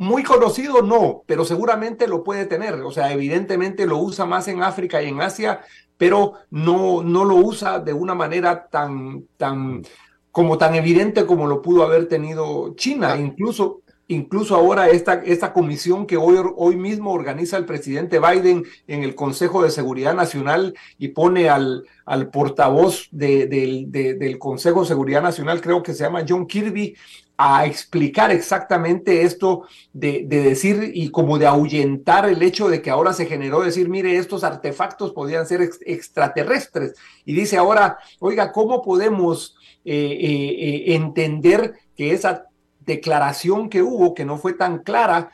Muy 0.00 0.22
conocido 0.22 0.80
no, 0.80 1.24
pero 1.26 1.44
seguramente 1.44 2.08
lo 2.08 2.24
puede 2.24 2.46
tener. 2.46 2.72
O 2.80 2.90
sea, 2.90 3.12
evidentemente 3.12 3.84
lo 3.84 3.98
usa 3.98 4.24
más 4.24 4.48
en 4.48 4.62
África 4.62 5.02
y 5.02 5.08
en 5.08 5.20
Asia, 5.20 5.60
pero 5.98 6.32
no, 6.48 7.02
no 7.02 7.26
lo 7.26 7.34
usa 7.34 7.80
de 7.80 7.92
una 7.92 8.14
manera 8.14 8.66
tan, 8.68 9.26
tan, 9.36 9.82
como 10.30 10.56
tan 10.56 10.74
evidente 10.74 11.26
como 11.26 11.46
lo 11.46 11.60
pudo 11.60 11.82
haber 11.82 12.08
tenido 12.08 12.74
China. 12.76 13.12
Ah. 13.12 13.18
Incluso 13.18 13.82
Incluso 14.10 14.56
ahora 14.56 14.88
esta, 14.88 15.22
esta 15.24 15.52
comisión 15.52 16.04
que 16.04 16.16
hoy, 16.16 16.36
hoy 16.56 16.74
mismo 16.74 17.12
organiza 17.12 17.56
el 17.56 17.64
presidente 17.64 18.18
Biden 18.18 18.64
en 18.88 19.04
el 19.04 19.14
Consejo 19.14 19.62
de 19.62 19.70
Seguridad 19.70 20.14
Nacional 20.14 20.74
y 20.98 21.08
pone 21.08 21.48
al, 21.48 21.84
al 22.06 22.28
portavoz 22.28 23.06
del 23.12 24.36
Consejo 24.40 24.80
de 24.80 24.88
Seguridad 24.88 25.22
Nacional, 25.22 25.60
creo 25.60 25.84
que 25.84 25.94
se 25.94 26.02
llama 26.02 26.24
John 26.28 26.48
Kirby, 26.48 26.96
a 27.42 27.64
explicar 27.64 28.30
exactamente 28.30 29.22
esto 29.22 29.62
de, 29.94 30.24
de, 30.26 30.42
decir 30.42 30.90
y 30.92 31.10
como 31.10 31.38
de 31.38 31.46
ahuyentar 31.46 32.28
el 32.28 32.42
hecho 32.42 32.68
de 32.68 32.82
que 32.82 32.90
ahora 32.90 33.14
se 33.14 33.24
generó 33.24 33.62
decir, 33.62 33.88
mire, 33.88 34.18
estos 34.18 34.44
artefactos 34.44 35.12
podían 35.12 35.46
ser 35.46 35.62
extraterrestres. 35.86 36.96
Y 37.24 37.32
dice 37.32 37.56
ahora, 37.56 37.98
oiga, 38.18 38.52
¿cómo 38.52 38.82
podemos 38.82 39.56
eh, 39.86 39.94
eh, 39.94 40.56
eh, 40.90 40.94
entender 40.96 41.76
que 41.96 42.12
esa 42.12 42.44
declaración 42.80 43.70
que 43.70 43.80
hubo, 43.80 44.12
que 44.12 44.26
no 44.26 44.36
fue 44.36 44.52
tan 44.52 44.80
clara, 44.80 45.32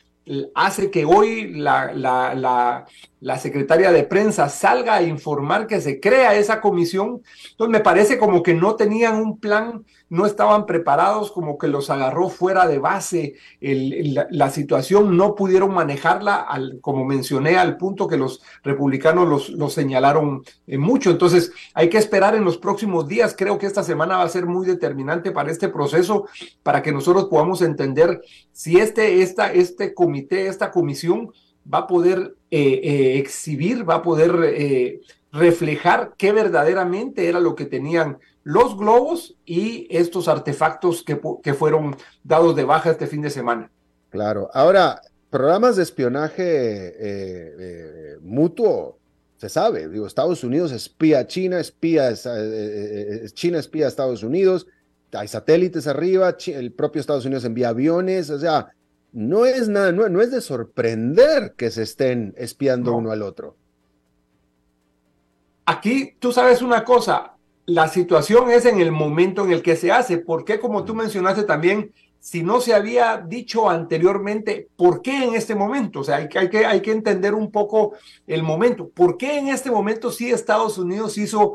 hace 0.55 0.93
que 0.93 1.05
hoy 1.05 1.55
la, 1.55 1.93
la, 1.93 2.35
la, 2.37 2.87
la, 3.21 3.39
secretaria 3.39 3.93
de 3.93 4.05
prensa 4.05 4.49
salga 4.49 4.95
a 4.95 5.03
informar 5.03 5.67
que 5.67 5.81
se 5.81 6.01
crea 6.01 6.35
esa 6.35 6.61
comisión. 6.61 7.23
Entonces 7.51 7.73
me 7.73 7.81
parece 7.81 8.19
como 8.19 8.43
que 8.43 8.55
no 8.55 8.77
tenían 8.77 9.17
un 9.17 9.39
plan 9.39 9.85
no 10.09 10.25
estaban 10.25 10.67
preparados, 10.67 11.33
como 11.33 11.59
que 11.59 11.67
los 11.67 11.91
agarró 11.91 12.29
fuera 12.29 12.67
de 12.67 12.79
base 12.79 13.35
la, 13.61 14.51
situación, 14.51 15.17
no 15.17 15.35
pudieron 15.35 15.75
manejarla, 15.75 16.37
al, 16.37 16.79
como 16.81 17.05
mencioné, 17.05 17.57
al 17.57 17.77
punto 17.77 18.07
que 18.07 18.17
los 18.17 18.41
republicanos 18.63 19.51
los, 19.51 19.73
señalaron 19.73 20.43
eh, 20.67 20.79
mucho. 20.79 21.11
Entonces, 21.11 21.53
hay 21.75 21.89
que 21.89 21.99
esperar 21.99 22.35
en 22.37 22.45
los 22.45 22.59
próximos 22.59 23.09
días. 23.09 23.35
Creo 23.37 23.59
que 23.59 23.67
esta 23.67 23.83
semana 23.83 24.19
va 24.19 24.23
a 24.23 24.29
ser 24.29 24.47
muy 24.47 24.67
determinante 24.67 25.33
para 25.33 25.51
este 25.51 25.69
proceso, 25.69 26.27
para 26.63 26.83
que 26.83 26.93
nosotros 26.93 27.27
podamos 27.27 27.61
entender 27.63 28.21
si 28.53 28.79
este, 28.79 29.23
esta, 29.23 29.53
este 29.53 29.93
comité, 29.93 30.47
esta 30.47 30.71
comisión 30.71 31.33
va 31.73 31.79
a 31.79 31.87
poder 31.89 32.36
eh, 32.51 32.81
eh, 32.83 33.19
exhibir, 33.19 33.89
va 33.89 33.97
a 33.97 34.03
poder 34.03 35.01
reflejar 35.33 36.15
qué 36.17 36.33
verdaderamente 36.33 37.29
era 37.29 37.41
lo 37.41 37.55
que 37.55 37.67
tenían 37.67 38.19
los 38.43 38.77
globos 38.77 39.37
y 39.45 39.87
estos 39.91 40.29
artefactos 40.29 41.03
que, 41.03 41.21
que 41.43 41.55
fueron 41.55 41.97
dados 42.23 42.55
de 42.55 42.65
baja 42.65 42.93
este 42.93 43.07
fin 43.07 43.21
de 43.23 43.31
semana. 43.31 43.71
Claro. 44.11 44.49
Ahora, 44.55 45.01
programas 45.31 45.77
de 45.77 45.83
espionaje 45.83 46.43
eh, 46.43 46.95
eh, 47.01 48.17
mutuo, 48.23 48.99
se 49.37 49.49
sabe, 49.49 49.89
digo, 49.89 50.07
Estados 50.07 50.45
Unidos 50.45 50.73
espía 50.73 51.19
a 51.19 51.27
China, 51.27 51.61
espía, 51.61 52.11
eh, 52.11 53.27
China 53.35 53.59
espía 53.59 53.85
a 53.85 53.89
Estados 53.89 54.23
Unidos, 54.23 54.67
hay 55.13 55.29
satélites 55.29 55.87
arriba, 55.87 56.37
el 56.47 56.73
propio 56.73 57.01
Estados 57.01 57.27
Unidos 57.27 57.45
envía 57.45 57.71
aviones, 57.71 58.31
o 58.31 58.39
sea, 58.39 58.73
no 59.17 59.47
es 59.47 59.67
nada, 59.71 59.93
no, 59.93 60.21
es 60.21 60.31
de 60.31 60.43
sorprender 60.43 61.55
que 61.57 61.71
se 61.71 61.85
estén 61.85 62.35
espiando 62.37 62.95
uno 62.95 63.13
al 63.13 63.23
otro. 63.23 63.57
Aquí 65.65 66.13
tú 66.19 66.33
sabes 66.33 66.61
una 66.61 66.85
cosa, 66.85 67.33
la 67.65 67.89
situación 67.89 68.51
es 68.51 68.67
en 68.67 68.79
el 68.79 68.93
momento 68.93 69.43
en 69.47 69.53
el 69.53 69.63
que 69.63 69.75
se 69.75 69.91
hace. 69.91 70.19
porque 70.19 70.61
como 70.61 70.85
tú 70.85 70.95
mencionaste 70.95 71.45
también, 71.45 71.93
si 72.21 72.43
no 72.43 72.61
se 72.61 72.75
había 72.75 73.17
dicho 73.17 73.71
anteriormente, 73.71 74.69
¿por 74.77 75.01
qué 75.01 75.25
en 75.25 75.35
este 75.35 75.55
momento? 75.55 76.01
O 76.01 76.05
sea, 76.05 76.17
hay, 76.17 76.29
hay, 76.35 76.51
que, 76.51 76.67
hay 76.67 76.83
que 76.83 76.93
entender 76.93 77.33
un 77.33 77.51
poco 77.51 77.95
el 78.27 78.43
momento. 78.43 78.91
¿Por 78.91 79.17
qué 79.17 79.39
en 79.39 79.49
este 79.49 79.71
momento 79.71 80.11
sí 80.11 80.31
Estados 80.31 80.77
Unidos 80.77 81.17
hizo 81.17 81.55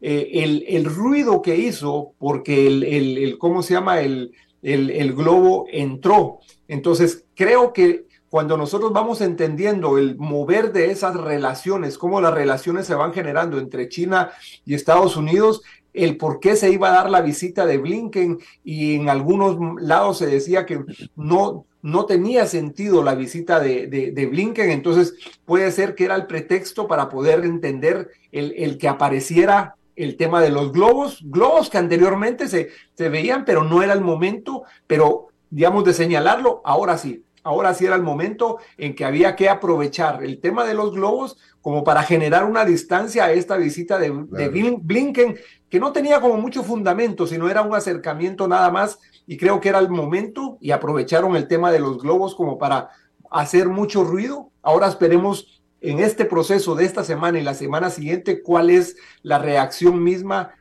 eh, 0.00 0.30
el, 0.32 0.64
el, 0.66 0.86
ruido 0.86 1.42
que 1.42 1.56
hizo? 1.56 2.14
Porque 2.18 2.66
el, 2.66 2.84
el, 2.84 3.18
el 3.18 3.38
¿cómo 3.38 3.62
se 3.62 3.74
llama? 3.74 4.00
El, 4.00 4.32
el, 4.62 4.90
el 4.90 5.12
globo 5.12 5.66
entró. 5.70 6.38
Entonces, 6.72 7.26
creo 7.34 7.74
que 7.74 8.06
cuando 8.30 8.56
nosotros 8.56 8.94
vamos 8.94 9.20
entendiendo 9.20 9.98
el 9.98 10.16
mover 10.16 10.72
de 10.72 10.90
esas 10.90 11.14
relaciones, 11.14 11.98
cómo 11.98 12.18
las 12.22 12.32
relaciones 12.32 12.86
se 12.86 12.94
van 12.94 13.12
generando 13.12 13.58
entre 13.58 13.90
China 13.90 14.30
y 14.64 14.72
Estados 14.72 15.18
Unidos, 15.18 15.60
el 15.92 16.16
por 16.16 16.40
qué 16.40 16.56
se 16.56 16.70
iba 16.70 16.88
a 16.88 16.94
dar 16.94 17.10
la 17.10 17.20
visita 17.20 17.66
de 17.66 17.76
Blinken 17.76 18.38
y 18.64 18.94
en 18.94 19.10
algunos 19.10 19.58
lados 19.82 20.16
se 20.16 20.26
decía 20.26 20.64
que 20.64 20.82
no, 21.14 21.66
no 21.82 22.06
tenía 22.06 22.46
sentido 22.46 23.02
la 23.02 23.14
visita 23.14 23.60
de, 23.60 23.86
de, 23.88 24.26
Blinken, 24.26 24.70
entonces 24.70 25.14
puede 25.44 25.70
ser 25.72 25.94
que 25.94 26.06
era 26.06 26.14
el 26.14 26.26
pretexto 26.26 26.88
para 26.88 27.10
poder 27.10 27.44
entender 27.44 28.12
el, 28.32 28.54
el, 28.56 28.78
que 28.78 28.88
apareciera 28.88 29.74
el 29.94 30.16
tema 30.16 30.40
de 30.40 30.48
los 30.48 30.72
globos, 30.72 31.18
globos 31.22 31.68
que 31.68 31.76
anteriormente 31.76 32.48
se, 32.48 32.70
se 32.94 33.10
veían, 33.10 33.44
pero 33.44 33.62
no 33.62 33.82
era 33.82 33.92
el 33.92 34.00
momento, 34.00 34.62
pero 34.86 35.31
digamos 35.52 35.84
de 35.84 35.94
señalarlo, 35.94 36.62
ahora 36.64 36.98
sí 36.98 37.24
ahora 37.44 37.74
sí 37.74 37.86
era 37.86 37.96
el 37.96 38.02
momento 38.02 38.58
en 38.76 38.94
que 38.94 39.04
había 39.04 39.36
que 39.36 39.48
aprovechar 39.48 40.22
el 40.22 40.40
tema 40.40 40.64
de 40.64 40.74
los 40.74 40.92
globos 40.92 41.38
como 41.60 41.84
para 41.84 42.02
generar 42.02 42.44
una 42.44 42.64
distancia 42.64 43.24
a 43.24 43.32
esta 43.32 43.56
visita 43.56 43.98
de, 43.98 44.10
Blinken, 44.10 45.36
que 45.68 45.80
no 45.80 45.92
tenía 45.92 46.20
como 46.20 46.36
mucho 46.36 46.62
fundamento, 46.62 47.26
sino 47.26 47.48
era 47.48 47.62
un 47.62 47.74
acercamiento 47.74 48.48
nada 48.48 48.70
más, 48.70 48.98
y 49.26 49.36
creo 49.36 49.60
que 49.60 49.68
era 49.68 49.78
el 49.78 49.88
momento, 49.88 50.58
y 50.60 50.72
aprovecharon 50.72 51.36
el 51.36 51.46
tema 51.46 51.70
de 51.70 51.78
los 51.78 51.98
globos 52.02 52.34
como 52.34 52.58
para 52.58 52.90
hacer 53.30 53.68
mucho 53.68 54.02
ruido. 54.02 54.50
Ahora 54.60 54.88
esperemos 54.88 55.62
en 55.80 56.00
este 56.00 56.24
proceso 56.24 56.74
de 56.74 56.84
esta 56.84 57.04
semana 57.04 57.38
y 57.38 57.42
la 57.42 57.54
semana 57.54 57.90
siguiente 57.90 58.42
cuál 58.42 58.70
es 58.70 58.96
la 59.22 59.38
reacción 59.38 60.02
misma, 60.02 60.54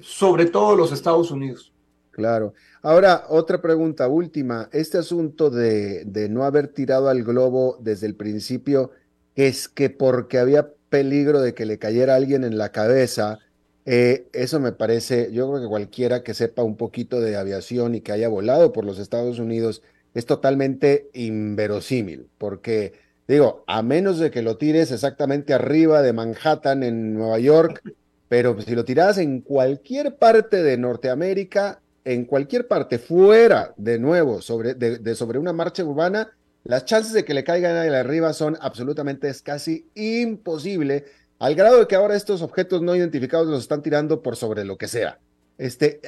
sobre 0.00 0.46
todo 0.46 0.76
los 0.76 0.92
Estados 0.92 1.30
Unidos. 1.32 1.72
Claro. 2.12 2.52
Ahora, 2.82 3.26
otra 3.28 3.62
pregunta 3.62 4.08
última. 4.08 4.68
Este 4.72 4.98
asunto 4.98 5.50
de, 5.50 6.04
de 6.04 6.28
no 6.28 6.44
haber 6.44 6.68
tirado 6.68 7.08
al 7.08 7.22
globo 7.22 7.78
desde 7.80 8.06
el 8.06 8.16
principio, 8.16 8.90
es 9.36 9.68
que 9.68 9.88
porque 9.88 10.38
había 10.38 10.68
peligro 10.88 11.40
de 11.40 11.54
que 11.54 11.64
le 11.64 11.78
cayera 11.78 12.16
alguien 12.16 12.44
en 12.44 12.58
la 12.58 12.70
cabeza, 12.70 13.38
eh, 13.84 14.28
eso 14.32 14.60
me 14.60 14.72
parece, 14.72 15.32
yo 15.32 15.48
creo 15.50 15.62
que 15.62 15.68
cualquiera 15.68 16.22
que 16.22 16.34
sepa 16.34 16.62
un 16.62 16.76
poquito 16.76 17.20
de 17.20 17.36
aviación 17.36 17.94
y 17.94 18.00
que 18.00 18.12
haya 18.12 18.28
volado 18.28 18.72
por 18.72 18.84
los 18.84 18.98
Estados 18.98 19.38
Unidos 19.38 19.82
es 20.14 20.26
totalmente 20.26 21.08
inverosímil, 21.14 22.28
porque 22.38 22.92
digo, 23.26 23.64
a 23.66 23.82
menos 23.82 24.18
de 24.18 24.30
que 24.30 24.42
lo 24.42 24.56
tires 24.56 24.92
exactamente 24.92 25.54
arriba 25.54 26.02
de 26.02 26.12
Manhattan 26.12 26.82
en 26.82 27.14
Nueva 27.14 27.38
York, 27.38 27.82
pero 28.28 28.60
si 28.60 28.74
lo 28.74 28.84
tiras 28.84 29.18
en 29.18 29.40
cualquier 29.40 30.16
parte 30.16 30.62
de 30.62 30.76
Norteamérica, 30.76 31.80
en 32.04 32.24
cualquier 32.24 32.68
parte 32.68 32.98
fuera 32.98 33.74
de 33.76 33.98
nuevo 33.98 34.40
sobre, 34.40 34.74
de 34.74 35.14
sobre 35.14 35.38
una 35.38 35.52
marcha 35.52 35.84
urbana, 35.84 36.32
las 36.64 36.84
chances 36.84 37.12
de 37.12 37.24
que 37.24 37.34
le 37.34 37.44
caigan 37.44 37.76
ahí 37.76 37.88
arriba 37.88 38.32
son 38.32 38.56
absolutamente, 38.60 39.32
casi 39.42 39.86
imposible, 39.94 41.04
al 41.38 41.54
grado 41.56 41.80
de 41.80 41.86
que 41.88 41.96
ahora 41.96 42.14
estos 42.14 42.40
objetos 42.40 42.82
no 42.82 42.94
identificados 42.94 43.48
los 43.48 43.62
están 43.62 43.82
tirando 43.82 44.22
por 44.22 44.36
sobre 44.36 44.64
lo 44.64 44.78
que 44.78 44.86
sea. 44.86 45.18
Este, 45.58 46.00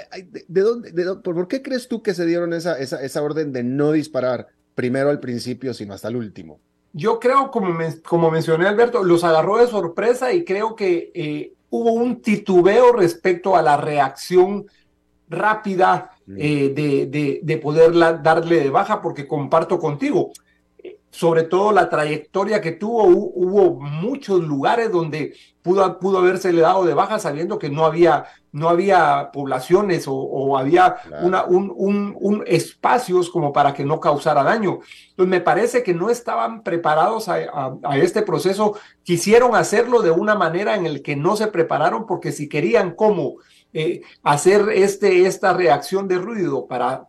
¿de, 0.48 0.60
dónde, 0.60 0.92
¿Por 1.16 1.48
qué 1.48 1.60
crees 1.60 1.88
tú 1.88 2.02
que 2.02 2.14
se 2.14 2.24
dieron 2.24 2.52
esa, 2.52 2.78
esa, 2.78 3.02
esa, 3.02 3.22
orden 3.22 3.52
de 3.52 3.62
no 3.62 3.92
disparar 3.92 4.48
primero 4.74 5.10
al 5.10 5.20
principio, 5.20 5.74
sino 5.74 5.92
hasta 5.92 6.08
el 6.08 6.16
último? 6.16 6.60
Yo 6.92 7.18
creo, 7.18 7.50
como, 7.50 7.76
como 8.04 8.30
mencioné 8.30 8.68
Alberto, 8.68 9.02
los 9.02 9.24
agarró 9.24 9.58
de 9.58 9.66
sorpresa 9.66 10.32
y 10.32 10.44
creo 10.44 10.76
que 10.76 11.10
eh, 11.14 11.52
hubo 11.70 11.92
un 11.92 12.22
titubeo 12.22 12.92
respecto 12.92 13.56
a 13.56 13.62
la 13.62 13.76
reacción 13.76 14.66
rápida 15.28 16.10
mm. 16.26 16.36
eh, 16.38 16.72
de, 16.74 17.06
de, 17.06 17.40
de, 17.42 17.56
poderla 17.58 18.14
darle 18.14 18.60
de 18.60 18.70
baja, 18.70 19.00
porque 19.00 19.26
comparto 19.26 19.78
contigo 19.78 20.32
sobre 21.14 21.44
todo 21.44 21.70
la 21.70 21.88
trayectoria 21.88 22.60
que 22.60 22.72
tuvo, 22.72 23.04
hubo 23.04 23.80
muchos 23.80 24.42
lugares 24.42 24.90
donde 24.90 25.32
pudo, 25.62 26.00
pudo 26.00 26.18
haberse 26.18 26.52
le 26.52 26.60
dado 26.60 26.84
de 26.84 26.92
baja 26.92 27.20
sabiendo 27.20 27.56
que 27.56 27.70
no 27.70 27.84
había, 27.84 28.24
no 28.50 28.68
había 28.68 29.30
poblaciones 29.32 30.06
o, 30.08 30.58
había 30.58 30.96
una, 31.22 31.44
un, 31.44 31.72
un, 32.18 32.42
espacios 32.48 33.30
como 33.30 33.52
para 33.52 33.72
que 33.72 33.84
no 33.84 34.00
causara 34.00 34.42
daño. 34.42 34.80
Entonces 35.10 35.30
me 35.30 35.40
parece 35.40 35.84
que 35.84 35.94
no 35.94 36.10
estaban 36.10 36.64
preparados 36.64 37.28
a, 37.28 37.76
este 37.94 38.22
proceso, 38.22 38.76
quisieron 39.04 39.54
hacerlo 39.54 40.02
de 40.02 40.10
una 40.10 40.34
manera 40.34 40.74
en 40.74 40.84
el 40.84 41.00
que 41.00 41.14
no 41.14 41.36
se 41.36 41.46
prepararon 41.46 42.06
porque 42.06 42.32
si 42.32 42.48
querían 42.48 42.90
como 42.90 43.36
eh, 43.74 44.02
hacer 44.22 44.68
este, 44.72 45.26
esta 45.26 45.52
reacción 45.52 46.06
de 46.06 46.18
ruido 46.18 46.66
para 46.66 47.08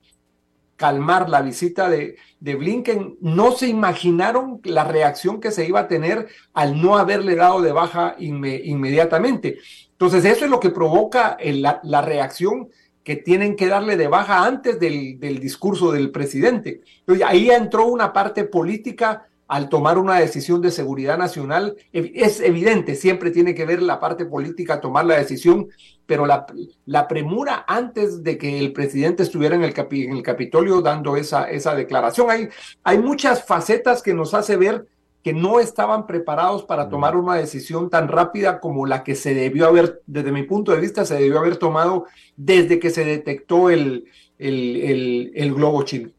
calmar 0.76 1.30
la 1.30 1.42
visita 1.42 1.90
de, 1.90 2.18
de, 2.40 2.56
Blinken, 2.56 3.18
no 3.22 3.52
se 3.52 3.68
imaginaron 3.68 4.60
la 4.64 4.84
reacción 4.84 5.40
que 5.40 5.52
se 5.52 5.66
iba 5.68 5.82
a 5.82 5.88
tener 5.88 6.28
al 6.54 6.82
no 6.82 6.98
haberle 6.98 7.36
dado 7.36 7.62
de 7.62 7.72
baja 7.72 8.16
inmediatamente. 8.18 9.60
Entonces, 9.92 10.26
eso 10.26 10.44
es 10.46 10.52
lo 10.52 10.60
que 10.60 10.72
provoca 10.72 11.38
la, 11.40 11.80
la, 11.84 12.02
reacción 12.02 12.70
que 13.04 13.16
tienen 13.16 13.56
que 13.56 13.68
darle 13.68 13.96
de 13.96 14.08
baja 14.08 14.44
antes 14.44 14.80
del, 14.80 15.20
del 15.20 15.40
discurso 15.40 15.92
del 15.92 16.12
presidente. 16.12 16.82
Entonces, 17.02 17.26
ahí 17.26 17.52
entró 17.52 17.86
una 17.86 18.12
parte 18.12 18.44
política 18.44 19.28
al 19.48 19.70
tomar 19.70 19.98
una 19.98 20.20
decisión 20.20 20.62
de 20.62 20.72
seguridad 20.72 21.18
nacional, 21.18 21.76
es 21.92 22.40
evidente, 22.40 22.96
siempre 22.96 23.30
tiene 23.30 23.54
que 23.54 23.66
ver 23.66 23.82
la 23.82 24.00
parte 24.00 24.26
política 24.26 24.82
tomar 24.82 25.06
la 25.06 25.18
decisión, 25.18 25.68
pero 26.06 26.26
la, 26.26 26.46
la 26.86 27.08
premura 27.08 27.64
antes 27.68 28.24
de 28.24 28.38
que 28.38 28.58
el 28.58 28.74
presidente 28.74 29.24
estuviera 29.24 29.56
en 29.56 29.64
el, 29.64 29.74
en 29.78 30.12
el 30.18 30.24
Capitolio 30.24 30.82
dando 30.82 31.16
esa, 31.16 31.50
esa 31.50 31.76
declaración. 31.76 32.30
Hay, 32.30 32.50
hay 32.84 32.98
muchas 32.98 33.46
facetas 33.46 34.02
que 34.02 34.14
nos 34.14 34.34
hace 34.34 34.58
ver 34.58 34.88
que 35.22 35.34
no 35.34 35.60
estaban 35.60 36.06
preparados 36.06 36.64
para 36.64 36.88
tomar 36.88 37.16
una 37.16 37.34
decisión 37.34 37.90
tan 37.90 38.08
rápida 38.08 38.60
como 38.60 38.86
la 38.86 39.04
que 39.04 39.16
se 39.16 39.34
debió 39.34 39.68
haber, 39.68 40.04
desde 40.06 40.32
mi 40.32 40.44
punto 40.44 40.72
de 40.72 40.80
vista, 40.80 41.04
se 41.04 41.16
debió 41.16 41.40
haber 41.40 41.58
tomado 41.58 42.06
desde 42.36 42.80
que 42.80 42.92
se 42.92 43.04
detectó 43.04 43.72
el, 43.72 44.06
el, 44.38 44.76
el, 44.84 45.32
el 45.34 45.54
globo 45.56 45.82
chino. 45.82 46.12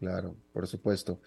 Claro, 0.00 0.34
por 0.54 0.66
supuesto. 0.66 1.20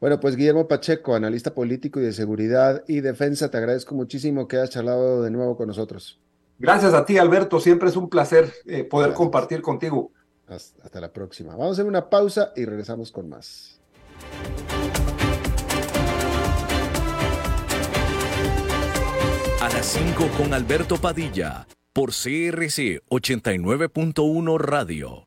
Bueno, 0.00 0.20
pues 0.20 0.36
Guillermo 0.36 0.68
Pacheco, 0.68 1.14
analista 1.14 1.54
político 1.54 2.00
y 2.00 2.04
de 2.04 2.12
seguridad 2.12 2.84
y 2.86 3.00
defensa, 3.00 3.50
te 3.50 3.56
agradezco 3.56 3.94
muchísimo 3.94 4.46
que 4.46 4.56
hayas 4.56 4.70
charlado 4.70 5.22
de 5.22 5.30
nuevo 5.30 5.56
con 5.56 5.68
nosotros. 5.68 6.20
Gracias 6.58 6.92
a 6.94 7.04
ti, 7.04 7.18
Alberto. 7.18 7.60
Siempre 7.60 7.88
es 7.88 7.96
un 7.96 8.08
placer 8.08 8.52
eh, 8.66 8.84
poder 8.84 9.12
compartir 9.14 9.62
contigo. 9.62 10.12
Hasta 10.48 11.00
la 11.00 11.12
próxima. 11.12 11.52
Vamos 11.52 11.70
a 11.70 11.72
hacer 11.72 11.86
una 11.86 12.08
pausa 12.08 12.52
y 12.54 12.64
regresamos 12.64 13.10
con 13.10 13.28
más. 13.28 13.80
A 19.60 19.68
las 19.68 19.86
5 19.86 20.28
con 20.36 20.54
Alberto 20.54 20.96
Padilla, 20.96 21.66
por 21.92 22.10
CRC 22.10 23.02
89.1 23.08 24.58
Radio. 24.58 25.26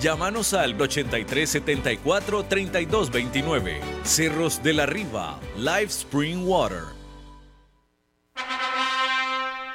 Llámanos 0.00 0.54
al 0.54 0.80
8374 0.80 2.44
3229. 2.44 3.80
Cerros 4.02 4.62
de 4.62 4.72
la 4.72 4.86
Riva, 4.86 5.38
Live 5.56 5.84
Spring 5.84 6.46
Water. 6.46 6.82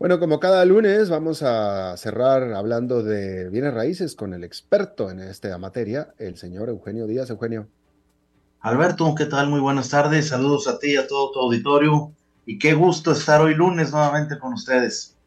Bueno, 0.00 0.18
como 0.18 0.40
cada 0.40 0.64
lunes 0.64 1.10
vamos 1.10 1.42
a 1.42 1.94
cerrar 1.98 2.54
hablando 2.54 3.02
de 3.02 3.50
bienes 3.50 3.74
raíces 3.74 4.14
con 4.14 4.32
el 4.32 4.44
experto 4.44 5.10
en 5.10 5.20
esta 5.20 5.58
materia, 5.58 6.14
el 6.16 6.38
señor 6.38 6.70
Eugenio 6.70 7.06
Díaz. 7.06 7.28
Eugenio. 7.28 7.68
Alberto, 8.60 9.14
¿qué 9.14 9.26
tal? 9.26 9.50
Muy 9.50 9.60
buenas 9.60 9.90
tardes. 9.90 10.28
Saludos 10.28 10.66
a 10.68 10.78
ti 10.78 10.92
y 10.92 10.96
a 10.96 11.06
todo 11.06 11.32
tu 11.32 11.40
auditorio. 11.40 12.12
Y 12.46 12.58
qué 12.58 12.72
gusto 12.72 13.12
estar 13.12 13.42
hoy 13.42 13.54
lunes 13.54 13.92
nuevamente 13.92 14.38
con 14.38 14.54
ustedes. 14.54 15.18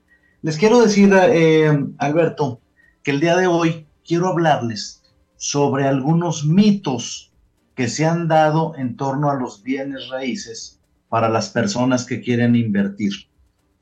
Les 0.41 0.57
quiero 0.57 0.81
decir, 0.81 1.13
eh, 1.13 1.71
Alberto, 1.99 2.59
que 3.03 3.11
el 3.11 3.19
día 3.19 3.37
de 3.37 3.45
hoy 3.45 3.85
quiero 4.03 4.27
hablarles 4.27 5.03
sobre 5.35 5.85
algunos 5.85 6.45
mitos 6.45 7.31
que 7.75 7.87
se 7.87 8.07
han 8.07 8.27
dado 8.27 8.73
en 8.75 8.97
torno 8.97 9.29
a 9.29 9.35
los 9.35 9.61
bienes 9.61 10.09
raíces 10.09 10.79
para 11.09 11.29
las 11.29 11.49
personas 11.49 12.05
que 12.05 12.21
quieren 12.21 12.55
invertir, 12.55 13.13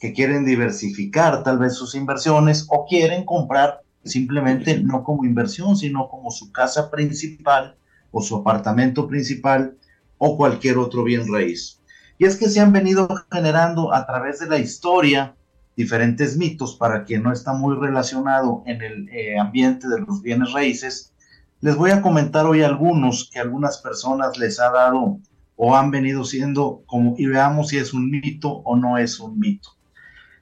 que 0.02 0.14
quieren 0.14 0.46
diversificar 0.46 1.44
tal 1.44 1.60
vez 1.60 1.76
sus 1.76 1.94
inversiones 1.94 2.66
o 2.70 2.88
quieren 2.88 3.24
comprar 3.24 3.84
simplemente 4.04 4.82
no 4.82 5.04
como 5.04 5.26
inversión, 5.26 5.78
sino 5.78 6.10
como 6.10 6.32
su 6.32 6.52
casa 6.52 6.90
principal 6.90 7.78
o 8.10 8.20
su 8.24 8.36
apartamento 8.36 9.08
principal 9.08 9.78
o 10.18 10.36
cualquier 10.36 10.80
otro 10.80 11.04
bien 11.04 11.32
raíz. 11.32 11.80
Y 12.18 12.26
es 12.26 12.36
que 12.36 12.50
se 12.50 12.60
han 12.60 12.74
venido 12.74 13.08
generando 13.32 13.94
a 13.94 14.08
través 14.08 14.40
de 14.40 14.48
la 14.48 14.58
historia 14.58 15.36
diferentes 15.78 16.36
mitos 16.36 16.76
para 16.76 17.04
quien 17.04 17.22
no 17.22 17.32
está 17.32 17.54
muy 17.54 17.76
relacionado 17.76 18.64
en 18.66 18.82
el 18.82 19.10
eh, 19.10 19.38
ambiente 19.38 19.88
de 19.88 20.00
los 20.00 20.24
bienes 20.24 20.52
raíces. 20.52 21.14
Les 21.60 21.76
voy 21.76 21.92
a 21.92 22.02
comentar 22.02 22.48
hoy 22.48 22.64
algunos 22.64 23.30
que 23.32 23.40
algunas 23.40 23.78
personas 23.78 24.36
les 24.40 24.60
ha 24.60 24.72
dado 24.72 25.20
o 25.56 25.76
han 25.76 25.92
venido 25.92 26.24
siendo 26.24 26.82
como 26.88 27.14
y 27.20 27.28
veamos 27.28 27.68
si 27.68 27.78
es 27.78 27.94
un 27.94 28.10
mito 28.10 28.50
o 28.66 28.76
no 28.76 28.98
es 28.98 29.20
un 29.20 29.38
mito. 29.38 29.70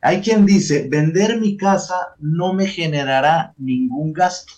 Hay 0.01 0.21
quien 0.21 0.45
dice, 0.45 0.87
vender 0.89 1.39
mi 1.39 1.57
casa 1.57 2.15
no 2.19 2.53
me 2.53 2.67
generará 2.67 3.53
ningún 3.57 4.13
gasto. 4.13 4.53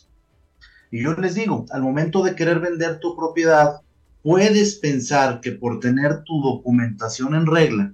Y 0.92 1.04
yo 1.04 1.14
les 1.14 1.36
digo, 1.36 1.66
al 1.72 1.82
momento 1.82 2.24
de 2.24 2.36
querer 2.36 2.60
vender 2.60 3.00
tu 3.00 3.16
propiedad, 3.16 3.82
puedes 4.22 4.76
pensar 4.76 5.42
que 5.42 5.52
por 5.52 5.80
tener 5.80 6.24
tu 6.24 6.42
documentación 6.42 7.34
en 7.34 7.48
regla 7.48 7.94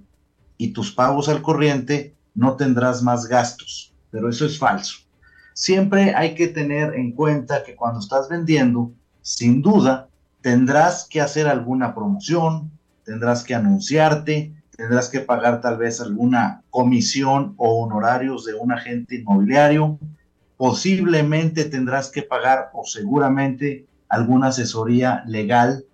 y 0.58 0.72
tus 0.72 0.92
pagos 0.92 1.28
al 1.28 1.40
corriente, 1.40 2.14
no 2.34 2.56
tendrás 2.56 3.02
más 3.02 3.26
gastos, 3.26 3.94
pero 4.10 4.28
eso 4.28 4.44
es 4.44 4.58
falso. 4.58 4.98
Siempre 5.54 6.14
hay 6.14 6.34
que 6.34 6.48
tener 6.48 6.94
en 6.94 7.12
cuenta 7.12 7.64
que 7.64 7.74
cuando 7.74 8.00
estás 8.00 8.28
vendiendo, 8.28 8.92
sin 9.22 9.62
duda, 9.62 10.08
tendrás 10.42 11.06
que 11.08 11.20
hacer 11.20 11.48
alguna 11.48 11.94
promoción, 11.94 12.70
tendrás 13.04 13.42
que 13.42 13.54
anunciarte, 13.54 14.54
tendrás 14.78 15.08
que 15.08 15.18
pagar 15.18 15.60
tal 15.60 15.76
vez 15.76 16.00
alguna 16.00 16.62
comisión 16.70 17.54
o 17.56 17.82
honorarios 17.82 18.44
de 18.44 18.54
un 18.54 18.70
agente 18.70 19.16
inmobiliario, 19.16 19.98
posiblemente 20.56 21.64
tendrás 21.64 22.10
que 22.10 22.22
pagar 22.22 22.70
o 22.72 22.84
seguramente 22.84 23.86
alguna 24.08 24.46
asesoría 24.46 25.24
legal 25.26 25.84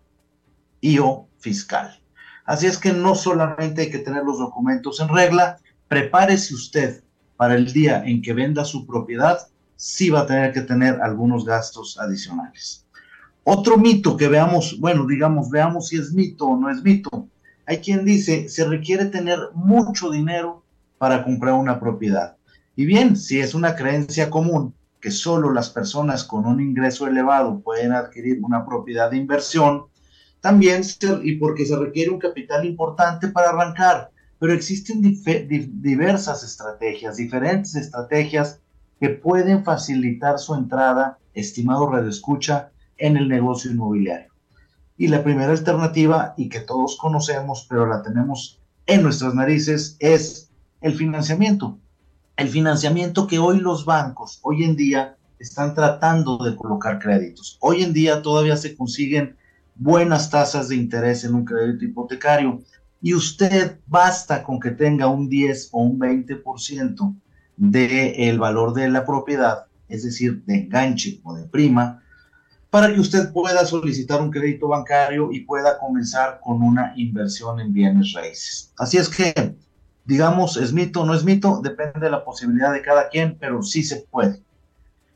y 0.82 0.99
o 0.99 1.26
fiscal. 1.39 1.99
Así 2.45 2.66
es 2.66 2.76
que 2.76 2.93
no 2.93 3.14
solamente 3.14 3.80
hay 3.80 3.91
que 3.91 4.01
tener 4.01 4.22
los 4.22 4.39
documentos 4.39 5.01
en 5.01 5.09
regla, 5.09 5.57
prepárese 5.89 6.53
usted 6.53 7.03
para 7.39 7.55
el 7.55 7.72
día 7.72 8.05
en 8.05 8.20
que 8.20 8.35
venda 8.35 8.66
su 8.66 8.87
propiedad, 8.87 9.39
sí 9.76 10.11
va 10.11 10.20
a 10.20 10.26
tener 10.26 10.53
que 10.53 10.61
tener 10.61 11.01
algunos 11.01 11.47
gastos 11.47 11.99
adicionales. 11.99 12.85
Otro 13.45 13.78
mito 13.78 14.14
que 14.18 14.28
veamos, 14.28 14.78
bueno, 14.78 15.07
digamos, 15.07 15.49
veamos 15.49 15.89
si 15.89 15.97
es 15.97 16.12
mito 16.12 16.45
o 16.45 16.57
no 16.59 16.68
es 16.68 16.82
mito. 16.82 17.30
Hay 17.67 17.79
quien 17.79 18.05
dice, 18.05 18.49
se 18.49 18.65
requiere 18.65 19.07
tener 19.07 19.39
mucho 19.55 20.11
dinero 20.11 20.65
para 20.99 21.25
comprar 21.25 21.55
una 21.55 21.81
propiedad. 21.81 22.37
Y 22.77 22.85
bien, 22.85 23.17
si 23.17 23.41
es 23.41 23.55
una 23.55 23.75
creencia 23.75 24.31
común 24.31 24.75
que 25.01 25.11
solo 25.11 25.53
las 25.53 25.71
personas 25.71 26.25
con 26.25 26.47
un 26.47 26.61
ingreso 26.61 27.07
elevado 27.07 27.61
pueden 27.61 27.93
adquirir 27.93 28.39
una 28.43 28.65
propiedad 28.65 29.11
de 29.11 29.19
inversión, 29.19 29.85
también, 30.41 30.83
y 31.23 31.37
porque 31.37 31.65
se 31.65 31.75
requiere 31.77 32.11
un 32.11 32.19
capital 32.19 32.67
importante 32.67 33.29
para 33.29 33.49
arrancar, 33.49 34.11
pero 34.39 34.53
existen 34.53 35.01
diversas 35.01 36.45
estrategias, 36.45 37.17
diferentes 37.17 37.75
estrategias 37.77 38.61
que 39.01 39.09
pueden 39.09 39.65
facilitar 39.65 40.39
su 40.39 40.55
entrada, 40.55 41.19
estimado 41.33 41.91
Radio 41.91 42.11
Escucha, 42.11 42.71
en 42.99 43.17
el 43.17 43.27
negocio 43.27 43.71
inmobiliario. 43.71 44.34
Y 44.97 45.09
la 45.09 45.25
primera 45.25 45.53
alternativa, 45.53 46.35
y 46.37 46.49
que 46.49 46.61
todos 46.61 46.97
conocemos, 46.97 47.67
pero 47.69 47.87
la 47.87 48.03
tenemos 48.03 48.61
en 48.87 49.03
nuestras 49.03 49.35
narices, 49.35 49.97
es 49.99 50.51
el 50.81 50.95
financiamiento. 50.95 51.79
El 52.37 52.49
financiamiento 52.49 53.27
que 53.27 53.39
hoy 53.39 53.61
los 53.61 53.85
bancos, 53.85 54.41
hoy 54.43 54.65
en 54.65 54.77
día, 54.77 55.17
están 55.39 55.75
tratando 55.75 56.39
de 56.39 56.57
colocar 56.57 56.99
créditos. 56.99 57.59
Hoy 57.61 57.83
en 57.83 57.93
día 57.93 58.23
todavía 58.23 58.57
se 58.57 58.77
consiguen 58.77 59.37
buenas 59.75 60.31
tasas 60.31 60.69
de 60.69 60.77
interés 60.77 61.25
en 61.25 61.35
un 61.35 61.45
crédito 61.45 61.85
hipotecario 61.85 62.63
y 63.03 63.15
usted 63.15 63.79
basta 63.87 64.43
con 64.43 64.61
que 64.61 64.71
tenga 64.71 65.09
un 65.09 65.29
10 65.29 65.71
o 65.73 65.83
un 65.83 65.99
20% 65.99 67.15
del 67.57 68.39
valor 68.39 68.73
de 68.73 68.89
la 68.89 69.05
propiedad, 69.05 69.67
es 69.89 70.05
decir, 70.05 70.43
de 70.45 70.61
enganche 70.61 71.21
o 71.23 71.35
de 71.35 71.45
prima, 71.45 72.03
para 72.75 72.93
que 72.93 72.99
usted 72.99 73.33
pueda 73.33 73.64
solicitar 73.64 74.20
un 74.20 74.33
crédito 74.33 74.66
bancario 74.66 75.31
y 75.31 75.43
pueda 75.43 75.79
comenzar 75.79 76.41
con 76.43 76.61
una 76.61 76.93
inversión 76.97 77.61
en 77.61 77.72
bienes 77.72 78.12
raíces. 78.14 78.72
Así 78.77 78.97
es 78.97 79.09
que, 79.09 79.55
digamos, 80.05 80.57
es 80.57 80.72
mito 80.72 81.03
o 81.03 81.07
no 81.07 81.14
es 81.14 81.22
mito, 81.22 81.61
depende 81.62 82.01
de 82.01 82.11
la 82.11 82.25
posibilidad 82.25 82.72
de 82.72 82.83
cada 82.83 83.11
quien, 83.11 83.39
pero 83.39 83.62
sí 83.62 83.85
se 83.85 84.05
puede. 84.11 84.43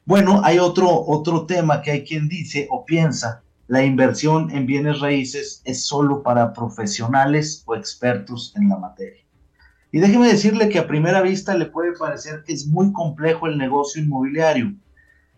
Bueno, 0.04 0.40
hay 0.44 0.61
otro, 0.61 0.88
otro 0.88 1.46
tema 1.46 1.82
que 1.82 1.90
hay 1.90 2.04
quien 2.04 2.28
dice 2.28 2.68
o 2.70 2.84
piensa 2.84 3.42
la 3.66 3.82
inversión 3.82 4.52
en 4.52 4.64
bienes 4.64 5.00
raíces 5.00 5.61
es 5.64 5.84
solo 5.84 6.22
para 6.22 6.52
profesionales 6.52 7.64
o 7.66 7.74
expertos 7.74 8.52
en 8.54 8.68
la 8.68 8.76
materia. 8.76 9.24
Y 9.90 9.98
déjeme 9.98 10.28
decirle 10.28 10.68
que 10.68 10.78
a 10.78 10.86
primera 10.86 11.22
vista 11.22 11.56
le 11.56 11.66
puede 11.66 11.98
parecer 11.98 12.44
que 12.46 12.52
es 12.52 12.68
muy 12.68 12.92
complejo 12.92 13.48
el 13.48 13.59
negocio 13.59 14.00
inmobiliario 14.00 14.76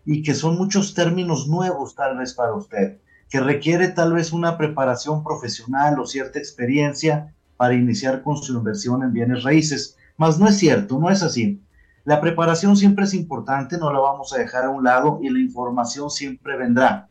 y 0.05 0.23
que 0.23 0.33
son 0.33 0.57
muchos 0.57 0.93
términos 0.93 1.47
nuevos 1.47 1.95
tal 1.95 2.17
vez 2.17 2.33
para 2.33 2.53
usted, 2.53 2.99
que 3.29 3.39
requiere 3.39 3.89
tal 3.89 4.13
vez 4.13 4.33
una 4.33 4.57
preparación 4.57 5.23
profesional 5.23 5.99
o 5.99 6.05
cierta 6.05 6.39
experiencia 6.39 7.33
para 7.57 7.73
iniciar 7.73 8.23
con 8.23 8.37
su 8.37 8.53
inversión 8.53 9.03
en 9.03 9.13
bienes 9.13 9.43
raíces. 9.43 9.97
Mas 10.17 10.39
no 10.39 10.47
es 10.47 10.57
cierto, 10.57 10.99
no 10.99 11.09
es 11.09 11.23
así. 11.23 11.61
La 12.03 12.19
preparación 12.19 12.75
siempre 12.75 13.05
es 13.05 13.13
importante, 13.13 13.77
no 13.77 13.93
la 13.93 13.99
vamos 13.99 14.33
a 14.33 14.39
dejar 14.39 14.65
a 14.65 14.69
un 14.69 14.83
lado 14.83 15.19
y 15.21 15.29
la 15.29 15.39
información 15.39 16.09
siempre 16.09 16.57
vendrá 16.57 17.07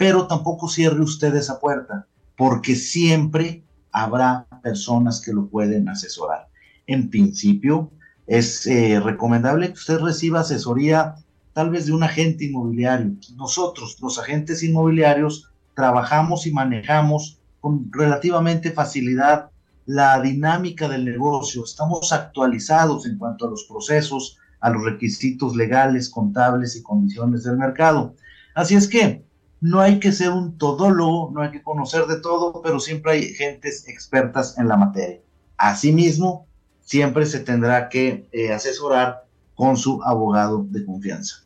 pero 0.00 0.26
tampoco 0.26 0.66
cierre 0.66 1.02
usted 1.02 1.34
esa 1.34 1.60
puerta, 1.60 2.06
porque 2.34 2.74
siempre 2.74 3.66
habrá 3.92 4.46
personas 4.62 5.20
que 5.20 5.30
lo 5.30 5.50
pueden 5.50 5.90
asesorar. 5.90 6.48
En 6.86 7.10
principio, 7.10 7.90
es 8.26 8.66
eh, 8.66 8.98
recomendable 8.98 9.66
que 9.66 9.74
usted 9.74 9.98
reciba 9.98 10.40
asesoría 10.40 11.16
tal 11.52 11.70
vez 11.70 11.86
de 11.86 11.92
un 11.92 12.02
agente 12.02 12.44
inmobiliario. 12.44 13.12
Nosotros, 13.36 13.96
los 14.00 14.18
agentes 14.18 14.62
inmobiliarios, 14.62 15.50
trabajamos 15.74 16.46
y 16.46 16.52
manejamos 16.52 17.38
con 17.60 17.90
relativamente 17.92 18.70
facilidad 18.70 19.50
la 19.86 20.20
dinámica 20.20 20.88
del 20.88 21.04
negocio. 21.04 21.64
Estamos 21.64 22.12
actualizados 22.12 23.06
en 23.06 23.18
cuanto 23.18 23.46
a 23.46 23.50
los 23.50 23.64
procesos, 23.64 24.38
a 24.60 24.70
los 24.70 24.84
requisitos 24.84 25.56
legales, 25.56 26.08
contables 26.08 26.76
y 26.76 26.82
condiciones 26.82 27.44
del 27.44 27.56
mercado. 27.56 28.14
Así 28.54 28.74
es 28.74 28.88
que 28.88 29.24
no 29.60 29.80
hay 29.80 29.98
que 30.00 30.12
ser 30.12 30.30
un 30.30 30.56
todólogo, 30.56 31.30
no 31.32 31.42
hay 31.42 31.50
que 31.50 31.62
conocer 31.62 32.06
de 32.06 32.20
todo, 32.20 32.62
pero 32.62 32.80
siempre 32.80 33.12
hay 33.12 33.34
gentes 33.34 33.86
expertas 33.88 34.56
en 34.58 34.68
la 34.68 34.76
materia. 34.76 35.20
Asimismo, 35.56 36.46
siempre 36.80 37.26
se 37.26 37.40
tendrá 37.40 37.88
que 37.88 38.28
eh, 38.32 38.52
asesorar 38.52 39.26
con 39.60 39.76
su 39.76 40.02
abogado 40.02 40.64
de 40.70 40.86
confianza. 40.86 41.44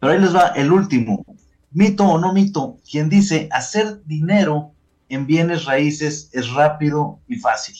Pero 0.00 0.14
ahí 0.14 0.18
les 0.18 0.34
va 0.34 0.46
el 0.56 0.72
último, 0.72 1.26
mito 1.72 2.06
o 2.06 2.18
no 2.18 2.32
mito, 2.32 2.78
quien 2.90 3.10
dice 3.10 3.50
hacer 3.52 4.02
dinero 4.06 4.72
en 5.10 5.26
bienes 5.26 5.66
raíces 5.66 6.30
es 6.32 6.50
rápido 6.54 7.20
y 7.28 7.36
fácil. 7.36 7.76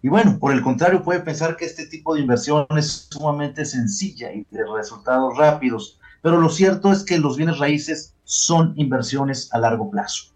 Y 0.00 0.08
bueno, 0.08 0.38
por 0.38 0.52
el 0.52 0.62
contrario, 0.62 1.02
puede 1.02 1.22
pensar 1.22 1.56
que 1.56 1.64
este 1.64 1.86
tipo 1.86 2.14
de 2.14 2.20
inversión 2.20 2.68
es 2.76 3.08
sumamente 3.10 3.64
sencilla 3.64 4.32
y 4.32 4.46
de 4.48 4.64
resultados 4.64 5.36
rápidos, 5.36 5.98
pero 6.22 6.40
lo 6.40 6.50
cierto 6.50 6.92
es 6.92 7.02
que 7.02 7.18
los 7.18 7.36
bienes 7.36 7.58
raíces 7.58 8.14
son 8.22 8.74
inversiones 8.76 9.52
a 9.52 9.58
largo 9.58 9.90
plazo. 9.90 10.26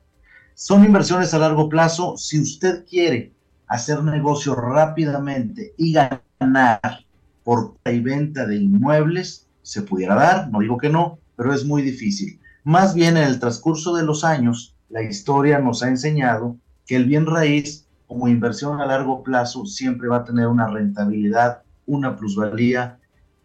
Son 0.54 0.84
inversiones 0.84 1.32
a 1.32 1.38
largo 1.38 1.68
plazo 1.68 2.16
si 2.16 2.40
usted 2.40 2.84
quiere 2.90 3.32
hacer 3.68 4.02
negocio 4.02 4.56
rápidamente 4.56 5.74
y 5.76 5.92
ganar 5.92 7.07
por 7.48 7.78
y 7.86 8.00
venta 8.00 8.44
de 8.44 8.56
inmuebles, 8.56 9.46
se 9.62 9.80
pudiera 9.80 10.14
dar, 10.14 10.50
no 10.50 10.58
digo 10.58 10.76
que 10.76 10.90
no, 10.90 11.18
pero 11.34 11.54
es 11.54 11.64
muy 11.64 11.80
difícil. 11.80 12.38
Más 12.62 12.94
bien 12.94 13.16
en 13.16 13.22
el 13.22 13.40
transcurso 13.40 13.96
de 13.96 14.04
los 14.04 14.22
años, 14.22 14.76
la 14.90 15.02
historia 15.02 15.58
nos 15.58 15.82
ha 15.82 15.88
enseñado 15.88 16.58
que 16.84 16.96
el 16.96 17.06
bien 17.06 17.24
raíz 17.24 17.86
como 18.06 18.28
inversión 18.28 18.82
a 18.82 18.84
largo 18.84 19.22
plazo 19.22 19.64
siempre 19.64 20.08
va 20.08 20.18
a 20.18 20.24
tener 20.24 20.46
una 20.46 20.68
rentabilidad, 20.68 21.62
una 21.86 22.18
plusvalía 22.18 22.98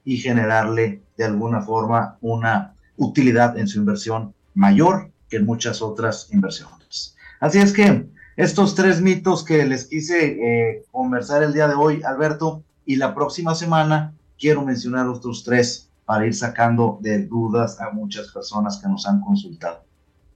y 0.03 0.17
generarle 0.17 1.01
de 1.15 1.23
alguna 1.23 1.61
forma 1.61 2.17
una 2.19 2.75
utilidad 2.97 3.57
en 3.57 3.69
su 3.69 3.79
inversión 3.79 4.33
mayor 4.53 5.11
que 5.29 5.37
en 5.37 5.45
muchas 5.45 5.81
otras 5.81 6.27
inversiones. 6.33 7.15
Así 7.39 7.59
es 7.59 7.71
que 7.71 8.05
estos 8.35 8.75
tres 8.75 8.99
mitos 8.99 9.45
que 9.45 9.65
les 9.65 9.85
quise 9.85 10.25
eh, 10.25 10.83
conversar 10.91 11.41
el 11.41 11.53
día 11.53 11.69
de 11.69 11.75
hoy, 11.75 12.01
Alberto, 12.03 12.65
y 12.85 12.95
la 12.95 13.13
próxima 13.13 13.55
semana 13.55 14.13
quiero 14.37 14.63
mencionar 14.63 15.07
otros 15.07 15.43
tres 15.43 15.89
para 16.05 16.25
ir 16.25 16.35
sacando 16.35 16.99
de 17.01 17.25
dudas 17.25 17.79
a 17.79 17.91
muchas 17.91 18.29
personas 18.31 18.77
que 18.77 18.89
nos 18.89 19.07
han 19.07 19.21
consultado. 19.21 19.83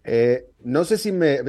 Eh, 0.09 0.47
no 0.63 0.85
sé 0.85 0.97
si 0.97 1.11
me... 1.11 1.39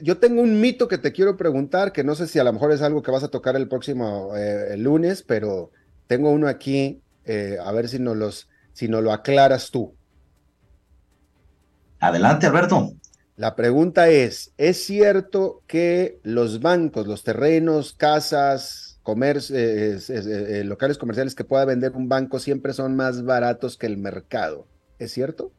yo 0.00 0.18
tengo 0.18 0.40
un 0.40 0.60
mito 0.60 0.86
que 0.86 0.98
te 0.98 1.12
quiero 1.12 1.36
preguntar, 1.36 1.90
que 1.90 2.04
no 2.04 2.14
sé 2.14 2.28
si 2.28 2.38
a 2.38 2.44
lo 2.44 2.52
mejor 2.52 2.70
es 2.70 2.80
algo 2.80 3.02
que 3.02 3.10
vas 3.10 3.24
a 3.24 3.28
tocar 3.28 3.56
el 3.56 3.68
próximo 3.68 4.30
eh, 4.36 4.76
lunes, 4.76 5.24
pero 5.24 5.72
tengo 6.06 6.30
uno 6.30 6.46
aquí, 6.46 7.02
eh, 7.24 7.58
a 7.62 7.72
ver 7.72 7.88
si 7.88 7.98
nos, 7.98 8.16
los, 8.16 8.48
si 8.72 8.86
nos 8.86 9.02
lo 9.02 9.12
aclaras 9.12 9.72
tú. 9.72 9.92
Adelante, 11.98 12.46
Alberto. 12.46 12.92
La 13.34 13.56
pregunta 13.56 14.08
es, 14.08 14.52
¿es 14.56 14.84
cierto 14.84 15.62
que 15.66 16.20
los 16.22 16.60
bancos, 16.60 17.08
los 17.08 17.24
terrenos, 17.24 17.92
casas, 17.92 18.85
locales 20.64 20.98
comerciales 20.98 21.34
que 21.34 21.44
pueda 21.44 21.64
vender 21.64 21.92
un 21.92 22.08
banco 22.08 22.38
siempre 22.38 22.72
son 22.72 22.96
más 22.96 23.22
baratos 23.24 23.76
que 23.76 23.86
el 23.86 23.96
mercado? 23.96 24.66
¿Es 24.98 25.12
cierto? 25.12 25.52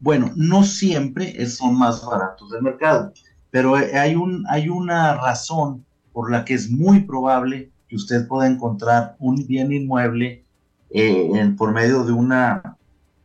Bueno, 0.00 0.30
no 0.36 0.62
siempre 0.62 1.44
son 1.46 1.76
más 1.76 2.04
baratos 2.04 2.50
del 2.50 2.62
mercado, 2.62 3.12
pero 3.50 3.74
hay, 3.74 4.14
un, 4.14 4.44
hay 4.48 4.68
una 4.68 5.16
razón 5.16 5.84
por 6.12 6.30
la 6.30 6.44
que 6.44 6.54
es 6.54 6.70
muy 6.70 7.00
probable 7.00 7.70
que 7.88 7.96
usted 7.96 8.28
pueda 8.28 8.48
encontrar 8.48 9.16
un 9.18 9.46
bien 9.46 9.72
inmueble 9.72 10.44
eh, 10.90 11.54
por 11.56 11.72
medio 11.72 12.04
de 12.04 12.12
una, 12.12 12.76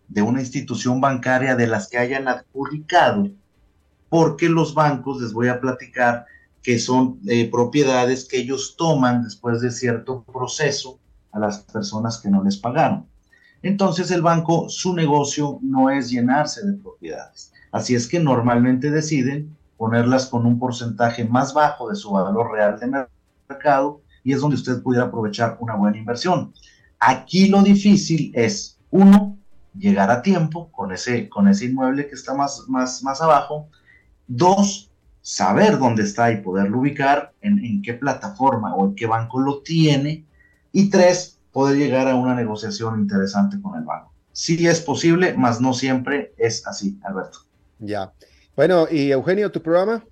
de 0.08 0.22
una 0.22 0.40
institución 0.40 1.00
bancaria 1.00 1.56
de 1.56 1.68
las 1.68 1.88
que 1.90 1.98
hayan 1.98 2.28
adjudicado, 2.28 3.30
porque 4.10 4.50
los 4.50 4.74
bancos, 4.74 5.22
les 5.22 5.34
voy 5.34 5.48
a 5.48 5.60
platicar, 5.60 6.26
que 6.64 6.80
son 6.80 7.20
eh, 7.28 7.50
propiedades 7.52 8.26
que 8.26 8.38
ellos 8.38 8.76
toman 8.78 9.24
después 9.24 9.62
de 9.62 9.70
cierto 9.70 10.24
proceso 10.24 11.00
a 11.34 11.40
las 11.40 11.60
personas 11.60 12.20
que 12.20 12.30
no 12.30 12.44
les 12.44 12.58
pagaron. 12.58 13.06
Entonces 13.62 14.12
el 14.12 14.22
banco, 14.22 14.70
su 14.70 14.94
negocio 14.94 15.60
no 15.62 15.90
es 15.90 16.10
llenarse 16.10 16.66
de 16.66 16.74
propiedades. 16.74 17.52
Así 17.72 17.96
es 17.96 18.08
que 18.08 18.20
normalmente 18.20 18.92
deciden 18.92 19.56
ponerlas 19.78 20.28
con 20.28 20.46
un 20.46 20.60
porcentaje 20.60 21.26
más 21.26 21.54
bajo 21.54 21.90
de 21.90 21.96
su 21.96 22.12
valor 22.12 22.52
real 22.52 22.80
de 22.80 23.08
mercado 23.50 24.02
y 24.24 24.34
es 24.34 24.40
donde 24.40 24.56
usted 24.56 24.82
pudiera 24.82 25.08
aprovechar 25.08 25.58
una 25.60 25.76
buena 25.76 25.98
inversión. 25.98 26.54
Aquí 27.00 27.48
lo 27.48 27.62
difícil 27.62 28.32
es, 28.34 28.80
uno, 28.92 29.38
llegar 29.78 30.12
a 30.12 30.22
tiempo 30.22 30.72
con 30.72 30.92
ese, 30.92 31.28
con 31.28 31.48
ese 31.48 31.66
inmueble 31.66 32.08
que 32.08 32.16
está 32.16 32.34
más, 32.34 32.64
más, 32.68 33.04
más 33.04 33.22
abajo. 33.22 33.68
Dos, 34.28 34.92
saber 35.24 35.80
dónde 35.80 36.04
está 36.04 36.32
y 36.32 36.42
poderlo 36.42 36.80
ubicar, 36.80 37.34
en, 37.42 37.58
en 37.66 37.82
qué 37.82 37.96
plataforma 37.96 38.76
o 38.76 38.86
en 38.86 38.96
qué 38.96 39.08
banco 39.08 39.40
lo 39.40 39.64
tiene. 39.64 40.26
Y 40.72 40.92
tres, 40.92 41.40
poder 41.52 41.78
llegar 41.78 42.08
a 42.08 42.16
una 42.16 42.36
negociación 42.36 43.00
interesante 43.00 43.60
con 43.62 43.76
el 43.76 43.86
banco. 43.86 44.14
Sí 44.34 44.68
es 44.68 44.82
posible, 44.82 45.34
mas 45.36 45.62
no 45.62 45.74
siempre 45.74 46.34
es 46.38 46.68
así, 46.68 47.00
Alberto. 47.04 47.40
Ya. 47.80 48.12
Bueno, 48.56 48.88
y 48.90 49.12
Eugenio, 49.12 49.52
¿tu 49.52 49.62
programa? 49.62 50.04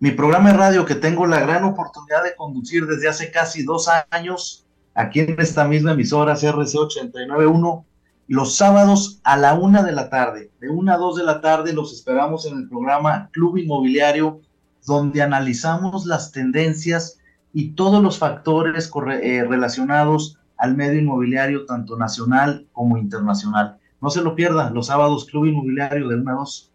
Mi 0.00 0.10
programa 0.10 0.50
de 0.50 0.58
radio 0.58 0.84
que 0.84 0.96
tengo 0.96 1.26
la 1.26 1.40
gran 1.40 1.64
oportunidad 1.64 2.24
de 2.24 2.34
conducir 2.36 2.86
desde 2.86 3.08
hace 3.08 3.30
casi 3.30 3.62
dos 3.62 3.88
años, 4.10 4.66
aquí 4.92 5.20
en 5.20 5.40
esta 5.40 5.66
misma 5.66 5.92
emisora 5.92 6.34
CRC 6.34 6.76
891, 6.76 7.86
los 8.26 8.56
sábados 8.56 9.20
a 9.24 9.36
la 9.36 9.54
una 9.54 9.82
de 9.82 9.92
la 9.92 10.08
tarde. 10.08 10.50
De 10.60 10.68
una 10.68 10.94
a 10.94 10.98
dos 10.98 11.16
de 11.16 11.24
la 11.24 11.40
tarde 11.40 11.72
los 11.72 11.92
esperamos 11.92 12.46
en 12.46 12.58
el 12.58 12.68
programa 12.68 13.28
Club 13.32 13.58
Inmobiliario, 13.58 14.40
donde 14.86 15.22
analizamos 15.22 16.06
las 16.06 16.32
tendencias 16.32 17.18
y 17.52 17.72
todos 17.72 18.02
los 18.02 18.18
factores 18.18 18.90
eh, 19.22 19.44
relacionados 19.48 20.38
al 20.56 20.76
medio 20.76 21.00
inmobiliario, 21.00 21.66
tanto 21.66 21.96
nacional 21.96 22.66
como 22.72 22.96
internacional. 22.96 23.78
No 24.00 24.10
se 24.10 24.22
lo 24.22 24.34
pierda, 24.34 24.70
los 24.70 24.86
sábados 24.86 25.26
Club 25.26 25.46
Inmobiliario 25.46 26.08
de 26.08 26.16
1 26.16 26.30
a 26.30 26.34
2. 26.34 26.72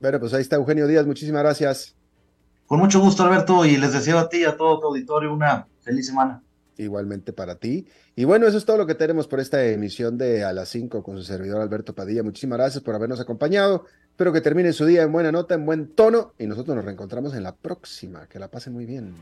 Bueno, 0.00 0.20
pues 0.20 0.34
ahí 0.34 0.42
está 0.42 0.56
Eugenio 0.56 0.86
Díaz, 0.86 1.06
muchísimas 1.06 1.42
gracias. 1.42 1.94
Con 2.66 2.80
mucho 2.80 3.00
gusto, 3.00 3.22
Alberto, 3.22 3.64
y 3.64 3.76
les 3.76 3.92
deseo 3.92 4.18
a 4.18 4.28
ti 4.28 4.38
y 4.38 4.44
a 4.44 4.56
todo 4.56 4.80
tu 4.80 4.86
auditorio 4.88 5.32
una 5.32 5.66
feliz 5.82 6.06
semana. 6.06 6.42
Igualmente 6.78 7.32
para 7.32 7.56
ti. 7.56 7.86
Y 8.14 8.24
bueno, 8.24 8.46
eso 8.46 8.58
es 8.58 8.64
todo 8.64 8.76
lo 8.76 8.86
que 8.86 8.94
tenemos 8.94 9.26
por 9.28 9.40
esta 9.40 9.64
emisión 9.64 10.18
de 10.18 10.44
A 10.44 10.52
las 10.52 10.68
5 10.68 11.02
con 11.02 11.16
su 11.16 11.24
servidor 11.24 11.60
Alberto 11.60 11.94
Padilla. 11.94 12.22
Muchísimas 12.22 12.58
gracias 12.58 12.82
por 12.82 12.94
habernos 12.94 13.20
acompañado. 13.20 13.84
Espero 14.10 14.32
que 14.32 14.40
termine 14.40 14.72
su 14.72 14.86
día 14.86 15.02
en 15.02 15.12
buena 15.12 15.32
nota, 15.32 15.54
en 15.54 15.66
buen 15.66 15.88
tono, 15.88 16.32
y 16.38 16.46
nosotros 16.46 16.76
nos 16.76 16.84
reencontramos 16.84 17.34
en 17.34 17.42
la 17.42 17.54
próxima. 17.54 18.26
Que 18.28 18.38
la 18.38 18.48
pasen 18.48 18.72
muy 18.72 18.86
bien. 18.86 19.14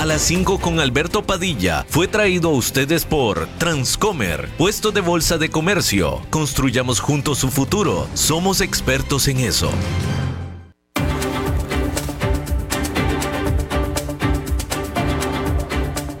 A 0.00 0.06
las 0.06 0.22
5 0.22 0.60
con 0.60 0.80
Alberto 0.80 1.22
Padilla 1.22 1.84
fue 1.86 2.08
traído 2.08 2.48
a 2.48 2.52
ustedes 2.54 3.04
por 3.04 3.46
Transcomer, 3.58 4.48
puesto 4.56 4.92
de 4.92 5.02
bolsa 5.02 5.36
de 5.36 5.50
comercio. 5.50 6.22
Construyamos 6.30 7.00
juntos 7.00 7.36
su 7.36 7.50
futuro. 7.50 8.08
Somos 8.14 8.62
expertos 8.62 9.28
en 9.28 9.40
eso. 9.40 9.70